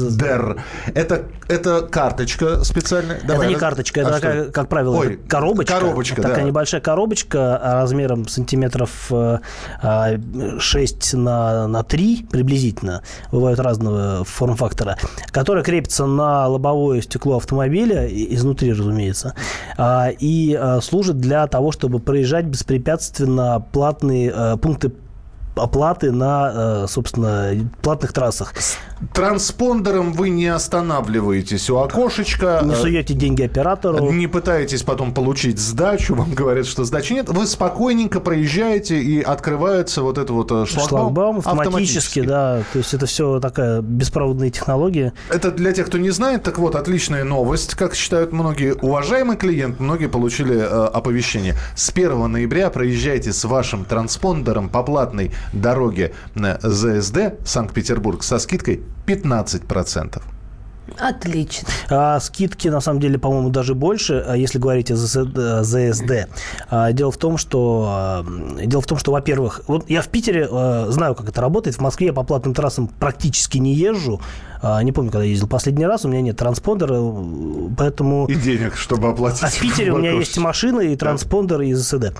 Это, 0.93 1.25
это 1.47 1.81
карточка 1.81 2.63
специальная. 2.63 3.19
Давай, 3.23 3.45
это 3.45 3.53
не 3.53 3.59
карточка, 3.59 4.01
а 4.01 4.17
это, 4.17 4.21
как, 4.21 4.51
как 4.53 4.69
правило, 4.69 4.97
Ой, 4.97 5.19
коробочка. 5.27 5.73
Коробочка, 5.73 6.21
Такая 6.21 6.37
да. 6.37 6.43
небольшая 6.43 6.81
коробочка 6.81 7.59
размером 7.61 8.27
сантиметров 8.27 9.11
6 9.11 11.13
э, 11.13 11.17
на, 11.17 11.67
на 11.67 11.83
3 11.83 12.27
приблизительно. 12.31 13.03
Бывают 13.31 13.59
разного 13.59 14.23
форм-фактора. 14.23 14.97
Которая 15.27 15.63
крепится 15.63 16.07
на 16.07 16.47
лобовое 16.47 17.01
стекло 17.01 17.37
автомобиля, 17.37 18.07
изнутри, 18.07 18.73
разумеется. 18.73 19.35
А, 19.77 20.09
и 20.17 20.59
служит 20.81 21.19
для 21.19 21.34
того, 21.47 21.71
чтобы 21.71 21.99
проезжать 21.99 22.45
беспрепятственно 22.45 23.65
платные 23.71 24.31
э, 24.33 24.57
пункты 24.57 24.91
оплаты 25.55 26.11
на, 26.11 26.83
э, 26.83 26.85
собственно, 26.87 27.53
платных 27.81 28.13
трассах. 28.13 28.53
Транспондером 29.13 30.13
вы 30.13 30.29
не 30.29 30.47
останавливаетесь 30.47 31.69
у 31.69 31.77
окошечка. 31.77 32.61
Не 32.63 32.75
суете 32.75 33.13
деньги 33.13 33.43
оператору. 33.43 34.11
Не 34.11 34.27
пытаетесь 34.27 34.83
потом 34.83 35.13
получить 35.13 35.59
сдачу. 35.59 36.15
Вам 36.15 36.33
говорят, 36.33 36.65
что 36.65 36.83
сдачи 36.83 37.13
нет. 37.13 37.29
Вы 37.29 37.45
спокойненько 37.45 38.19
проезжаете 38.19 39.01
и 39.01 39.21
открывается 39.21 40.01
вот 40.01 40.17
это 40.17 40.33
вот 40.33 40.51
э, 40.51 40.65
шлагбаум. 40.65 40.87
Шлагбаум 40.89 41.37
автоматически, 41.39 41.67
автоматически, 41.67 42.21
да. 42.21 42.63
То 42.71 42.79
есть 42.79 42.93
это 42.93 43.05
все 43.05 43.39
такая 43.39 43.81
беспроводная 43.81 44.49
технология. 44.49 45.13
Это 45.29 45.51
для 45.51 45.73
тех, 45.73 45.87
кто 45.87 45.97
не 45.97 46.09
знает. 46.09 46.43
Так 46.43 46.57
вот, 46.57 46.75
отличная 46.75 47.23
новость. 47.23 47.75
Как 47.75 47.95
считают 47.95 48.31
многие 48.31 48.73
уважаемые 48.73 49.37
клиенты, 49.37 49.81
многие 49.81 50.07
получили 50.07 50.57
э, 50.57 50.85
оповещение. 50.87 51.55
С 51.75 51.89
1 51.89 52.31
ноября 52.31 52.69
проезжайте 52.69 53.33
с 53.33 53.43
вашим 53.45 53.85
транспондером 53.85 54.69
по 54.69 54.83
платной 54.83 55.31
дороге 55.53 56.13
ЗСД 56.35 57.35
Санкт-Петербург 57.45 58.23
со 58.23 58.39
скидкой 58.39 58.81
15%. 59.05 60.21
Отлично. 60.99 61.67
А, 61.89 62.19
скидки, 62.19 62.67
на 62.67 62.79
самом 62.79 62.99
деле, 62.99 63.17
по-моему, 63.17 63.49
даже 63.49 63.73
больше, 63.73 64.23
а 64.25 64.35
если 64.35 64.59
говорить 64.59 64.91
о 64.91 64.95
ЗСД. 64.95 66.29
А, 66.69 66.91
дело 66.91 67.11
в 67.11 67.17
том, 67.17 67.37
что, 67.37 67.85
а, 67.87 68.25
дело 68.63 68.81
в 68.81 68.85
том, 68.85 68.97
что, 68.97 69.11
во-первых, 69.11 69.61
вот 69.67 69.89
я 69.89 70.01
в 70.01 70.07
Питере 70.09 70.47
а, 70.49 70.87
знаю, 70.89 71.15
как 71.15 71.29
это 71.29 71.41
работает. 71.41 71.77
В 71.77 71.81
Москве 71.81 72.07
я 72.07 72.13
по 72.13 72.23
платным 72.23 72.53
трассам 72.53 72.87
практически 72.87 73.57
не 73.57 73.73
езжу. 73.73 74.21
А, 74.61 74.81
не 74.83 74.91
помню, 74.91 75.11
когда 75.11 75.23
ездил 75.23 75.47
последний 75.47 75.85
раз, 75.85 76.05
у 76.05 76.09
меня 76.09 76.21
нет 76.21 76.37
транспондера, 76.37 77.01
поэтому... 77.77 78.25
И 78.27 78.35
денег, 78.35 78.75
чтобы 78.75 79.09
оплатить. 79.09 79.43
А 79.43 79.47
в 79.47 79.59
Питере 79.59 79.91
у 79.91 79.97
меня 79.97 80.11
есть 80.11 80.37
машина 80.37 80.81
и 80.81 80.95
транспондер 80.95 81.61
из 81.61 81.81
СД. 81.81 82.13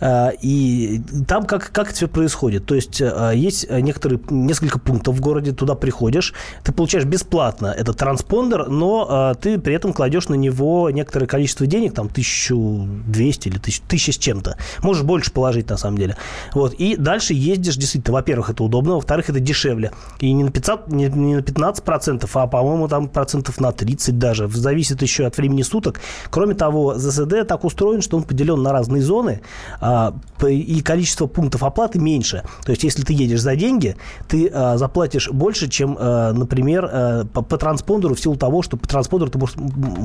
А, 0.00 0.30
и 0.40 1.00
там 1.26 1.44
как, 1.44 1.70
как 1.72 1.88
это 1.88 1.96
все 1.96 2.08
происходит? 2.08 2.66
То 2.66 2.74
есть 2.74 3.00
а, 3.02 3.30
есть 3.32 3.70
некоторые, 3.70 4.20
несколько 4.30 4.78
пунктов 4.78 5.16
в 5.16 5.20
городе, 5.20 5.52
туда 5.52 5.74
приходишь, 5.74 6.34
ты 6.64 6.72
получаешь 6.72 7.04
бесплатно 7.04 7.74
этот 7.76 7.96
транспондер, 7.96 8.68
но 8.68 9.34
ты 9.40 9.58
при 9.58 9.74
этом 9.74 9.92
кладешь 9.92 10.28
на 10.28 10.34
него 10.34 10.90
некоторое 10.90 11.26
количество 11.26 11.66
денег, 11.66 11.94
там 11.94 12.06
1200 12.06 13.48
или 13.48 13.58
1000, 13.58 14.12
с 14.12 14.18
чем-то. 14.18 14.56
Можешь 14.82 15.02
больше 15.02 15.32
положить, 15.32 15.68
на 15.70 15.76
самом 15.76 15.98
деле. 15.98 16.16
Вот. 16.54 16.74
И 16.74 16.96
дальше 16.96 17.34
ездишь, 17.34 17.76
действительно, 17.76 18.14
во-первых, 18.14 18.50
это 18.50 18.64
удобно, 18.64 18.94
во-вторых, 18.94 19.30
это 19.30 19.40
дешевле. 19.40 19.92
И 20.20 20.32
не 20.32 20.44
на 20.44 20.50
15, 20.50 20.88
не, 20.88 21.06
не 21.06 21.36
на 21.36 21.42
15 21.42 21.81
процентов, 21.82 22.36
а, 22.36 22.46
по-моему, 22.46 22.88
там 22.88 23.08
процентов 23.08 23.60
на 23.60 23.72
30 23.72 24.18
даже. 24.18 24.48
Зависит 24.48 25.02
еще 25.02 25.26
от 25.26 25.36
времени 25.36 25.62
суток. 25.62 26.00
Кроме 26.30 26.54
того, 26.54 26.94
ЗСД 26.96 27.46
так 27.46 27.64
устроен, 27.64 28.02
что 28.02 28.16
он 28.16 28.22
поделен 28.22 28.62
на 28.62 28.72
разные 28.72 29.02
зоны, 29.02 29.40
а, 29.80 30.14
и 30.46 30.82
количество 30.82 31.26
пунктов 31.26 31.62
оплаты 31.62 31.98
меньше. 31.98 32.42
То 32.64 32.72
есть, 32.72 32.84
если 32.84 33.02
ты 33.02 33.12
едешь 33.12 33.40
за 33.40 33.56
деньги, 33.56 33.96
ты 34.28 34.50
а, 34.52 34.76
заплатишь 34.76 35.30
больше, 35.30 35.68
чем, 35.68 35.96
а, 35.98 36.32
например, 36.32 37.26
по, 37.32 37.42
по 37.42 37.58
транспондеру 37.58 38.14
в 38.14 38.20
силу 38.20 38.36
того, 38.36 38.62
что 38.62 38.76
по 38.76 38.88
транспондеру 38.88 39.30
ты 39.30 39.38
можешь, 39.38 39.56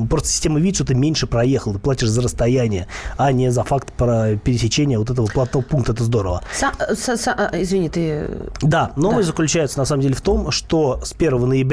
просто 0.08 0.28
система 0.28 0.60
видит, 0.60 0.76
что 0.76 0.84
ты 0.84 0.94
меньше 0.94 1.26
проехал, 1.26 1.72
ты 1.72 1.78
платишь 1.78 2.08
за 2.08 2.22
расстояние, 2.22 2.86
а 3.16 3.32
не 3.32 3.50
за 3.50 3.64
факт 3.64 3.92
про 3.92 4.36
пересечения 4.36 4.98
вот 4.98 5.10
этого 5.10 5.26
платного 5.26 5.64
пункта. 5.64 5.92
Это 5.92 6.04
здорово. 6.04 6.42
Са, 6.52 6.72
са, 6.94 7.16
са, 7.16 7.50
извини, 7.54 7.88
ты... 7.88 8.28
Да, 8.62 8.92
новость 8.96 9.28
да. 9.28 9.32
заключается 9.32 9.78
на 9.78 9.84
самом 9.84 10.02
деле 10.02 10.14
в 10.14 10.20
том, 10.20 10.50
что 10.50 11.00
с 11.02 11.12
1 11.12 11.48
ноября 11.48 11.67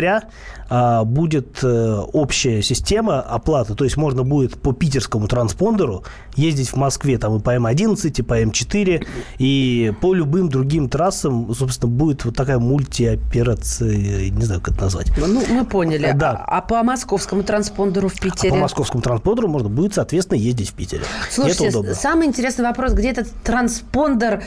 а, 0.68 1.04
будет 1.04 1.60
а, 1.64 2.02
общая 2.02 2.62
система 2.62 3.22
оплаты. 3.22 3.76
То 3.76 3.84
есть 3.84 3.98
можно 3.98 4.24
будет 4.24 4.60
по 4.60 4.74
питерскому 4.74 5.28
транспондеру 5.28 6.04
ездить 6.36 6.70
в 6.70 6.76
Москве 6.76 7.18
там 7.18 7.38
и 7.38 7.40
по 7.40 7.56
М11, 7.56 8.14
и 8.18 8.22
по 8.22 8.42
М4, 8.42 9.06
и 9.38 9.94
по 10.02 10.14
любым 10.14 10.50
другим 10.50 10.90
трассам, 10.90 11.54
собственно, 11.54 11.92
будет 11.92 12.26
вот 12.26 12.36
такая 12.36 12.58
мультиоперация, 12.58 14.30
не 14.30 14.44
знаю, 14.44 14.62
как 14.62 14.76
это 14.76 14.84
назвать. 14.86 15.12
Ну, 15.18 15.44
мы 15.50 15.66
поняли. 15.66 16.14
Да. 16.16 16.44
А, 16.48 16.58
а 16.58 16.62
по 16.62 16.82
московскому 16.84 17.44
транспондеру 17.44 18.10
в 18.10 18.20
Питере? 18.20 18.50
А 18.50 18.54
по 18.54 18.60
московскому 18.60 19.04
транспондеру 19.04 19.48
можно 19.48 19.70
будет, 19.70 19.94
соответственно, 19.94 20.40
ездить 20.40 20.70
в 20.70 20.74
Питере. 20.74 21.04
Слушайте, 21.30 21.94
самый 21.94 22.28
интересный 22.28 22.66
вопрос, 22.66 22.94
где 22.94 23.12
этот 23.12 23.30
транспондер, 23.44 24.44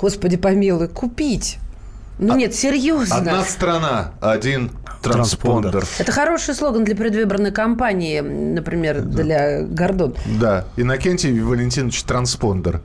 господи 0.00 0.36
помилуй, 0.36 0.88
купить? 0.88 1.58
Ну 2.20 2.34
а, 2.34 2.36
нет, 2.36 2.54
серьезно. 2.54 3.16
Одна 3.16 3.44
страна, 3.44 4.12
один 4.20 4.70
транспондер. 5.02 5.84
Это 5.98 6.12
хороший 6.12 6.54
слоган 6.54 6.84
для 6.84 6.94
предвыборной 6.94 7.52
кампании, 7.52 8.20
например, 8.20 9.02
да. 9.02 9.22
для 9.22 9.62
Гордон. 9.62 10.14
Да, 10.38 10.66
Иннокентий 10.76 11.40
Валентинович 11.40 12.02
транспондер. 12.02 12.80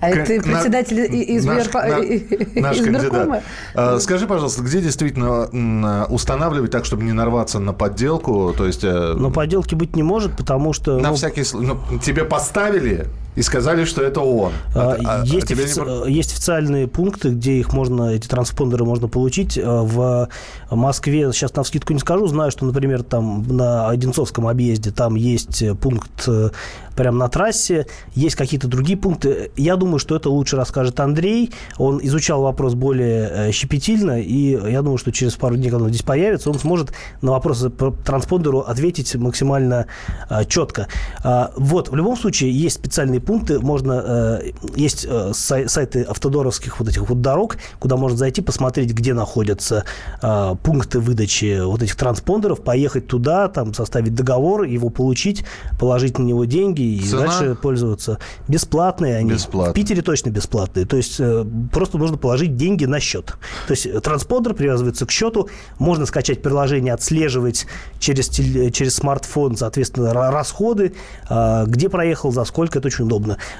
А 0.00 0.10
К- 0.10 0.16
это 0.16 0.42
председатель 0.42 1.00
на, 1.00 1.04
из, 1.04 1.44
наш, 1.44 1.72
на, 1.72 2.60
наш 2.60 2.78
кандидат. 2.78 3.42
А, 3.74 4.00
скажи, 4.00 4.26
пожалуйста, 4.26 4.62
где 4.62 4.80
действительно 4.80 6.06
устанавливать 6.06 6.72
так, 6.72 6.84
чтобы 6.84 7.04
не 7.04 7.12
нарваться 7.12 7.60
на 7.60 7.72
подделку? 7.72 8.52
То 8.56 8.66
есть, 8.66 8.82
э, 8.82 9.14
Но 9.16 9.30
подделки 9.30 9.74
быть 9.74 9.94
не 9.94 10.02
может, 10.02 10.36
потому 10.36 10.72
что... 10.72 10.98
На 10.98 11.10
ну... 11.10 11.14
всякий 11.14 11.44
случай. 11.44 11.72
Ну, 11.90 11.98
тебе 11.98 12.24
поставили 12.24 13.06
и 13.34 13.42
сказали, 13.42 13.84
что 13.84 14.02
это 14.02 14.20
он. 14.20 14.52
А, 14.74 14.96
а, 15.04 15.22
а 15.22 15.24
есть, 15.24 15.50
а 15.50 15.54
офици... 15.54 15.80
не... 15.80 16.12
есть 16.12 16.32
официальные 16.32 16.86
пункты, 16.86 17.30
где 17.30 17.54
их 17.54 17.72
можно, 17.72 18.10
эти 18.10 18.28
транспондеры 18.28 18.84
можно 18.84 19.08
получить. 19.08 19.58
А, 19.58 19.82
в 19.82 20.28
Москве, 20.70 21.32
сейчас 21.32 21.54
на 21.54 21.62
вскидку 21.62 21.92
не 21.92 21.98
скажу, 21.98 22.26
знаю, 22.26 22.50
что, 22.50 22.64
например, 22.64 23.02
там 23.02 23.44
на 23.48 23.88
Одинцовском 23.88 24.46
объезде 24.46 24.90
там 24.90 25.14
есть 25.14 25.62
пункт 25.80 26.24
э, 26.26 26.50
прямо 26.94 27.18
на 27.18 27.28
трассе, 27.28 27.86
есть 28.14 28.36
какие-то 28.36 28.68
другие 28.68 28.96
пункты. 28.96 29.50
Я 29.56 29.76
думаю, 29.76 29.98
что 29.98 30.16
это 30.16 30.30
лучше 30.30 30.56
расскажет 30.56 31.00
Андрей. 31.00 31.52
Он 31.78 32.00
изучал 32.02 32.42
вопрос 32.42 32.74
более 32.74 33.30
э, 33.30 33.52
щепетильно, 33.52 34.20
и 34.20 34.50
я 34.70 34.82
думаю, 34.82 34.98
что 34.98 35.12
через 35.12 35.34
пару 35.34 35.56
дней, 35.56 35.70
когда 35.70 35.84
он 35.84 35.90
здесь 35.90 36.02
появится, 36.02 36.50
он 36.50 36.58
сможет 36.58 36.92
на 37.22 37.32
вопросы 37.32 37.70
по 37.70 37.90
транспондеру 37.90 38.60
ответить 38.60 39.14
максимально 39.16 39.86
э, 40.30 40.44
четко. 40.46 40.88
А, 41.22 41.52
вот, 41.56 41.88
в 41.88 41.96
любом 41.96 42.16
случае, 42.16 42.52
есть 42.52 42.76
специальные 42.76 43.20
пункты, 43.24 43.60
можно, 43.60 44.02
э, 44.06 44.50
есть 44.76 45.06
сайты 45.32 46.02
автодоровских 46.02 46.78
вот 46.78 46.88
этих 46.88 47.08
вот 47.08 47.20
дорог, 47.20 47.56
куда 47.78 47.96
можно 47.96 48.16
зайти, 48.16 48.42
посмотреть, 48.42 48.92
где 48.92 49.14
находятся 49.14 49.84
пункты 50.62 51.00
выдачи 51.00 51.60
вот 51.64 51.82
этих 51.82 51.96
транспондеров, 51.96 52.62
поехать 52.62 53.06
туда, 53.06 53.48
там 53.48 53.74
составить 53.74 54.14
договор, 54.14 54.64
его 54.64 54.88
получить, 54.88 55.44
положить 55.78 56.18
на 56.18 56.22
него 56.22 56.44
деньги 56.44 56.82
и 56.82 57.00
Цена? 57.00 57.26
дальше 57.26 57.54
пользоваться. 57.54 58.18
Бесплатные 58.48 59.16
они. 59.16 59.30
Бесплатно. 59.30 59.72
В 59.72 59.74
Питере 59.74 60.02
точно 60.02 60.30
бесплатные. 60.30 60.86
То 60.86 60.96
есть 60.96 61.16
э, 61.18 61.44
просто 61.72 61.98
нужно 61.98 62.16
положить 62.16 62.56
деньги 62.56 62.84
на 62.84 63.00
счет. 63.00 63.36
То 63.66 63.72
есть 63.72 63.86
э, 63.86 64.00
транспондер 64.00 64.54
привязывается 64.54 65.06
к 65.06 65.10
счету, 65.10 65.48
можно 65.78 66.06
скачать 66.06 66.42
приложение, 66.42 66.92
отслеживать 66.92 67.66
через, 67.98 68.28
через 68.28 68.94
смартфон, 68.94 69.56
соответственно, 69.56 70.12
расходы, 70.12 70.94
э, 71.28 71.64
где 71.66 71.88
проехал, 71.88 72.32
за 72.32 72.44
сколько, 72.44 72.78
это 72.78 72.88
очень 72.88 73.04
удобно. 73.06 73.13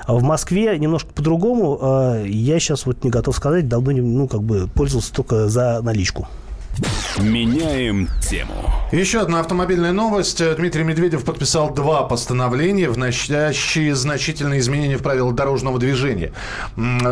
А 0.07 0.15
в 0.15 0.23
Москве 0.23 0.79
немножко 0.79 1.13
по-другому. 1.13 1.79
Э, 1.81 2.25
я 2.27 2.59
сейчас 2.59 2.87
вот 2.87 3.05
не 3.05 3.11
готов 3.11 3.37
сказать, 3.37 3.69
давно 3.69 3.93
ну, 3.93 4.29
как 4.29 4.43
бы 4.43 4.69
пользовался 4.69 5.13
только 5.13 5.49
за 5.49 5.81
наличку. 5.83 6.29
Меняем 7.19 8.09
тему. 8.21 8.53
Еще 8.93 9.21
одна 9.21 9.41
автомобильная 9.41 9.93
новость. 9.93 10.43
Дмитрий 10.57 10.85
Медведев 10.85 11.25
подписал 11.25 11.73
два 11.73 12.03
постановления, 12.03 12.89
вносящие 12.89 13.95
значительные 13.95 14.61
изменения 14.61 14.97
в 14.97 15.03
правила 15.03 15.33
дорожного 15.33 15.79
движения. 15.79 16.33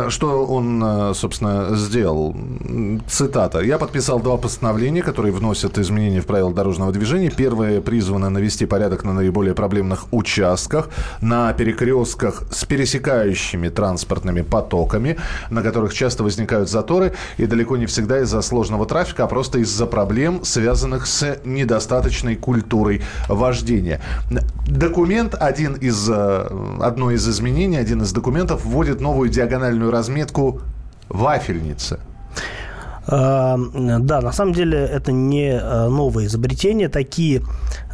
Что 0.09 0.45
он, 0.45 0.83
э, 0.83 1.13
собственно, 1.13 1.75
сделал? 1.75 2.35
Цитата. 3.07 3.61
«Я 3.61 3.77
подписал 3.77 4.19
два 4.19 4.37
постановления, 4.37 5.01
которые 5.01 5.33
вносят 5.33 5.77
изменения 5.77 6.21
в 6.21 6.25
правила 6.25 6.53
дорожного 6.53 6.91
движения. 6.91 7.29
Первое 7.29 7.81
призвано 7.81 8.29
навести 8.29 8.65
порядок 8.65 9.03
на 9.03 9.13
наиболее 9.13 9.53
проблемных 9.53 10.05
участках, 10.11 10.89
на 11.21 11.53
перекрестках 11.53 12.43
с 12.51 12.65
пересекающими 12.65 13.69
транспортными 13.69 14.41
потоками, 14.41 15.17
на 15.49 15.61
которых 15.61 15.93
часто 15.93 16.23
возникают 16.23 16.69
заторы, 16.69 17.13
и 17.37 17.45
далеко 17.45 17.77
не 17.77 17.85
всегда 17.85 18.21
из-за 18.21 18.41
сложного 18.41 18.85
трафика, 18.85 19.23
а 19.23 19.27
просто 19.27 19.52
просто 19.53 19.59
из-за 19.59 19.85
проблем, 19.85 20.43
связанных 20.43 21.05
с 21.05 21.37
недостаточной 21.45 22.35
культурой 22.35 23.01
вождения. 23.29 24.01
Документ, 24.67 25.35
один 25.39 25.73
из, 25.73 26.09
э, 26.09 26.47
одно 26.81 27.11
из 27.11 27.27
изменений, 27.27 27.77
один 27.77 28.01
из 28.01 28.11
документов 28.11 28.65
вводит 28.65 29.01
новую 29.01 29.29
диагональную 29.29 29.91
разметку 29.91 30.61
вафельницы– 31.09 31.99
да, 33.07 34.21
на 34.21 34.31
самом 34.31 34.53
деле 34.53 34.77
это 34.79 35.11
не 35.11 35.51
э, 35.51 35.87
новое 35.89 36.25
изобретение. 36.25 36.87
Такие, 36.87 37.41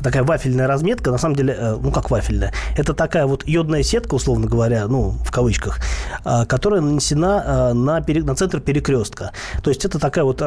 такая 0.04 0.24
вафельная 0.24 0.68
разметка, 0.68 1.12
на 1.12 1.18
самом 1.18 1.36
деле, 1.36 1.56
э, 1.58 1.78
ну 1.82 1.92
как 1.92 2.12
вафельная, 2.12 2.54
это 2.78 2.94
такая 2.94 3.26
вот 3.26 3.48
йодная 3.48 3.84
сетка, 3.84 4.16
условно 4.16 4.48
говоря, 4.48 4.88
ну 4.88 5.16
в 5.26 5.32
кавычках, 5.32 5.80
э, 6.26 6.46
которая 6.46 6.82
нанесена 6.82 7.74
на, 7.74 8.02
пере, 8.02 8.24
на 8.24 8.36
центр 8.36 8.60
перекрестка. 8.60 9.32
То 9.64 9.72
есть 9.72 9.84
это 9.86 10.00
такая 10.00 10.24
вот 10.24 10.42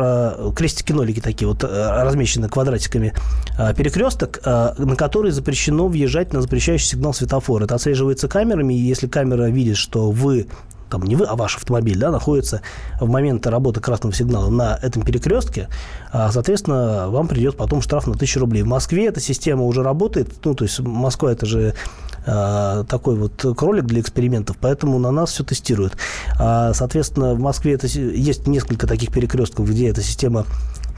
крестики-нолики 0.55 1.21
такие 1.21 1.49
вот 1.49 1.65
размещены 1.65 2.49
квадратиками 2.49 3.15
перекресток, 3.77 4.41
на 4.45 4.97
который 4.97 5.31
запрещено 5.31 5.89
въезжать 5.89 6.33
на 6.33 6.41
запрещающий 6.41 6.87
сигнал 6.87 7.15
светофора. 7.15 7.65
Это 7.65 7.75
отслеживается 7.75 8.29
камерами, 8.29 8.75
и 8.75 8.79
если 8.79 9.07
камера 9.07 9.51
видит, 9.51 9.77
что 9.77 10.11
вы 10.11 10.49
там 10.93 11.05
не 11.05 11.17
вы, 11.17 11.25
а 11.25 11.37
ваш 11.37 11.57
автомобиль, 11.57 11.99
да, 11.99 12.11
находится 12.11 12.61
в 13.01 13.09
момент 13.09 13.47
работы 13.47 13.81
красного 13.81 14.15
сигнала 14.15 14.51
на 14.51 14.79
этом 14.83 15.03
перекрестке, 15.03 15.69
а, 16.13 16.31
соответственно, 16.31 17.09
вам 17.09 17.29
придет 17.29 17.57
потом 17.57 17.81
штраф 17.81 18.07
на 18.07 18.13
1000 18.13 18.41
рублей. 18.41 18.63
В 18.63 18.67
Москве 18.67 19.07
эта 19.07 19.19
система 19.19 19.63
уже 19.63 19.83
работает, 19.83 20.29
ну, 20.45 20.55
то 20.55 20.65
есть 20.65 20.79
Москва 20.81 21.33
это 21.33 21.47
же 21.47 21.75
а, 22.27 22.85
такой 22.85 23.17
вот 23.17 23.45
кролик 23.57 23.85
для 23.87 24.03
экспериментов, 24.03 24.59
поэтому 24.61 24.99
на 24.99 25.11
нас 25.11 25.31
все 25.31 25.45
тестируют. 25.45 25.97
А, 26.39 26.75
соответственно, 26.75 27.35
в 27.35 27.41
Москве 27.41 27.73
это, 27.73 27.87
есть 27.87 28.47
несколько 28.47 28.87
таких 28.87 29.11
перекрестков, 29.11 29.69
где 29.69 29.89
эта 29.89 30.03
система 30.03 30.45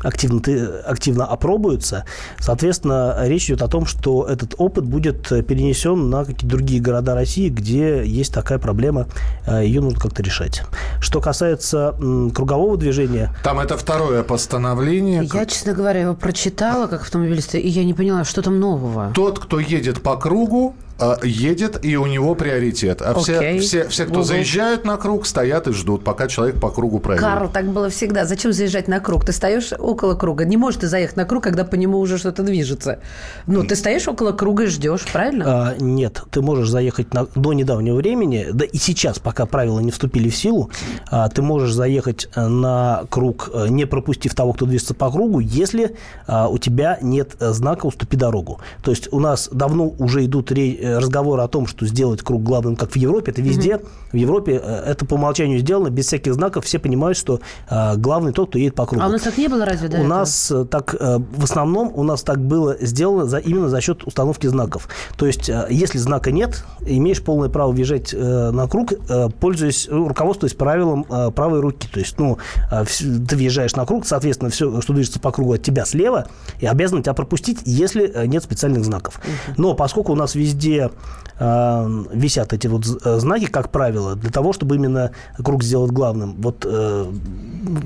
активно, 0.05 0.41
активно 0.87 1.27
опробуются. 1.27 2.05
Соответственно, 2.39 3.17
речь 3.23 3.47
идет 3.47 3.63
о 3.63 3.69
том, 3.69 3.87
что 3.87 4.27
этот 4.27 4.55
опыт 4.59 4.85
будет 4.85 5.29
перенесен 5.47 6.11
на 6.11 6.25
какие-то 6.25 6.47
другие 6.47 6.81
города 6.81 7.15
России, 7.15 7.49
где 7.49 8.05
есть 8.07 8.33
такая 8.33 8.59
проблема, 8.59 9.09
э, 9.47 9.65
ее 9.65 9.81
нужно 9.81 9.99
как-то 9.99 10.23
решать. 10.23 10.63
Что 11.01 11.21
касается 11.21 11.97
кругового 12.35 12.77
движения... 12.77 13.35
Там 13.43 13.59
это 13.59 13.77
второе 13.77 14.23
постановление. 14.23 15.29
Я, 15.33 15.47
честно 15.47 15.73
говоря, 15.73 16.01
его 16.01 16.15
прочитала 16.15 16.87
как 16.87 17.03
автомобилист, 17.03 17.55
и 17.55 17.69
я 17.69 17.85
не 17.85 17.95
поняла, 17.95 18.25
что 18.25 18.43
там 18.43 18.61
нового. 18.61 19.13
Тот, 19.15 19.39
кто 19.39 19.59
едет 19.59 20.03
по 20.03 20.17
кругу, 20.17 20.75
едет, 21.23 21.85
и 21.85 21.97
у 21.97 22.07
него 22.07 22.35
приоритет. 22.35 23.03
А 23.03 23.15
все, 23.15 23.39
Окей. 23.39 23.59
все, 23.59 23.89
все, 23.89 24.05
кто 24.05 24.15
Google. 24.15 24.27
заезжают 24.27 24.85
на 24.85 24.97
круг, 24.97 25.27
стоят 25.27 25.67
и 25.69 25.73
ждут, 25.73 26.05
пока 26.05 26.29
человек 26.29 26.61
по 26.61 26.71
кругу 26.71 27.01
пройдет. 27.01 27.25
Карл, 27.25 27.49
так 27.49 27.67
было 27.67 27.89
всегда. 27.91 28.25
Зачем 28.25 28.53
заезжать 28.53 28.89
на 28.89 29.01
круг? 29.01 29.25
Ты 29.25 29.33
стоишь 29.33 29.73
около 29.79 30.15
круга. 30.15 30.45
Не 30.45 30.57
можешь 30.57 30.81
ты 30.81 30.87
заехать 30.87 31.17
на 31.17 31.25
круг, 31.25 31.43
когда 31.45 31.65
по 31.65 31.75
нему 31.75 31.99
уже 31.99 32.19
что-то 32.19 32.43
движется. 32.43 33.01
Ну, 33.47 33.65
ты 33.65 33.75
стоишь 33.77 34.07
около 34.09 34.33
круга 34.33 34.65
и 34.65 34.67
ждешь, 34.67 35.05
правильно? 35.13 35.45
А, 35.47 35.75
нет, 35.81 36.23
ты 36.31 36.41
можешь 36.43 36.69
заехать 36.69 37.13
на- 37.13 37.27
до 37.35 37.53
недавнего 37.53 37.97
времени, 37.97 38.47
да 38.53 38.65
и 38.65 38.77
сейчас, 38.77 39.19
пока 39.19 39.47
правила 39.47 39.81
не 39.81 39.91
вступили 39.91 40.29
в 40.29 40.37
силу, 40.37 40.71
а, 41.11 41.29
ты 41.29 41.43
можешь 41.43 41.73
заехать 41.73 42.29
э, 42.35 42.47
на 42.47 43.05
круг, 43.11 43.51
э, 43.53 43.67
не 43.69 43.85
пропустив 43.87 44.35
того, 44.35 44.53
кто 44.53 44.67
движется 44.67 44.95
по 44.95 45.11
кругу, 45.11 45.41
если 45.41 45.97
а, 46.27 46.49
у 46.49 46.59
тебя 46.59 46.99
нет 47.03 47.33
э, 47.41 47.51
знака 47.53 47.87
«Уступи 47.87 48.17
дорогу». 48.17 48.61
То 48.83 48.91
есть 48.91 49.13
у 49.13 49.19
нас 49.21 49.49
давно 49.53 49.89
уже 49.99 50.25
идут 50.25 50.53
ре- 50.53 50.75
э, 50.75 50.84
разговоры 50.85 51.43
о 51.43 51.49
том, 51.49 51.67
что 51.67 51.87
сделать 51.87 52.23
круг 52.23 52.43
главным, 52.43 52.77
как 52.77 52.91
в 52.93 52.97
Европе, 52.97 53.33
это 53.33 53.43
везде. 53.43 53.81
В 54.13 54.17
Европе 54.17 54.61
э, 54.63 54.83
это 54.87 55.05
по 55.07 55.15
умолчанию 55.15 55.59
сделано, 55.59 55.91
без 55.91 56.07
всяких 56.07 56.35
знаков, 56.35 56.65
все 56.65 56.79
понимают, 56.79 57.17
что 57.19 57.41
а, 57.69 57.97
главный 57.97 58.33
тот, 58.33 58.51
кто 58.51 58.59
едет 58.59 58.75
по 58.75 58.87
кругу. 58.87 59.03
А 59.03 59.09
у 59.09 59.11
нас 59.11 59.23
так 59.23 59.37
не 59.39 59.49
было 59.49 59.65
разве 59.65 59.89
до 59.89 59.97
У 59.97 60.01
этого? 60.01 60.09
нас 60.09 60.51
э, 60.51 60.65
так, 60.65 60.95
э, 60.99 61.19
в 61.19 61.45
основном, 61.45 61.93
у 61.95 62.03
нас 62.03 62.23
так 62.23 62.39
было 62.41 62.77
сделано 62.81 63.27
за, 63.27 63.39
именно 63.39 63.69
за 63.69 63.81
счет 63.81 64.05
установки 64.05 64.47
знаков. 64.47 64.89
То 65.17 65.27
есть, 65.27 65.49
э, 65.49 65.67
если 65.71 65.99
знака 65.99 66.31
нет, 66.31 66.65
имеешь 66.87 67.23
полное 67.23 67.49
право 67.49 67.73
въезжать 67.73 68.13
э, 68.15 68.51
на 68.51 68.67
круг, 68.69 68.93
э, 68.93 69.29
пользуясь, 69.41 69.89
ну, 69.91 70.09
руководствуясь 70.09 70.55
правилом 70.55 71.07
э, 71.09 71.31
правой 71.31 71.61
руки. 71.61 71.89
То 71.93 72.01
есть, 72.01 72.19
ну, 72.19 72.39
э, 72.71 72.85
ты 72.85 73.37
въезжаешь 73.37 73.75
на 73.77 73.87
круг, 73.87 74.07
соответственно, 74.07 74.51
все, 74.51 74.81
что 74.81 74.93
движется 74.93 75.21
по 75.21 75.31
кругу 75.33 75.55
от 75.55 75.63
тебя 75.63 75.85
слева, 75.85 76.27
и 76.61 76.67
обязан 76.67 77.03
тебя 77.03 77.15
пропустить, 77.15 77.61
если 77.65 78.11
э, 78.11 78.27
нет 78.27 78.43
специальных 78.43 78.85
знаков. 78.85 79.21
Но 79.57 79.75
поскольку 79.75 80.13
у 80.13 80.17
нас 80.17 80.35
везде 80.35 80.74
э, 80.81 82.05
висят 82.13 82.53
эти 82.53 82.67
вот 82.67 82.85
э, 83.05 83.19
знаки, 83.19 83.47
как 83.47 83.71
правило, 83.71 84.15
для 84.17 84.31
того, 84.31 84.53
чтобы 84.53 84.77
именно 84.77 85.11
круг 85.43 85.63
сделать 85.63 85.91
главным, 85.91 86.35
вот 86.39 86.65
э, 86.69 87.07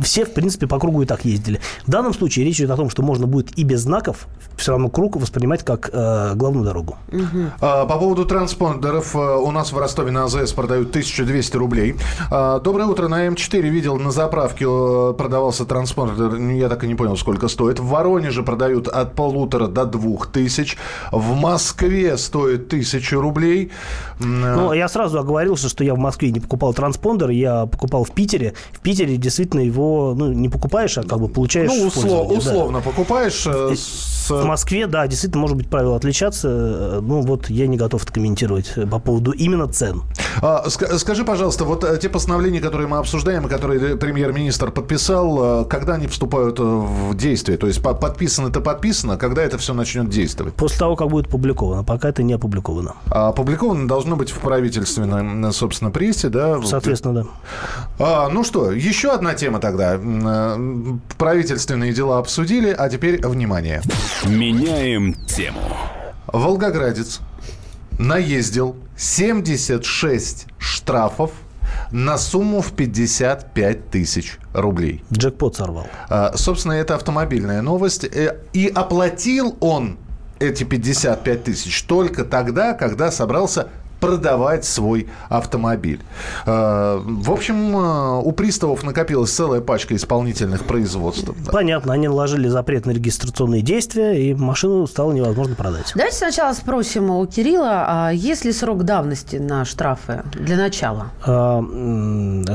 все, 0.03 0.25
в 0.25 0.33
принципе, 0.35 0.67
по 0.67 0.79
кругу 0.79 1.03
и 1.03 1.07
так 1.07 1.25
ездили. 1.25 1.61
В 1.87 1.91
данном 1.91 2.13
случае 2.15 2.45
речь 2.45 2.59
идет 2.61 2.71
о 2.71 2.77
том, 2.77 2.91
что 2.91 3.03
можно 3.03 3.27
будет 3.27 3.57
и 3.59 3.63
без 3.65 3.81
знаков 3.83 4.27
все 4.57 4.73
равно 4.73 4.89
круг 4.89 5.17
воспринимать 5.17 5.65
как 5.65 5.89
э, 5.93 6.33
главную 6.35 6.65
дорогу. 6.65 6.97
А, 7.61 7.87
По 7.87 7.97
поводу 7.99 8.25
транспондеров. 8.25 9.15
э, 9.15 9.19
У 9.19 9.51
нас 9.53 9.73
в 9.73 9.79
Ростове 9.79 10.11
на 10.11 10.25
АЗС 10.25 10.53
продают 10.53 10.89
1200 10.91 11.57
рублей. 11.57 11.95
А, 12.31 12.59
Доброе 12.59 12.87
утро. 12.87 13.07
На 13.09 13.27
М4 13.29 13.61
видел 13.61 13.99
на 13.99 14.11
заправке 14.11 14.65
э, 14.69 15.15
продавался 15.17 15.65
транспондер. 15.65 16.39
Ну, 16.39 16.51
Я 16.57 16.69
так 16.69 16.83
и 16.83 16.89
не 16.89 16.97
понял, 16.97 17.17
сколько 17.17 17.47
стоит. 17.49 17.79
В 17.79 17.87
Воронеже 17.87 18.43
продают 18.43 18.89
от 18.89 19.15
полутора 19.15 19.69
до 19.69 19.85
двух 19.85 20.27
тысяч. 20.27 20.77
В 21.13 21.35
Москве 21.37 22.17
стоит 22.19 22.69
тысячу 22.85 23.21
рублей. 23.21 23.71
Э, 24.21 24.25
Ну, 24.25 24.73
я 24.73 24.89
сразу 24.89 25.19
оговорился, 25.19 25.69
что 25.69 25.85
я 25.85 25.95
в 25.95 25.99
Москве 25.99 26.31
не 26.31 26.41
покупал 26.41 26.75
транспондер, 26.75 27.31
я 27.31 27.67
покупал 27.67 28.05
в 28.05 28.11
Питере. 28.11 28.55
В 28.73 28.81
Питере 28.81 29.17
действительно 29.17 29.61
его 29.61 30.15
ну, 30.17 30.33
не 30.33 30.49
покупаешь, 30.49 30.97
а 30.99 31.03
как 31.03 31.21
бы 31.21 31.29
получаешь 31.29 31.71
Ну, 31.71 31.87
услов- 31.89 32.03
пользование, 32.03 32.29
да. 32.35 32.39
условно 32.51 32.81
покупаешь 32.81 33.47
э, 33.47 33.75
с... 33.77 34.31
В 34.31 34.45
Москве, 34.45 34.87
да, 34.87 35.07
действительно, 35.07 35.41
может 35.41 35.57
быть, 35.57 35.69
правила 35.69 35.97
отличаться. 35.97 37.01
Ну, 37.03 37.23
вот 37.23 37.49
я 37.49 37.67
не 37.67 37.77
готов 37.79 38.03
это 38.03 38.13
комментировать 38.13 38.73
э, 38.77 38.87
по 38.87 38.99
поводу 38.99 39.33
именно 39.33 39.67
цен. 39.69 40.03
А, 40.43 40.65
ска- 40.67 40.99
Скажи, 40.99 41.25
пожалуйста, 41.25 41.65
вот 41.65 41.85
те 42.01 42.09
постановления, 42.09 42.61
которые 42.61 42.89
мы 42.89 42.99
обсуждаем, 42.99 43.47
и 43.47 43.49
которые 43.49 43.97
премьер-министр 43.97 44.71
подписал, 44.71 45.65
когда 45.65 45.95
они 45.95 46.07
вступают 46.07 46.59
в 46.61 47.15
действие? 47.17 47.57
То 47.59 47.67
есть 47.67 47.83
по- 47.83 47.95
подписано-то 47.95 48.61
подписано, 48.61 49.17
когда 49.17 49.43
это 49.43 49.57
все 49.59 49.73
начнет 49.75 50.11
действовать? 50.11 50.55
После 50.55 50.79
того, 50.79 50.95
как 50.97 51.09
будет 51.09 51.27
опубликовано. 51.29 51.83
Пока 51.85 52.11
это 52.11 52.23
не 52.23 52.35
опубликовано. 52.35 52.59
А 53.11 53.29
Опубликовано 53.29 53.89
должно 53.89 54.17
быть 54.17 54.31
в 54.31 54.39
правительственном, 54.39 55.47
э, 55.47 55.53
собственно, 55.53 55.91
прессе, 55.91 56.29
да? 56.29 56.61
Соответственно, 56.63 57.25
да. 57.25 57.27
А, 57.99 58.29
ну 58.29 58.45
что, 58.45 58.71
еще 58.73 59.13
одна 59.13 59.35
тема 59.35 59.59
тогда. 59.61 59.99
Э, 60.01 60.57
Правительственные 61.19 61.93
дела 61.93 62.19
обсудили, 62.19 62.75
а 62.77 62.89
теперь 62.89 63.27
внимание. 63.27 63.83
Меняем 64.27 65.15
тему. 65.27 65.61
Волгоградец 66.27 67.21
наездил 67.99 68.77
76 68.97 70.47
штрафов 70.59 71.33
на 71.91 72.19
сумму 72.19 72.61
в 72.61 72.73
55 72.73 73.91
тысяч 73.91 74.39
рублей. 74.53 75.03
Джекпот 75.13 75.57
сорвал. 75.57 75.87
А, 76.09 76.33
Собственно, 76.37 76.73
это 76.73 76.95
автомобильная 76.95 77.63
новость. 77.63 78.05
Э, 78.05 78.39
И 78.53 78.69
оплатил 78.69 79.57
он 79.61 79.99
эти 80.41 80.65
55 80.65 81.45
тысяч 81.45 81.83
только 81.83 82.25
тогда, 82.25 82.75
когда 82.75 83.11
собрался 83.11 83.69
продавать 84.01 84.65
свой 84.65 85.09
автомобиль. 85.29 86.01
А, 86.47 87.03
В 87.05 87.31
общем, 87.31 87.77
э, 87.77 88.21
у 88.23 88.33
приставов 88.33 88.83
накопилась 88.85 89.31
целая 89.31 89.61
пачка 89.61 89.95
исполнительных 89.97 90.65
производств. 90.65 91.31
Понятно, 91.51 91.93
они 91.93 92.09
наложили 92.09 92.49
запрет 92.49 92.87
на 92.87 92.93
регистрационные 92.93 93.63
действия, 93.63 94.13
и 94.13 94.35
машину 94.35 94.87
стало 94.87 95.13
невозможно 95.13 95.55
продать. 95.55 95.93
Давайте 95.95 96.17
сначала 96.17 96.53
спросим 96.53 97.11
у 97.11 97.27
Кирилла, 97.27 97.85
а 97.87 98.11
есть 98.13 98.45
ли 98.45 98.53
срок 98.53 98.85
давности 98.85 99.37
на 99.37 99.65
штрафы 99.65 100.23
для 100.35 100.57
начала? 100.57 101.11
А, 101.25 101.63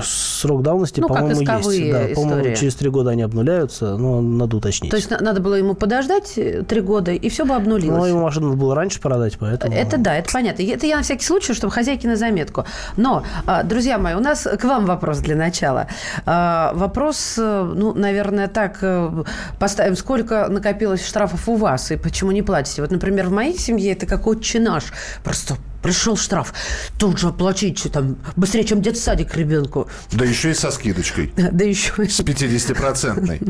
срок 0.04 0.64
давности, 0.64 1.00
Ну, 1.00 1.08
по-моему, 1.08 1.42
есть. 1.42 1.92
Да, 1.92 2.16
по-моему, 2.16 2.56
через 2.56 2.76
три 2.76 2.90
года 2.90 3.12
они 3.12 3.22
обнуляются, 3.24 3.98
но 3.98 4.22
надо 4.22 4.58
уточнить. 4.58 4.92
То 4.92 4.98
есть 4.98 5.10
на- 5.10 5.20
надо 5.20 5.42
было 5.42 5.56
ему 5.56 5.74
подождать 5.74 6.34
э, 6.38 6.64
три 6.64 6.82
года, 6.82 7.12
и 7.12 7.30
все 7.30 7.44
бы 7.44 7.50
ну, 7.50 7.56
обнулилось. 7.58 8.10
ему 8.10 8.22
машину 8.22 8.48
надо 8.48 8.60
было 8.60 8.76
раньше 8.76 9.00
продать, 9.02 9.38
поэтому... 9.40 9.74
Это 9.74 9.98
да, 9.98 10.16
это 10.18 10.32
понятно. 10.32 10.64
Это 10.64 10.86
я 10.86 10.98
на 10.98 11.04
всякий 11.04 11.26
случай, 11.26 11.33
чтобы 11.54 11.74
хозяйки 11.74 12.08
на 12.08 12.16
заметку. 12.16 12.66
Но, 12.98 13.24
а, 13.46 13.64
друзья 13.64 13.98
мои, 13.98 14.14
у 14.14 14.20
нас 14.20 14.48
к 14.60 14.64
вам 14.64 14.86
вопрос 14.86 15.20
для 15.20 15.36
начала. 15.36 15.88
А, 16.26 16.74
Вопрос, 16.74 17.36
э, 17.38 17.72
ну, 17.76 17.94
наверное, 17.94 18.48
так 18.48 18.80
э, 18.82 19.24
поставим. 19.60 19.96
Сколько 19.96 20.48
накопилось 20.50 21.06
штрафов 21.06 21.48
у 21.50 21.56
вас 21.56 21.92
и 21.92 21.98
почему 21.98 22.32
не 22.32 22.42
платите? 22.42 22.82
Вот, 22.82 22.92
например, 22.92 23.28
в 23.28 23.32
моей 23.32 23.58
семье 23.58 23.94
это 23.94 24.06
как 24.06 24.28
отче. 24.28 24.54
Просто 25.24 25.56
пришел 25.84 26.18
штраф, 26.18 26.54
тут 26.98 27.20
же 27.20 27.28
оплатить, 27.28 27.78
что 27.78 27.90
там, 27.90 28.18
быстрее, 28.36 28.64
чем 28.64 28.82
детсадик 28.82 29.36
ребенку. 29.36 29.88
Да 30.12 30.26
еще 30.26 30.52
и 30.52 30.54
со 30.54 30.72
скидочкой. 30.72 31.32
Да 31.54 31.66
еще... 31.66 31.94
С 32.10 32.20
50-процентной. 32.22 33.42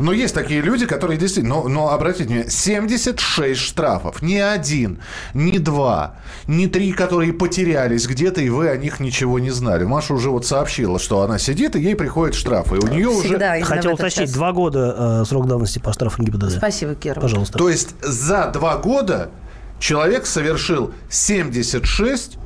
Но 0.00 0.12
есть 0.12 0.34
такие 0.34 0.62
люди, 0.62 0.86
которые 0.86 1.18
действительно... 1.18 1.56
Но, 1.56 1.68
но 1.68 1.90
обратите 1.90 2.24
внимание, 2.24 2.50
76 2.50 3.60
штрафов. 3.60 4.22
Ни 4.22 4.36
один, 4.36 5.00
ни 5.34 5.58
два, 5.58 6.16
ни 6.46 6.66
три, 6.66 6.92
которые 6.92 7.32
потерялись 7.32 8.06
где-то, 8.06 8.40
и 8.40 8.48
вы 8.48 8.68
о 8.68 8.76
них 8.76 9.00
ничего 9.00 9.38
не 9.38 9.50
знали. 9.50 9.84
Маша 9.84 10.14
уже 10.14 10.30
вот 10.30 10.46
сообщила, 10.46 10.98
что 10.98 11.20
она 11.20 11.38
сидит, 11.38 11.76
и 11.76 11.80
ей 11.80 11.94
приходит 11.94 12.34
штраф. 12.34 12.72
И 12.72 12.76
у 12.76 12.86
нее 12.88 13.08
уже... 13.08 13.28
Всегда 13.28 13.58
в 13.58 13.62
Хотел 13.62 13.94
уточнить, 13.94 14.32
два 14.32 14.52
года 14.52 15.22
э, 15.22 15.24
срок 15.26 15.46
давности 15.46 15.78
по 15.78 15.92
штрафу 15.92 16.22
ГИБДД. 16.22 16.56
Спасибо, 16.56 16.94
Кира. 16.94 17.20
Пожалуйста. 17.20 17.58
То 17.58 17.68
есть 17.68 17.94
за 18.02 18.50
два 18.52 18.76
года 18.78 19.30
человек 19.82 20.26
совершил 20.26 20.94
76 21.10 22.38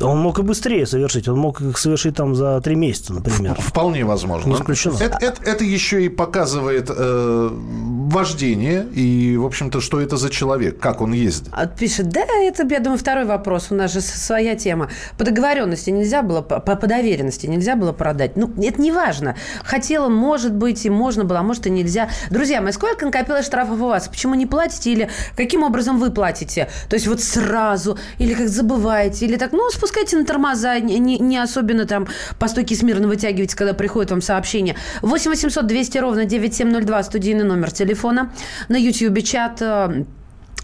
Он 0.00 0.18
мог 0.18 0.38
и 0.38 0.42
быстрее 0.42 0.86
совершить. 0.86 1.26
Он 1.28 1.38
мог 1.38 1.60
их 1.60 1.78
совершить 1.78 2.14
там 2.16 2.34
за 2.34 2.60
три 2.60 2.74
месяца, 2.74 3.12
например. 3.14 3.56
Вполне 3.58 4.04
возможно. 4.04 4.50
Не 4.50 4.54
исключено. 4.56 4.96
Это, 5.00 5.18
это- 5.20 5.42
это 5.44 5.64
еще 5.64 6.04
и 6.04 6.08
показывает 6.08 6.90
э, 6.94 7.48
вождение 7.50 8.86
и, 8.94 9.36
в 9.36 9.44
общем-то, 9.44 9.80
что 9.80 10.00
это 10.00 10.16
за 10.16 10.30
человек, 10.30 10.78
как 10.78 11.00
он 11.00 11.12
ездит. 11.12 11.48
А 11.52 11.66
Пишет, 11.66 12.08
да, 12.08 12.24
это, 12.40 12.66
я 12.68 12.80
думаю, 12.80 12.98
второй 12.98 13.24
вопрос. 13.24 13.68
У 13.70 13.74
нас 13.74 13.92
же 13.92 14.00
своя 14.00 14.54
тема. 14.54 14.90
По 15.18 15.24
договоренности 15.24 15.90
нельзя 15.90 16.22
было, 16.22 16.42
по, 16.42 16.60
по 16.60 16.86
доверенности 16.86 17.46
нельзя 17.46 17.74
было 17.76 17.92
продать. 17.92 18.36
Ну, 18.36 18.50
это 18.62 18.80
не 18.80 18.92
важно. 18.92 19.34
Хотела, 19.64 20.08
может 20.08 20.54
быть, 20.54 20.84
и 20.86 20.90
можно 20.90 21.24
было, 21.24 21.40
а 21.40 21.42
может 21.42 21.66
и 21.66 21.70
нельзя. 21.70 22.08
Друзья 22.30 22.60
мои, 22.60 22.72
сколько 22.72 23.04
накопилось 23.06 23.46
штрафов 23.46 23.80
у 23.80 23.86
вас? 23.88 24.08
Почему 24.08 24.34
не 24.34 24.46
платите? 24.46 24.92
Или 24.92 25.10
каким 25.36 25.62
образом 25.62 25.98
вы 25.98 26.10
платите? 26.10 26.68
То 26.88 26.94
есть 26.96 27.06
вот 27.06 27.20
сразу, 27.22 27.98
или 28.18 28.34
как 28.34 28.48
забываете, 28.48 29.26
или 29.26 29.36
так, 29.36 29.52
ну, 29.52 29.70
спускайте 29.86 30.16
на 30.16 30.24
тормоза, 30.24 30.80
не, 30.80 30.98
не- 30.98 31.38
особенно 31.38 31.86
там 31.86 32.08
по 32.38 32.48
стойке 32.48 32.74
смирно 32.74 33.06
вытягивайте, 33.06 33.56
когда 33.56 33.72
приходит 33.72 34.10
вам 34.10 34.20
сообщение. 34.20 34.74
8 35.02 35.30
800 35.30 35.66
200 35.66 35.98
ровно 35.98 36.24
9702, 36.24 37.02
студийный 37.04 37.44
номер 37.44 37.70
телефона. 37.70 38.32
На 38.68 38.76
YouTube 38.76 39.22
чат 39.22 39.62
э, 39.62 40.04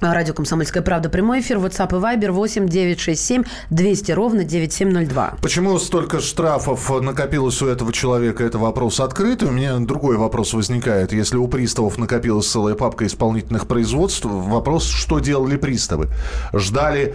Радио 0.03 0.35
«Комсомольская 0.35 0.83
правда». 0.83 1.09
Прямой 1.09 1.41
эфир. 1.41 1.59
WhatsApp 1.59 1.97
и 1.97 2.03
Viber 2.03 2.33
8 2.33 2.69
967 2.69 3.45
200 3.71 4.13
ровно 4.13 4.43
9702. 4.43 5.35
Почему 5.41 5.79
столько 5.79 6.21
штрафов 6.21 6.91
накопилось 7.01 7.63
у 7.63 7.69
этого 7.69 7.93
человека? 7.93 8.43
Это 8.43 8.59
вопрос 8.59 8.99
открытый. 8.99 9.49
У 9.49 9.53
меня 9.53 9.79
другой 9.79 10.17
вопрос 10.17 10.55
возникает. 10.55 11.13
Если 11.13 11.37
у 11.37 11.47
приставов 11.47 11.99
накопилась 11.99 12.51
целая 12.51 12.75
папка 12.75 13.07
исполнительных 13.07 13.69
производств, 13.69 14.25
вопрос, 14.25 14.89
что 14.89 15.21
делали 15.21 15.57
приставы? 15.57 16.09
Ждали, 16.53 17.15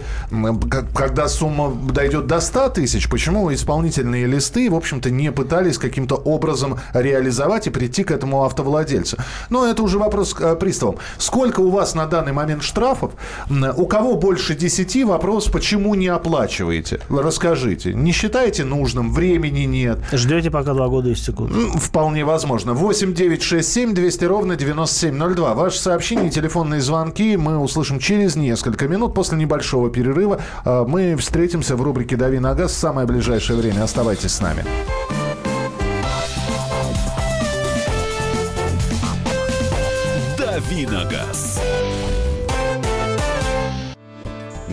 когда 0.94 1.28
сумма 1.28 1.70
дойдет 1.92 2.26
до 2.26 2.40
100 2.40 2.70
тысяч, 2.70 3.10
почему 3.10 3.52
исполнительные 3.52 4.24
листы, 4.24 4.70
в 4.70 4.74
общем-то, 4.74 5.10
не 5.10 5.30
пытались 5.30 5.76
каким-то 5.76 6.14
образом 6.14 6.78
реализовать 6.94 7.66
и 7.66 7.70
прийти 7.70 8.02
к 8.02 8.10
этому 8.12 8.44
автовладельцу? 8.44 9.18
Но 9.50 9.66
это 9.66 9.82
уже 9.82 9.98
вопрос 9.98 10.32
к 10.32 10.40
э, 10.40 10.56
приставам. 10.56 10.96
Сколько 11.18 11.60
у 11.60 11.68
вас 11.68 11.94
на 11.94 12.06
данный 12.06 12.32
момент 12.32 12.62
штрафов? 12.62 12.77
Штрафов. 12.78 13.12
У 13.76 13.86
кого 13.86 14.16
больше 14.16 14.54
10, 14.54 15.04
вопрос, 15.04 15.46
почему 15.46 15.94
не 15.94 16.08
оплачиваете? 16.08 17.00
Расскажите. 17.08 17.92
Не 17.92 18.12
считаете 18.12 18.64
нужным, 18.64 19.12
времени 19.12 19.60
нет. 19.60 19.98
Ждете, 20.12 20.50
пока 20.50 20.74
два 20.74 20.88
года 20.88 21.12
истекут? 21.12 21.50
Вполне 21.76 22.24
возможно. 22.24 22.74
8 22.74 23.14
9 23.14 23.42
6 23.42 23.72
7 23.72 23.94
200 23.94 24.24
ровно 24.24 24.56
9702. 24.56 25.54
Ваши 25.54 25.78
сообщения, 25.78 26.30
телефонные 26.30 26.80
звонки 26.80 27.36
мы 27.36 27.58
услышим 27.58 27.98
через 27.98 28.36
несколько 28.36 28.86
минут 28.86 29.14
после 29.14 29.38
небольшого 29.38 29.90
перерыва. 29.90 30.40
А, 30.64 30.84
мы 30.84 31.16
встретимся 31.16 31.74
в 31.74 31.82
рубрике 31.82 32.16
«Дави 32.16 32.38
на 32.38 32.54
газ» 32.54 32.72
в 32.72 32.76
самое 32.76 33.06
ближайшее 33.06 33.58
время. 33.58 33.82
Оставайтесь 33.82 34.32
с 34.32 34.40
нами. 34.40 34.64
«Давиногаз». 40.38 41.57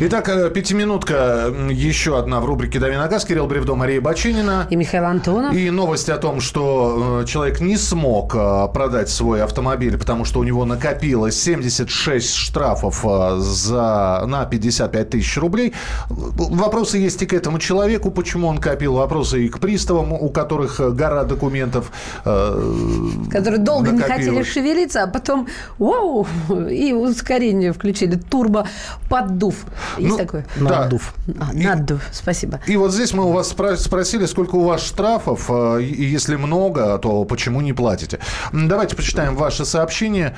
Итак, 0.00 0.28
э, 0.28 0.50
пятиминутка 0.50 1.54
еще 1.70 2.18
одна 2.18 2.40
в 2.40 2.46
рубрике 2.46 2.80
«Дави 2.80 2.96
на 2.96 3.06
газ». 3.06 3.24
Кирилл 3.24 3.46
Бревдо, 3.46 3.76
Мария 3.76 4.00
Бачинина. 4.00 4.66
И 4.68 4.74
Михаил 4.74 5.04
Антонов. 5.04 5.54
И 5.54 5.70
новость 5.70 6.08
о 6.08 6.16
том, 6.18 6.40
что 6.40 7.20
э, 7.22 7.26
человек 7.26 7.60
не 7.60 7.76
смог 7.76 8.34
э, 8.34 8.66
продать 8.74 9.08
свой 9.08 9.44
автомобиль, 9.44 9.96
потому 9.96 10.24
что 10.24 10.40
у 10.40 10.42
него 10.42 10.64
накопилось 10.64 11.40
76 11.40 12.34
штрафов 12.34 13.04
за, 13.38 14.24
на 14.26 14.44
55 14.46 15.10
тысяч 15.10 15.36
рублей. 15.38 15.72
Вопросы 16.08 16.98
есть 16.98 17.22
и 17.22 17.26
к 17.26 17.32
этому 17.32 17.60
человеку, 17.60 18.10
почему 18.10 18.48
он 18.48 18.58
копил. 18.58 18.94
Вопросы 18.94 19.46
и 19.46 19.48
к 19.48 19.60
приставам, 19.60 20.12
у 20.12 20.28
которых 20.28 20.80
гора 20.96 21.22
документов 21.22 21.92
Которые 22.24 23.58
долго 23.58 23.92
накопилось. 23.92 24.26
не 24.26 24.26
хотели 24.26 24.42
шевелиться, 24.42 25.04
а 25.04 25.06
потом 25.06 25.46
вау, 25.78 26.26
и 26.68 26.92
ускорение 26.92 27.72
включили, 27.72 28.16
турбо 28.16 28.66
поддув. 29.08 29.54
Есть 29.98 30.10
ну, 30.10 30.18
такое? 30.18 30.46
Наддув. 30.56 31.14
Да. 31.26 31.48
А, 31.50 31.52
наддув, 31.52 32.00
спасибо. 32.12 32.60
И 32.66 32.76
вот 32.76 32.92
здесь 32.92 33.12
мы 33.12 33.24
у 33.24 33.32
вас 33.32 33.48
спросили, 33.48 34.26
сколько 34.26 34.56
у 34.56 34.64
вас 34.64 34.82
штрафов, 34.82 35.50
э, 35.50 35.82
и 35.82 36.04
если 36.04 36.36
много, 36.36 36.98
то 36.98 37.24
почему 37.24 37.60
не 37.60 37.72
платите? 37.72 38.18
Давайте 38.52 38.96
почитаем 38.96 39.36
ваше 39.36 39.64
сообщение. 39.64 40.36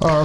А, 0.00 0.24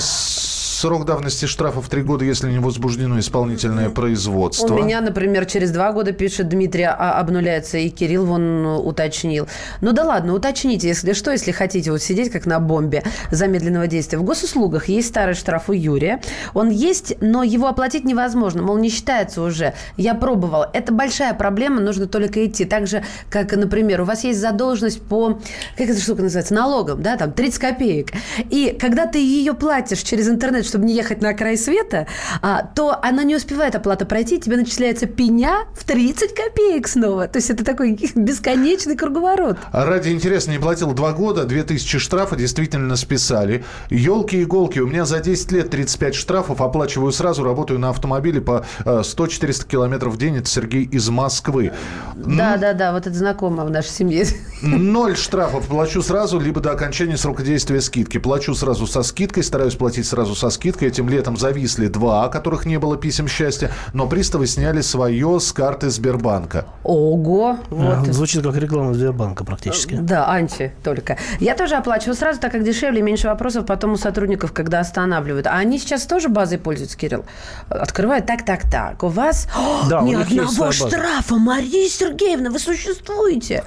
Срок 0.84 1.06
давности 1.06 1.46
штрафов 1.46 1.88
три 1.88 2.02
года, 2.02 2.26
если 2.26 2.52
не 2.52 2.60
возбуждено 2.60 3.18
исполнительное 3.18 3.90
производство. 3.90 4.76
У 4.76 4.84
меня, 4.84 5.00
например, 5.00 5.46
через 5.46 5.72
два 5.72 5.94
года, 5.94 6.12
пишет 6.12 6.50
Дмитрий, 6.50 6.84
а 6.84 7.22
обнуляется, 7.22 7.78
и 7.78 7.88
Кирилл 7.88 8.26
вон 8.26 8.66
уточнил. 8.66 9.48
Ну 9.80 9.94
да 9.94 10.04
ладно, 10.04 10.34
уточните, 10.34 10.90
если 10.90 11.14
что, 11.14 11.32
если 11.32 11.54
хотите 11.54 11.90
вот 11.90 12.02
сидеть 12.02 12.34
как 12.34 12.46
на 12.46 12.60
бомбе 12.60 13.02
замедленного 13.32 13.88
действия. 13.88 14.18
В 14.18 14.24
госуслугах 14.24 14.90
есть 14.90 15.08
старый 15.08 15.36
штраф 15.36 15.70
у 15.70 15.72
Юрия. 15.72 16.22
Он 16.54 16.70
есть, 16.70 17.16
но 17.22 17.44
его 17.44 17.68
оплатить 17.68 18.04
невозможно, 18.04 18.62
мол, 18.62 18.78
не 18.78 18.90
считается 18.90 19.42
уже. 19.42 19.76
Я 19.96 20.16
пробовал. 20.16 20.66
Это 20.74 20.92
большая 20.92 21.34
проблема, 21.34 21.80
нужно 21.80 22.08
только 22.08 22.46
идти. 22.46 22.66
Так 22.66 22.88
же, 22.88 23.06
как, 23.30 23.56
например, 23.56 24.02
у 24.02 24.04
вас 24.04 24.26
есть 24.26 24.42
задолженность 24.42 25.02
по, 25.02 25.40
как 25.78 25.88
эта 25.88 26.02
штука 26.02 26.24
называется, 26.24 26.54
налогам, 26.54 27.02
да, 27.02 27.16
там 27.16 27.32
30 27.32 27.58
копеек. 27.58 28.10
И 28.50 28.76
когда 28.78 29.08
ты 29.08 29.20
ее 29.20 29.54
платишь 29.54 30.02
через 30.02 30.28
интернет, 30.28 30.73
чтобы 30.74 30.86
не 30.86 30.96
ехать 30.96 31.22
на 31.22 31.36
край 31.36 31.56
света, 31.56 32.08
а, 32.42 32.64
то 32.64 32.98
она 33.04 33.24
не 33.24 33.36
успевает 33.36 33.76
оплата 33.76 34.08
пройти, 34.08 34.40
тебе 34.40 34.58
начисляется 34.58 35.06
пеня 35.06 35.68
в 35.76 35.84
30 35.84 36.34
копеек 36.34 36.88
снова. 36.88 37.28
То 37.28 37.38
есть 37.38 37.52
это 37.52 37.64
такой 37.64 37.92
бесконечный 38.16 38.96
круговорот. 38.96 39.58
А 39.72 39.86
ради 39.86 40.10
интереса 40.10 40.50
не 40.50 40.58
платил 40.58 40.94
два 40.94 41.12
года, 41.12 41.46
2000 41.46 42.00
штрафа 42.00 42.36
действительно 42.36 42.96
списали. 42.96 43.64
Елки-иголки, 43.92 44.80
у 44.80 44.88
меня 44.88 45.06
за 45.06 45.20
10 45.20 45.52
лет 45.52 45.70
35 45.70 46.16
штрафов, 46.16 46.60
оплачиваю 46.60 47.12
сразу, 47.12 47.44
работаю 47.44 47.78
на 47.78 47.90
автомобиле 47.92 48.42
по 48.42 48.66
100-400 48.84 49.66
э, 49.66 49.68
километров 49.70 50.14
в 50.14 50.18
день. 50.18 50.38
Это 50.38 50.50
Сергей 50.50 50.86
из 50.86 51.08
Москвы. 51.10 51.72
Да, 52.16 52.58
да, 52.58 52.74
да, 52.74 52.94
вот 52.94 53.06
это 53.06 53.16
знакомо 53.16 53.64
в 53.64 53.70
нашей 53.70 53.90
семье. 53.90 54.26
Ноль 54.64 55.16
штрафов 55.16 55.68
плачу 55.68 56.02
сразу, 56.02 56.40
либо 56.40 56.62
до 56.62 56.72
окончания 56.72 57.18
срока 57.18 57.44
действия 57.44 57.80
скидки. 57.80 58.18
Плачу 58.18 58.56
сразу 58.56 58.88
со 58.88 59.04
скидкой, 59.04 59.44
стараюсь 59.44 59.76
платить 59.76 60.08
сразу 60.08 60.34
со 60.34 60.50
скидкой 60.54 60.74
скидкой. 60.74 60.88
Этим 60.88 61.10
летом 61.10 61.38
зависли 61.38 61.88
два, 61.88 62.30
которых 62.30 62.66
не 62.66 62.80
было 62.80 62.98
писем 62.98 63.28
счастья, 63.28 63.72
но 63.94 64.08
приставы 64.08 64.48
сняли 64.48 64.82
свое 64.82 65.40
с 65.40 65.52
карты 65.52 65.90
Сбербанка. 65.90 66.66
Ого! 66.84 67.58
Вот. 67.70 68.08
Звучит 68.08 68.44
как 68.44 68.56
реклама 68.56 68.94
Сбербанка 68.94 69.44
практически. 69.44 69.96
Да, 69.96 70.30
анти 70.30 70.74
только. 70.84 71.18
Я 71.40 71.56
тоже 71.56 71.76
оплачиваю 71.76 72.16
сразу, 72.16 72.40
так 72.40 72.52
как 72.52 72.64
дешевле, 72.64 73.02
меньше 73.02 73.28
вопросов 73.28 73.66
потом 73.66 73.94
у 73.94 73.98
сотрудников, 73.98 74.52
когда 74.52 74.80
останавливают. 74.80 75.48
А 75.48 75.52
они 75.52 75.80
сейчас 75.80 76.06
тоже 76.06 76.30
базой 76.30 76.58
пользуются, 76.58 76.98
Кирилл? 76.98 77.26
Открывают 77.70 78.26
так, 78.26 78.46
так, 78.46 78.70
так. 78.70 79.04
У 79.04 79.08
вас 79.08 79.48
да, 79.90 80.02
ни 80.04 80.16
одного 80.16 80.72
штрафа, 80.72 81.36
Мария 81.36 81.90
Сергеевна, 81.90 82.50
вы 82.50 82.60
существуете. 82.60 83.64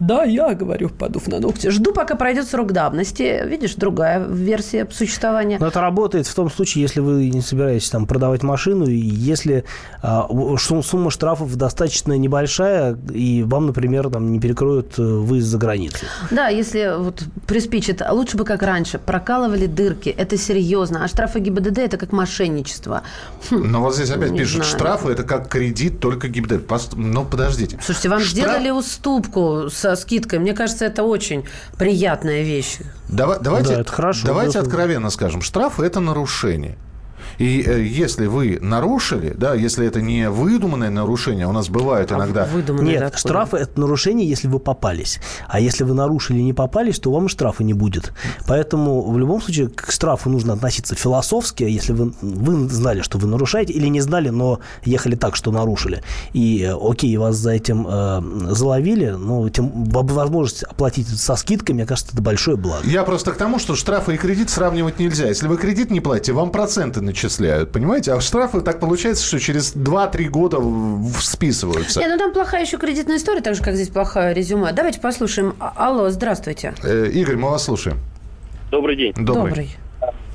Да, 0.00 0.24
я 0.24 0.54
говорю, 0.54 0.88
подув 0.88 1.28
на 1.28 1.40
ногти. 1.40 1.68
Жду, 1.68 1.92
пока 1.92 2.14
пройдет 2.14 2.48
срок 2.48 2.72
давности. 2.72 3.46
Видишь, 3.46 3.74
другая 3.74 4.24
версия 4.24 4.88
существования. 4.90 5.58
Но 5.60 5.66
это 5.66 5.80
работает 5.80 6.26
в 6.26 6.34
том 6.34 6.50
случае, 6.50 6.82
если 6.82 7.00
вы 7.00 7.28
не 7.28 7.42
собираетесь 7.42 7.90
там 7.90 8.06
продавать 8.06 8.42
машину, 8.42 8.86
и 8.86 8.96
если 8.96 9.64
а, 10.02 10.26
сумма 10.58 11.10
штрафов 11.10 11.54
достаточно 11.56 12.16
небольшая, 12.16 12.96
и 13.12 13.42
вам, 13.42 13.66
например, 13.66 14.08
там 14.08 14.32
не 14.32 14.40
перекроют 14.40 14.98
э, 14.98 15.02
выезд 15.02 15.48
за 15.48 15.58
границу. 15.58 15.98
Да, 16.30 16.48
если 16.48 16.94
вот 16.98 17.22
приспичит, 17.46 18.02
лучше 18.10 18.38
бы 18.38 18.44
как 18.44 18.62
раньше, 18.62 18.98
прокалывали 18.98 19.66
дырки, 19.66 20.08
это 20.08 20.38
серьезно. 20.38 21.04
А 21.04 21.08
штрафы 21.08 21.40
ГИБДД 21.40 21.78
это 21.78 21.96
как 21.98 22.12
мошенничество. 22.12 23.02
Хм, 23.50 23.70
Но 23.70 23.82
вот 23.82 23.94
здесь 23.94 24.10
опять 24.10 24.34
пишут, 24.34 24.64
штрафы 24.64 25.10
это 25.10 25.24
как 25.24 25.48
кредит, 25.48 26.00
только 26.00 26.28
ГИБДД. 26.28 26.70
Ну, 26.96 27.24
подождите. 27.24 27.78
Слушайте, 27.82 28.08
вам 28.08 28.20
Штраф... 28.20 28.32
сделали 28.32 28.70
уступку 28.70 29.68
с 29.70 29.89
со 29.96 30.02
скидкой. 30.02 30.38
Мне 30.38 30.52
кажется, 30.52 30.84
это 30.84 31.02
очень 31.02 31.44
приятная 31.76 32.42
вещь. 32.42 32.78
Давай, 33.08 33.38
давайте, 33.40 33.74
да, 33.74 33.80
это 33.80 33.92
хорошо. 33.92 34.26
Давайте 34.26 34.58
откровенно 34.58 35.10
скажем, 35.10 35.42
штраф– 35.42 35.80
это 35.80 36.00
нарушение. 36.00 36.76
И 37.40 37.62
э, 37.66 37.82
если 37.82 38.26
вы 38.26 38.58
нарушили, 38.60 39.32
да, 39.34 39.54
если 39.54 39.86
это 39.86 40.02
не 40.02 40.28
выдуманное 40.28 40.90
нарушение, 40.90 41.46
у 41.46 41.52
нас 41.52 41.70
бывает 41.70 42.12
а 42.12 42.16
иногда... 42.16 42.44
Выдуманное, 42.44 43.00
Нет, 43.00 43.14
штрафы– 43.16 43.56
это 43.58 43.80
нарушение, 43.80 44.28
если 44.28 44.46
вы 44.46 44.58
попались. 44.58 45.20
А 45.48 45.58
если 45.58 45.84
вы 45.84 45.94
нарушили 45.94 46.40
и 46.40 46.42
не 46.42 46.52
попались, 46.52 46.98
то 46.98 47.10
вам 47.10 47.28
штрафа 47.28 47.64
не 47.64 47.72
будет. 47.72 48.12
Поэтому 48.46 49.10
в 49.10 49.18
любом 49.18 49.40
случае 49.40 49.68
к 49.68 49.90
штрафу 49.90 50.28
нужно 50.28 50.52
относиться 50.52 50.94
философски, 50.94 51.62
если 51.62 51.94
вы, 51.94 52.12
вы 52.20 52.68
знали, 52.68 53.00
что 53.00 53.16
вы 53.16 53.26
нарушаете, 53.26 53.72
или 53.72 53.86
не 53.86 54.02
знали, 54.02 54.28
но 54.28 54.60
ехали 54.84 55.14
так, 55.14 55.34
что 55.34 55.50
нарушили. 55.50 56.02
И 56.34 56.62
э, 56.62 56.76
окей, 56.78 57.16
вас 57.16 57.36
за 57.36 57.52
этим 57.52 57.86
э, 57.88 58.54
заловили, 58.54 59.12
но 59.18 59.48
тем, 59.48 59.84
возможность 59.84 60.64
оплатить 60.64 61.08
со 61.08 61.36
скидкой, 61.36 61.74
мне 61.74 61.86
кажется, 61.86 62.12
это 62.12 62.20
большое 62.20 62.58
благо. 62.58 62.86
Я 62.86 63.02
просто 63.02 63.32
к 63.32 63.36
тому, 63.36 63.58
что 63.58 63.76
штрафы 63.76 64.16
и 64.16 64.18
кредит 64.18 64.50
сравнивать 64.50 64.98
нельзя. 64.98 65.26
Если 65.26 65.48
вы 65.48 65.56
кредит 65.56 65.90
не 65.90 66.02
платите, 66.02 66.34
вам 66.34 66.50
проценты 66.50 67.00
начисляют 67.00 67.29
начисляют, 67.30 67.72
понимаете? 67.72 68.12
А 68.12 68.20
штрафы 68.20 68.60
так 68.60 68.80
получается, 68.80 69.24
что 69.24 69.38
через 69.38 69.74
2-3 69.74 70.24
года 70.28 70.58
списываются. 71.20 72.00
Не, 72.00 72.08
ну 72.08 72.18
там 72.18 72.32
плохая 72.32 72.64
еще 72.64 72.76
кредитная 72.76 73.16
история, 73.16 73.40
так 73.40 73.54
же, 73.54 73.62
как 73.62 73.74
здесь 73.74 73.88
плохое 73.88 74.34
резюме. 74.34 74.72
Давайте 74.72 75.00
послушаем. 75.00 75.54
А, 75.60 75.72
алло, 75.76 76.08
здравствуйте. 76.10 76.74
Э, 76.82 77.06
Игорь, 77.12 77.36
мы 77.36 77.50
вас 77.50 77.64
слушаем. 77.64 77.98
Добрый 78.70 78.96
день. 78.96 79.12
Добрый. 79.14 79.50
Добрый. 79.50 79.70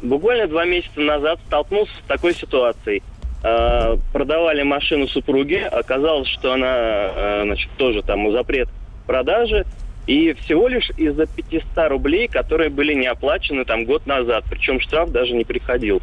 Буквально 0.02 0.48
два 0.48 0.66
месяца 0.66 1.00
назад 1.00 1.40
столкнулся 1.48 1.92
с 2.04 2.08
такой 2.08 2.34
ситуацией. 2.34 3.04
Э, 3.44 3.98
продавали 4.14 4.64
машину 4.64 5.08
супруге, 5.08 5.66
оказалось, 5.66 6.30
что 6.30 6.54
она, 6.54 6.76
э, 6.76 7.42
значит, 7.44 7.70
тоже 7.78 8.02
там 8.04 8.32
запрет 8.32 8.70
продажи, 9.06 9.66
И 10.08 10.34
всего 10.34 10.68
лишь 10.68 10.92
из-за 10.98 11.26
500 11.26 11.90
рублей, 11.90 12.28
которые 12.28 12.70
были 12.70 12.94
не 12.94 13.08
оплачены 13.08 13.66
там 13.66 13.86
год 13.86 14.06
назад. 14.06 14.44
Причем 14.50 14.80
штраф 14.80 15.10
даже 15.12 15.34
не 15.34 15.44
приходил. 15.44 16.00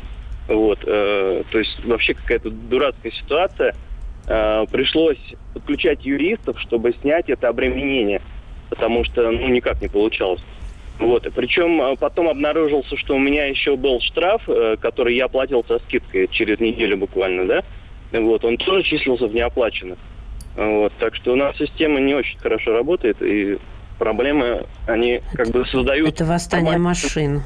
Вот, 0.49 0.81
э, 0.85 1.43
то 1.51 1.59
есть 1.59 1.85
вообще 1.85 2.15
какая-то 2.15 2.51
дурацкая 2.51 3.13
ситуация. 3.13 3.75
Э, 4.27 4.65
пришлось 4.71 5.19
подключать 5.55 6.05
юристов, 6.05 6.61
чтобы 6.61 6.95
снять 7.01 7.29
это 7.29 7.49
обременение, 7.49 8.21
потому 8.71 9.05
что 9.05 9.31
ну 9.31 9.49
никак 9.49 9.81
не 9.81 9.89
получалось. 9.89 10.43
Вот, 10.99 11.27
и 11.27 11.31
причем 11.31 11.81
э, 11.81 11.97
потом 11.97 12.29
обнаружился, 12.29 12.97
что 12.97 13.17
у 13.17 13.19
меня 13.19 13.47
еще 13.47 13.77
был 13.77 14.01
штраф, 14.01 14.43
э, 14.49 14.77
который 14.81 15.17
я 15.17 15.25
оплатил 15.27 15.65
со 15.67 15.79
скидкой 15.81 16.29
через 16.29 16.61
неделю 16.61 16.97
буквально, 16.99 17.47
да. 17.47 17.63
Вот, 18.13 18.45
он 18.45 18.57
тоже 18.59 18.83
числился 18.83 19.27
в 19.27 19.35
неоплаченных. 19.35 19.99
Вот, 20.55 20.93
так 20.99 21.15
что 21.15 21.33
у 21.33 21.37
нас 21.37 21.57
система 21.57 21.99
не 21.99 22.15
очень 22.15 22.39
хорошо 22.39 22.73
работает, 22.73 23.17
и 23.23 23.59
проблемы, 23.99 24.67
они 24.87 25.23
как 25.35 25.49
бы 25.49 25.65
создают... 25.67 26.09
Это 26.09 26.25
восстание 26.25 26.77
машин. 26.77 27.43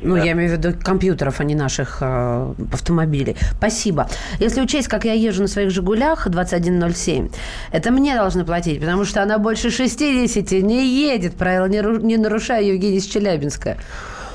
Ну, 0.00 0.14
Да. 0.16 0.22
я 0.24 0.32
имею 0.32 0.50
в 0.50 0.52
виду 0.52 0.74
компьютеров, 0.82 1.40
а 1.40 1.44
не 1.44 1.54
наших 1.54 1.98
э, 2.00 2.54
автомобилей. 2.72 3.36
Спасибо. 3.56 4.08
Если 4.38 4.60
учесть, 4.60 4.88
как 4.88 5.04
я 5.04 5.12
езжу 5.12 5.42
на 5.42 5.48
своих 5.48 5.70
«Жигулях» 5.70 6.28
2107, 6.28 7.28
это 7.72 7.90
мне 7.90 8.14
должны 8.14 8.44
платить, 8.44 8.80
потому 8.80 9.04
что 9.04 9.22
она 9.22 9.38
больше 9.38 9.70
60 9.70 10.52
не 10.62 10.86
едет. 11.10 11.34
Правила 11.34 11.66
не, 11.66 11.78
ру- 11.78 12.00
не 12.02 12.16
нарушаю, 12.16 12.66
Евгений 12.74 12.98
из 12.98 13.06
Челябинска. 13.06 13.76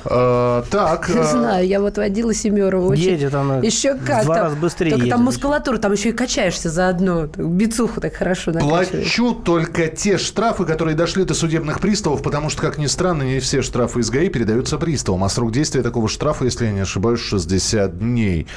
Э, 0.05 0.63
так. 0.69 1.09
Не 1.13 1.19
э, 1.19 1.23
знаю, 1.23 1.67
я 1.67 1.81
вот 1.81 1.97
водила 1.97 2.33
семеру. 2.33 2.85
Очень... 2.85 3.03
Едет 3.03 3.33
она 3.33 3.57
Еще 3.59 3.95
в 3.95 4.05
как 4.05 4.25
два 4.25 4.35
там. 4.35 4.43
раза 4.45 4.55
быстрее 4.55 4.91
Только 4.91 5.05
едет. 5.05 5.15
там 5.17 5.25
мускулатура, 5.25 5.77
там 5.77 5.91
еще 5.91 6.09
и 6.09 6.11
качаешься 6.11 6.69
заодно. 6.69 7.27
Бицуху 7.35 8.01
так 8.01 8.13
хорошо 8.13 8.51
накачиваешь. 8.51 8.89
Плачу 8.89 9.33
только 9.33 9.87
те 9.87 10.17
штрафы, 10.17 10.65
которые 10.65 10.95
дошли 10.95 11.23
до 11.25 11.33
судебных 11.33 11.79
приставов, 11.79 12.21
потому 12.21 12.49
что, 12.49 12.61
как 12.61 12.77
ни 12.77 12.87
странно, 12.87 13.23
не 13.23 13.39
все 13.39 13.61
штрафы 13.61 14.01
из 14.01 14.09
ГАИ 14.09 14.29
передаются 14.29 14.77
приставам. 14.77 15.23
А 15.23 15.29
срок 15.29 15.51
действия 15.51 15.81
такого 15.81 16.07
штрафа, 16.07 16.45
если 16.45 16.65
я 16.65 16.71
не 16.71 16.81
ошибаюсь, 16.81 17.19
60 17.19 17.99
дней. 17.99 18.47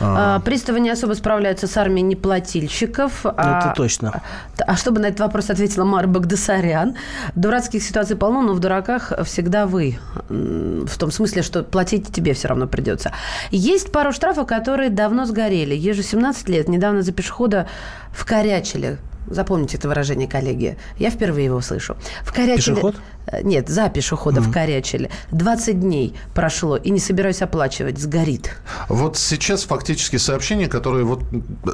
А, 0.00 0.36
А, 0.36 0.40
приставы 0.40 0.80
не 0.80 0.90
особо 0.90 1.14
справляются 1.14 1.66
с 1.66 1.76
армией 1.76 2.02
неплательщиков. 2.02 3.20
а- 3.24 3.58
Это 3.60 3.74
точно. 3.76 4.22
А 4.66 4.76
чтобы 4.76 5.00
на 5.00 5.06
этот 5.06 5.20
вопрос 5.20 5.50
ответила 5.50 5.84
Мара 5.84 6.06
Багдасарян, 6.06 6.96
дурацких 7.34 7.82
ситуаций 7.82 8.16
полно, 8.16 8.42
но 8.42 8.52
в 8.54 8.60
дураках 8.60 9.12
всегда 9.24 9.66
вы. 9.66 9.98
В 10.28 10.98
том 10.98 11.10
смысле, 11.10 11.42
что 11.42 11.62
платить 11.62 12.12
тебе 12.12 12.32
все 12.34 12.48
равно 12.48 12.66
придется. 12.66 13.12
Есть 13.50 13.92
пару 13.92 14.12
штрафов, 14.12 14.46
которые 14.46 14.90
давно 14.90 15.24
сгорели. 15.26 15.74
Ежу 15.74 16.02
17 16.02 16.48
лет, 16.48 16.68
недавно 16.68 17.02
за 17.02 17.12
пешехода 17.12 17.66
вкорячили. 18.12 18.98
Запомните 19.26 19.76
это 19.76 19.86
выражение, 19.86 20.26
коллеги. 20.26 20.76
Я 20.98 21.10
впервые 21.10 21.44
его 21.44 21.60
слышу. 21.60 21.96
Вкорячили... 22.24 22.74
Пешеход? 22.74 22.96
Э, 23.30 23.42
Нет, 23.42 23.68
за 23.68 23.88
пешехода 23.88 24.40
вкорячили. 24.42 25.10
20 25.30 25.80
дней 25.80 26.14
прошло, 26.34 26.76
и 26.76 26.90
не 26.90 26.98
собираюсь 26.98 27.42
оплачивать. 27.42 27.98
Сгорит. 27.98 28.50
Вот 28.88 29.16
сейчас 29.16 29.64
фактически 29.64 30.16
сообщения, 30.16 30.68
которые 30.68 31.04
вот 31.04 31.22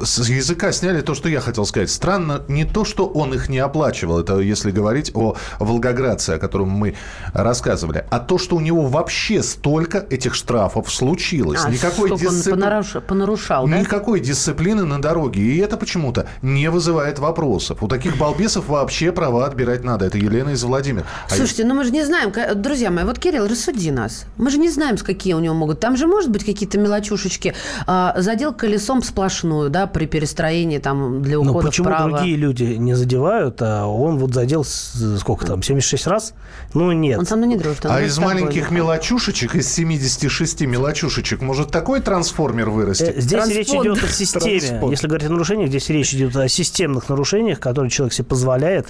с 0.03 0.19
языка 0.29 0.71
сняли 0.71 1.01
то, 1.01 1.13
что 1.15 1.29
я 1.29 1.39
хотел 1.41 1.65
сказать. 1.65 1.89
Странно 1.89 2.43
не 2.47 2.65
то, 2.65 2.85
что 2.85 3.07
он 3.07 3.33
их 3.33 3.49
не 3.49 3.59
оплачивал, 3.59 4.19
это 4.19 4.39
если 4.39 4.71
говорить 4.71 5.11
о 5.13 5.35
Волгоградце, 5.59 6.31
о 6.31 6.37
котором 6.39 6.69
мы 6.69 6.95
рассказывали, 7.33 8.05
а 8.09 8.19
то, 8.19 8.37
что 8.37 8.55
у 8.55 8.59
него 8.59 8.85
вообще 8.87 9.43
столько 9.43 10.05
этих 10.09 10.33
штрафов 10.33 10.91
случилось. 10.91 11.61
А, 11.63 11.69
Никакой 11.69 12.09
сколько 12.09 12.27
он 12.29 12.35
понаруш- 12.35 13.01
понарушал, 13.01 13.67
да? 13.67 13.79
Никакой 13.79 14.19
дисциплины 14.19 14.85
на 14.85 15.01
дороге. 15.01 15.41
И 15.41 15.57
это 15.57 15.77
почему-то 15.77 16.27
не 16.41 16.69
вызывает 16.69 17.19
вопросов. 17.19 17.81
У 17.83 17.87
таких 17.87 18.17
балбесов 18.17 18.67
вообще 18.67 19.11
права 19.11 19.45
отбирать 19.45 19.83
надо. 19.83 20.05
Это 20.05 20.17
Елена 20.17 20.49
из 20.49 20.63
Владимира. 20.63 21.05
А 21.29 21.35
Слушайте, 21.47 21.63
ну 21.63 21.75
мы 21.75 21.85
же 21.85 21.91
не 21.91 22.03
знаем, 22.03 22.33
друзья 22.61 22.91
мои, 22.91 23.05
вот 23.05 23.19
Кирилл, 23.19 23.47
рассуди 23.47 23.89
нас. 23.89 24.25
Мы 24.35 24.49
же 24.49 24.57
не 24.57 24.69
знаем, 24.69 24.97
с 24.97 25.03
какие 25.03 25.31
у 25.31 25.39
него 25.39 25.55
могут. 25.55 25.79
Там 25.79 25.95
же 25.95 26.05
может 26.05 26.29
быть 26.29 26.43
какие-то 26.43 26.77
мелочушечки. 26.77 27.53
А, 27.85 28.13
задел 28.17 28.53
колесом 28.53 29.01
сплошную, 29.01 29.69
да, 29.69 29.87
при 29.87 30.07
перестроении 30.07 30.79
там 30.79 31.21
для 31.21 31.39
ухода 31.39 31.67
почему 31.67 31.87
вправо. 31.87 32.11
другие 32.11 32.35
люди 32.35 32.63
не 32.63 32.95
задевают, 32.95 33.61
а 33.61 33.85
он 33.85 34.17
вот 34.17 34.33
задел 34.33 34.65
сколько 34.65 35.45
там, 35.45 35.63
76 35.63 36.07
раз? 36.07 36.33
Ну 36.73 36.91
нет. 36.91 37.17
Он 37.17 37.25
со 37.25 37.37
мной 37.37 37.47
не 37.47 37.55
дружит. 37.55 37.85
он 37.85 37.91
А 37.93 38.01
из 38.01 38.17
маленьких 38.17 38.69
мелочушечек, 38.69 39.55
из 39.55 39.71
76 39.71 40.61
мелочушечек, 40.63 41.41
может 41.41 41.71
такой 41.71 42.01
трансформер 42.01 42.71
вырасти? 42.71 43.03
Э, 43.03 43.21
Здесь 43.21 43.47
речь 43.47 43.67
Транспондер. 43.67 43.93
идет 43.93 44.03
о 44.03 44.07
системе. 44.07 44.59
Транспондер. 44.59 44.89
Если 44.89 45.07
говорить 45.07 45.27
о 45.27 45.31
нарушениях, 45.31 45.69
здесь 45.69 45.87
речь 45.87 46.13
идет 46.13 46.35
о 46.35 46.49
системных 46.49 47.07
нарушениях, 47.07 47.61
которые 47.61 47.89
человек 47.89 48.13
себе 48.13 48.25
позволяет. 48.25 48.87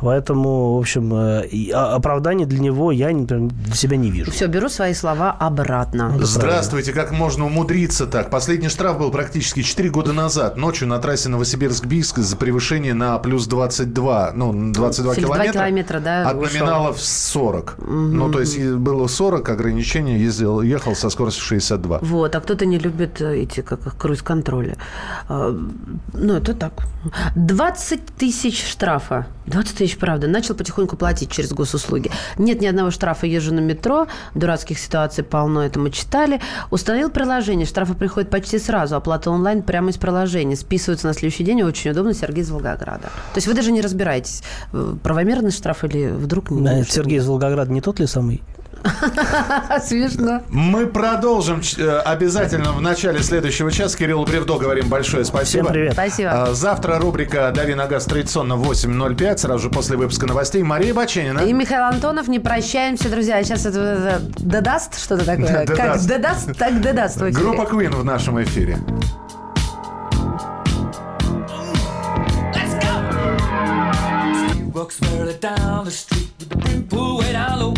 Поэтому, 0.00 0.76
в 0.76 0.78
общем, 0.78 1.12
и 1.88 1.94
о- 1.94 1.96
оправдания 1.96 2.46
для 2.46 2.58
него 2.60 2.92
я 2.92 3.12
например, 3.12 3.50
для 3.52 3.74
себя 3.74 3.96
не 3.96 4.10
вижу. 4.10 4.30
Все, 4.30 4.46
беру 4.46 4.68
свои 4.68 4.94
слова 4.94 5.30
обратно. 5.30 6.14
Здравствуйте, 6.20 6.92
как 6.92 7.10
можно 7.12 7.46
умудриться 7.46 8.06
так? 8.06 8.30
Последний 8.30 8.68
штраф 8.68 8.98
был 8.98 9.10
практически 9.10 9.62
4 9.62 9.90
года 9.90 10.12
назад. 10.12 10.56
Ночью 10.56 10.88
на 10.88 10.98
трассе 10.98 11.28
Новосибирск-Бийск 11.28 12.18
за 12.20 12.36
превышение 12.36 12.94
на 12.94 13.18
плюс 13.18 13.46
22, 13.46 14.32
ну, 14.34 14.52
22 14.72 15.14
72 15.14 15.14
километра. 15.14 15.52
километра, 15.52 16.00
да, 16.00 16.28
От 16.30 16.36
номиналов 16.36 17.00
40. 17.00 17.76
Ну, 17.86 18.30
то 18.30 18.40
есть 18.40 18.58
было 18.62 19.06
40, 19.06 19.48
ограничение, 19.48 20.20
ездил, 20.20 20.60
ехал 20.62 20.94
со 20.94 21.10
скоростью 21.10 21.44
62. 21.44 21.98
Вот, 22.02 22.34
а 22.34 22.40
кто-то 22.40 22.66
не 22.66 22.78
любит 22.78 23.20
эти, 23.20 23.60
как 23.60 23.86
их, 23.86 23.96
круиз-контроли. 23.96 24.76
А, 25.28 25.56
Ну, 26.12 26.34
это 26.34 26.54
так. 26.54 26.72
20 27.36 28.06
тысяч 28.18 28.66
штрафа. 28.70 29.26
20 29.48 29.76
тысяч, 29.76 29.98
правда. 29.98 30.26
Начал 30.28 30.54
потихоньку 30.54 30.96
платить 30.96 31.30
через 31.30 31.52
госуслуги. 31.52 32.10
Нет 32.38 32.60
ни 32.60 32.66
одного 32.66 32.90
штрафа, 32.90 33.26
езжу 33.26 33.54
на 33.54 33.60
метро. 33.60 34.06
Дурацких 34.34 34.78
ситуаций 34.78 35.24
полно, 35.24 35.64
это 35.64 35.78
мы 35.78 35.90
читали. 35.90 36.40
Установил 36.70 37.10
приложение. 37.10 37.66
Штрафы 37.66 37.94
приходят 37.94 38.30
почти 38.30 38.58
сразу. 38.58 38.96
Оплата 38.96 39.30
онлайн 39.30 39.62
прямо 39.62 39.90
из 39.90 39.96
приложения. 39.96 40.56
Списываются 40.56 41.06
на 41.06 41.14
следующий 41.14 41.44
день. 41.44 41.62
Очень 41.62 41.90
удобно. 41.90 42.14
Сергей 42.14 42.42
из 42.42 42.50
Волгограда. 42.50 43.08
То 43.32 43.36
есть 43.36 43.46
вы 43.46 43.54
даже 43.54 43.72
не 43.72 43.80
разбираетесь, 43.80 44.42
э, 44.72 44.96
правомерный 45.02 45.50
штраф 45.50 45.84
или 45.84 46.08
вдруг 46.08 46.50
не 46.50 46.62
Да, 46.62 46.84
Сергей 46.84 47.18
из 47.18 47.26
Волгограда 47.26 47.72
не 47.72 47.80
тот 47.80 48.00
ли 48.00 48.06
самый? 48.06 48.42
Смешно. 49.84 50.42
Мы 50.50 50.86
продолжим 50.86 51.60
э, 51.78 51.98
обязательно 51.98 52.72
в 52.72 52.80
начале 52.80 53.22
следующего 53.22 53.70
часа. 53.70 53.96
Кириллу 53.96 54.24
Бревдо 54.24 54.58
говорим 54.58 54.88
большое 54.88 55.24
спасибо. 55.24 55.64
Всем 55.64 55.72
привет. 55.72 55.92
Спасибо. 55.92 56.30
А, 56.44 56.54
Завтра 56.54 56.98
рубрика 56.98 57.52
«Дави 57.54 57.74
на 57.74 57.86
газ» 57.86 58.04
традиционно 58.04 58.56
в 58.56 58.70
8.05, 58.70 59.38
сразу 59.38 59.58
же 59.64 59.70
после 59.70 59.96
выпуска 59.96 60.26
новостей. 60.26 60.62
Мария 60.62 60.94
Баченина. 60.94 61.40
И 61.40 61.52
Михаил 61.52 61.84
Антонов, 61.84 62.28
не 62.28 62.38
прощаемся, 62.38 63.08
друзья. 63.08 63.42
Сейчас 63.42 63.66
это, 63.66 63.78
это 63.80 64.22
додаст 64.38 64.98
что-то 65.02 65.24
такое? 65.26 65.66
Как 65.66 65.76
додаст. 65.76 66.06
додаст, 66.06 66.58
так 66.58 66.80
додаст. 66.80 67.18
Группа 67.20 67.62
Queen 67.62 67.94
в 67.94 68.04
нашем 68.04 68.42
эфире. 68.42 68.78
Walks 74.72 75.00
down 75.40 75.84
the 75.84 75.90
street 75.90 76.30
with 76.38 76.50
the 76.50 76.56
brim 76.56 76.86
pulled 76.88 77.20
way 77.20 77.32
down 77.32 77.58
low. 77.58 77.74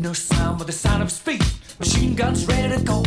No 0.00 0.14
sound 0.14 0.56
but 0.56 0.66
the 0.66 0.72
sound 0.72 1.02
of 1.02 1.12
speed. 1.12 1.44
Machine 1.78 2.14
guns 2.14 2.46
ready 2.46 2.74
to 2.74 2.82
go. 2.82 3.04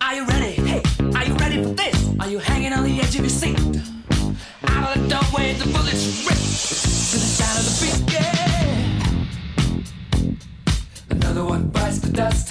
Are 0.00 0.14
you 0.14 0.24
ready? 0.24 0.52
Hey, 0.52 0.80
are 1.14 1.26
you 1.26 1.34
ready 1.34 1.62
for 1.62 1.68
this? 1.74 2.14
Are 2.18 2.30
you 2.30 2.38
hanging 2.38 2.72
on 2.72 2.84
the 2.84 3.00
edge 3.00 3.16
of 3.16 3.20
your 3.20 3.28
seat? 3.28 3.58
Out 4.64 4.96
of 4.96 5.02
the 5.02 5.08
doorway, 5.10 5.52
the 5.52 5.66
bullets 5.66 6.24
rip 6.24 6.38
to 6.38 7.16
the 7.20 7.28
sound 7.36 7.58
of 7.58 7.64
the 7.68 7.74
beat. 7.82 8.00
Yeah. 8.14 8.36
Another 11.10 11.44
one 11.44 11.68
bites 11.68 11.98
the 11.98 12.10
dust. 12.10 12.50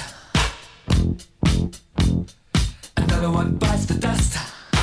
Another 2.97 3.31
one 3.31 3.55
bites 3.55 3.87
the 3.87 3.95
dust. 3.95 4.37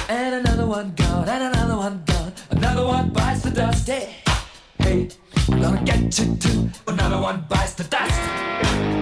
And 0.08 0.34
another 0.44 0.66
one 0.66 0.92
gone, 0.96 1.28
and 1.28 1.54
another 1.54 1.76
one 1.76 2.02
gone. 2.04 2.32
Another 2.50 2.84
one 2.84 3.10
bites 3.10 3.42
the 3.42 3.52
dust. 3.52 3.86
Hey, 3.86 4.16
hey, 4.80 5.08
gonna 5.60 5.82
get 5.84 6.18
you 6.18 6.36
too. 6.36 6.70
Another 6.86 7.20
one 7.20 7.44
bites 7.48 7.74
the 7.74 7.84
dust. 7.84 9.01